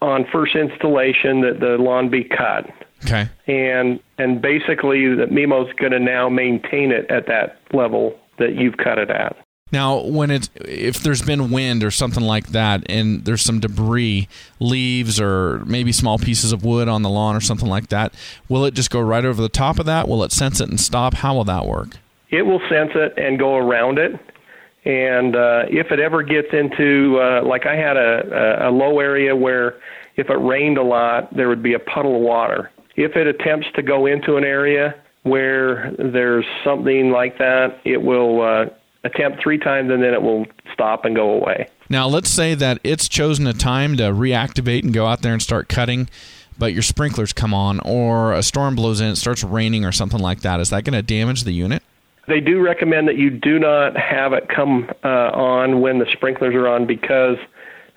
on 0.00 0.24
first 0.32 0.54
installation 0.54 1.40
that 1.40 1.58
the 1.58 1.78
lawn 1.82 2.10
be 2.10 2.22
cut, 2.22 2.70
Okay. 3.04 3.28
and 3.48 3.98
and 4.18 4.40
basically 4.40 5.12
the 5.16 5.26
Miimo's 5.26 5.72
going 5.80 5.90
to 5.92 5.98
now 5.98 6.28
maintain 6.28 6.92
it 6.92 7.10
at 7.10 7.26
that 7.26 7.58
level 7.72 8.16
that 8.38 8.54
you've 8.54 8.76
cut 8.76 8.98
it 8.98 9.10
at. 9.10 9.36
Now, 9.72 10.00
when 10.00 10.30
it's 10.30 10.48
if 10.54 11.00
there's 11.00 11.22
been 11.22 11.50
wind 11.50 11.82
or 11.82 11.90
something 11.90 12.22
like 12.22 12.48
that, 12.48 12.88
and 12.88 13.24
there's 13.24 13.42
some 13.42 13.58
debris, 13.58 14.28
leaves 14.60 15.20
or 15.20 15.64
maybe 15.64 15.90
small 15.90 16.18
pieces 16.18 16.52
of 16.52 16.64
wood 16.64 16.86
on 16.86 17.02
the 17.02 17.10
lawn 17.10 17.34
or 17.34 17.40
something 17.40 17.68
like 17.68 17.88
that, 17.88 18.14
will 18.48 18.64
it 18.64 18.74
just 18.74 18.90
go 18.90 19.00
right 19.00 19.24
over 19.24 19.42
the 19.42 19.48
top 19.48 19.80
of 19.80 19.86
that? 19.86 20.06
Will 20.06 20.22
it 20.22 20.30
sense 20.30 20.60
it 20.60 20.68
and 20.68 20.80
stop? 20.80 21.14
How 21.14 21.34
will 21.34 21.44
that 21.44 21.66
work? 21.66 21.96
It 22.30 22.42
will 22.42 22.60
sense 22.68 22.92
it 22.94 23.14
and 23.16 23.40
go 23.40 23.56
around 23.56 23.98
it. 23.98 24.12
And 24.84 25.34
uh, 25.34 25.64
if 25.68 25.90
it 25.90 25.98
ever 25.98 26.22
gets 26.22 26.48
into, 26.52 27.18
uh, 27.20 27.44
like 27.44 27.66
I 27.66 27.74
had 27.74 27.96
a, 27.96 28.66
a, 28.66 28.70
a 28.70 28.70
low 28.70 29.00
area 29.00 29.34
where 29.34 29.80
if 30.14 30.30
it 30.30 30.36
rained 30.36 30.78
a 30.78 30.84
lot, 30.84 31.34
there 31.34 31.48
would 31.48 31.64
be 31.64 31.74
a 31.74 31.80
puddle 31.80 32.14
of 32.14 32.22
water. 32.22 32.70
If 32.94 33.16
it 33.16 33.26
attempts 33.26 33.66
to 33.74 33.82
go 33.82 34.06
into 34.06 34.36
an 34.36 34.44
area 34.44 34.94
where 35.24 35.92
there's 35.98 36.46
something 36.64 37.10
like 37.10 37.38
that, 37.38 37.80
it 37.84 38.00
will 38.00 38.42
uh, 38.42 38.66
attempt 39.06 39.42
three 39.42 39.58
times 39.58 39.90
and 39.90 40.02
then 40.02 40.12
it 40.12 40.22
will 40.22 40.46
stop 40.72 41.04
and 41.04 41.16
go 41.16 41.30
away. 41.30 41.68
Now, 41.88 42.06
let's 42.08 42.28
say 42.28 42.54
that 42.54 42.80
it's 42.84 43.08
chosen 43.08 43.46
a 43.46 43.52
time 43.52 43.96
to 43.96 44.04
reactivate 44.04 44.82
and 44.82 44.92
go 44.92 45.06
out 45.06 45.22
there 45.22 45.32
and 45.32 45.40
start 45.40 45.68
cutting, 45.68 46.08
but 46.58 46.72
your 46.72 46.82
sprinklers 46.82 47.32
come 47.32 47.54
on, 47.54 47.80
or 47.80 48.32
a 48.32 48.42
storm 48.42 48.74
blows 48.74 49.00
in, 49.00 49.08
it 49.08 49.16
starts 49.16 49.44
raining, 49.44 49.84
or 49.84 49.92
something 49.92 50.20
like 50.20 50.40
that. 50.40 50.58
Is 50.58 50.70
that 50.70 50.84
going 50.84 50.94
to 50.94 51.02
damage 51.02 51.44
the 51.44 51.52
unit? 51.52 51.82
They 52.28 52.40
do 52.40 52.60
recommend 52.60 53.06
that 53.06 53.16
you 53.16 53.30
do 53.30 53.58
not 53.58 53.96
have 53.96 54.32
it 54.32 54.48
come 54.48 54.90
uh, 55.04 55.08
on 55.08 55.80
when 55.80 56.00
the 56.00 56.06
sprinklers 56.12 56.54
are 56.56 56.66
on 56.66 56.86
because, 56.86 57.36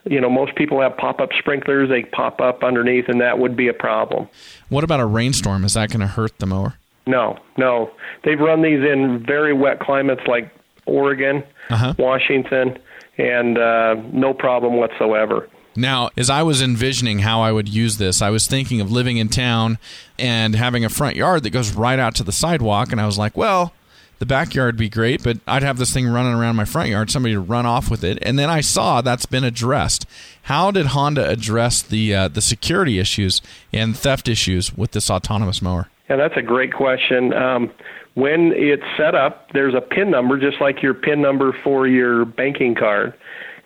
you 0.04 0.22
know, 0.22 0.30
most 0.30 0.56
people 0.56 0.80
have 0.82 0.96
pop-up 0.98 1.30
sprinklers. 1.40 1.90
They 1.90 2.04
pop 2.04 2.40
up 2.40 2.64
underneath, 2.64 3.06
and 3.08 3.20
that 3.22 3.40
would 3.40 3.56
be 3.56 3.70
a 3.70 3.74
problem. 3.74 4.28
What 4.70 4.84
about 4.84 5.00
a 5.00 5.06
rainstorm? 5.08 5.64
Is 5.64 5.74
that 5.74 5.90
going 5.90 6.02
to 6.02 6.08
hurt 6.08 6.38
the 6.38 6.46
mower? 6.46 6.76
No, 7.08 7.40
no. 7.58 7.90
They've 8.24 8.40
run 8.40 8.62
these 8.62 8.84
in 8.84 9.26
very 9.26 9.54
wet 9.54 9.80
climates 9.80 10.22
like 10.28 10.52
Oregon, 10.90 11.44
Uh-huh. 11.70 11.94
Washington, 11.98 12.78
and 13.18 13.58
uh, 13.58 13.96
no 14.12 14.34
problem 14.34 14.76
whatsoever. 14.78 15.48
Now, 15.76 16.10
as 16.18 16.30
I 16.30 16.42
was 16.44 16.62
envisioning 16.62 17.20
how 17.20 17.42
I 17.42 17.52
would 17.52 17.70
use 17.70 17.98
this, 17.98 18.22
I 18.22 18.30
was 18.32 18.48
thinking 18.48 18.82
of 18.82 18.92
living 18.92 19.18
in 19.18 19.30
town 19.30 19.78
and 20.18 20.56
having 20.56 20.84
a 20.84 20.90
front 20.90 21.16
yard 21.16 21.44
that 21.44 21.52
goes 21.52 21.72
right 21.74 22.00
out 22.00 22.16
to 22.16 22.24
the 22.24 22.32
sidewalk. 22.32 22.92
And 22.92 23.00
I 23.00 23.06
was 23.06 23.18
like, 23.18 23.38
well, 23.38 23.72
the 24.18 24.26
backyard 24.26 24.76
would 24.76 24.80
be 24.80 24.90
great, 24.90 25.24
but 25.24 25.38
I'd 25.48 25.64
have 25.64 25.78
this 25.78 25.94
thing 25.94 26.08
running 26.08 26.34
around 26.34 26.58
my 26.58 26.66
front 26.66 26.90
yard, 26.90 27.10
somebody 27.10 27.36
to 27.36 27.40
run 27.40 27.66
off 27.66 27.90
with 27.90 28.04
it. 28.04 28.18
And 28.24 28.38
then 28.38 28.50
I 28.50 28.60
saw 28.62 29.00
that's 29.02 29.26
been 29.28 29.46
addressed. 29.46 30.06
How 30.44 30.72
did 30.72 30.88
Honda 30.88 31.30
address 31.30 31.82
the 31.82 32.14
uh, 32.16 32.28
the 32.28 32.42
security 32.42 33.00
issues 33.00 33.42
and 33.72 33.96
theft 33.96 34.28
issues 34.28 34.76
with 34.76 34.92
this 34.92 35.10
autonomous 35.10 35.62
mower? 35.62 35.88
Yeah, 36.10 36.16
that's 36.16 36.38
a 36.38 36.42
great 36.42 36.74
question. 36.74 37.34
Um, 37.34 37.72
when 38.16 38.52
it's 38.56 38.84
set 38.98 39.16
up, 39.16 39.52
there's 39.54 39.76
a 39.76 39.82
PIN 39.82 40.10
number, 40.12 40.40
just 40.40 40.60
like 40.60 40.82
your 40.82 40.94
PIN 40.94 41.22
number 41.22 41.56
for 41.64 41.88
your 41.88 42.26
banking 42.26 42.76
card, 42.76 43.14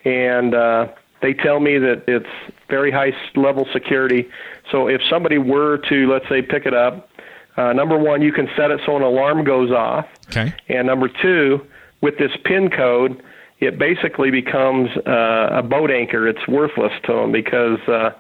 and 0.03 0.53
uh, 0.53 0.87
they 1.21 1.33
tell 1.33 1.59
me 1.59 1.77
that 1.79 2.03
it's 2.07 2.29
very 2.69 2.91
high 2.91 3.13
level 3.35 3.65
security. 3.71 4.29
So 4.71 4.87
if 4.87 5.01
somebody 5.09 5.37
were 5.37 5.77
to, 5.89 6.11
let's 6.11 6.27
say, 6.27 6.41
pick 6.41 6.65
it 6.65 6.73
up, 6.73 7.09
uh, 7.55 7.71
number 7.71 7.97
one, 7.97 8.21
you 8.21 8.33
can 8.33 8.49
set 8.57 8.71
it 8.71 8.81
so 8.85 8.95
an 8.97 9.03
alarm 9.03 9.43
goes 9.43 9.71
off. 9.71 10.05
Okay. 10.27 10.53
And 10.67 10.87
number 10.87 11.07
two, 11.07 11.65
with 12.01 12.17
this 12.17 12.31
PIN 12.43 12.69
code, 12.69 13.23
it 13.59 13.79
basically 13.79 14.31
becomes 14.31 14.89
uh, 15.07 15.49
a 15.51 15.63
boat 15.63 15.91
anchor. 15.91 16.27
It's 16.27 16.45
worthless 16.47 16.91
to 17.05 17.13
them 17.13 17.31
because 17.31 17.79
uh, 17.87 18.11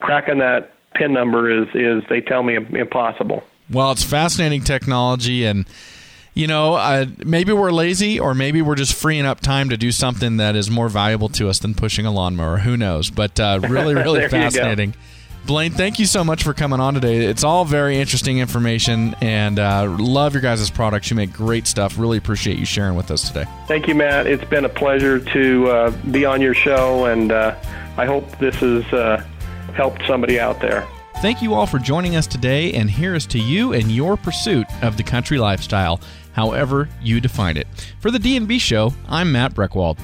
cracking 0.00 0.38
that 0.38 0.74
PIN 0.94 1.12
number 1.12 1.50
is, 1.50 1.68
is 1.74 2.02
they 2.08 2.20
tell 2.20 2.42
me, 2.42 2.56
impossible. 2.56 3.42
Well, 3.70 3.92
it's 3.92 4.04
fascinating 4.04 4.62
technology 4.62 5.44
and 5.44 5.66
you 6.32 6.46
know, 6.46 6.74
uh, 6.74 7.06
maybe 7.18 7.52
we're 7.52 7.72
lazy 7.72 8.20
or 8.20 8.34
maybe 8.34 8.62
we're 8.62 8.76
just 8.76 8.94
freeing 8.94 9.26
up 9.26 9.40
time 9.40 9.68
to 9.70 9.76
do 9.76 9.90
something 9.90 10.36
that 10.36 10.54
is 10.54 10.70
more 10.70 10.88
valuable 10.88 11.28
to 11.30 11.48
us 11.48 11.58
than 11.58 11.74
pushing 11.74 12.06
a 12.06 12.12
lawnmower. 12.12 12.58
Who 12.58 12.76
knows? 12.76 13.10
But 13.10 13.38
uh, 13.40 13.60
really, 13.68 13.94
really 13.94 14.28
fascinating. 14.28 14.94
Blaine, 15.46 15.72
thank 15.72 15.98
you 15.98 16.06
so 16.06 16.22
much 16.22 16.44
for 16.44 16.52
coming 16.52 16.80
on 16.80 16.94
today. 16.94 17.24
It's 17.24 17.44
all 17.44 17.64
very 17.64 17.98
interesting 17.98 18.38
information 18.38 19.16
and 19.20 19.58
uh, 19.58 19.86
love 19.98 20.34
your 20.34 20.42
guys' 20.42 20.70
products. 20.70 21.10
You 21.10 21.16
make 21.16 21.32
great 21.32 21.66
stuff. 21.66 21.98
Really 21.98 22.18
appreciate 22.18 22.58
you 22.58 22.66
sharing 22.66 22.94
with 22.94 23.10
us 23.10 23.26
today. 23.28 23.46
Thank 23.66 23.88
you, 23.88 23.94
Matt. 23.94 24.26
It's 24.26 24.44
been 24.44 24.64
a 24.64 24.68
pleasure 24.68 25.18
to 25.18 25.68
uh, 25.68 25.90
be 26.10 26.24
on 26.24 26.40
your 26.40 26.54
show, 26.54 27.06
and 27.06 27.32
uh, 27.32 27.56
I 27.96 28.04
hope 28.04 28.38
this 28.38 28.56
has 28.56 28.84
uh, 28.92 29.24
helped 29.74 30.06
somebody 30.06 30.38
out 30.38 30.60
there. 30.60 30.86
Thank 31.20 31.42
you 31.42 31.52
all 31.52 31.66
for 31.66 31.78
joining 31.78 32.16
us 32.16 32.26
today, 32.26 32.72
and 32.72 32.90
here 32.90 33.14
is 33.14 33.26
to 33.26 33.38
you 33.38 33.74
and 33.74 33.92
your 33.92 34.16
pursuit 34.16 34.66
of 34.82 34.96
the 34.96 35.02
country 35.02 35.36
lifestyle, 35.36 36.00
however 36.32 36.88
you 37.02 37.20
define 37.20 37.58
it. 37.58 37.66
For 38.00 38.10
the 38.10 38.18
D&B 38.18 38.58
Show, 38.58 38.94
I'm 39.06 39.30
Matt 39.30 39.52
Breckwald. 39.52 39.98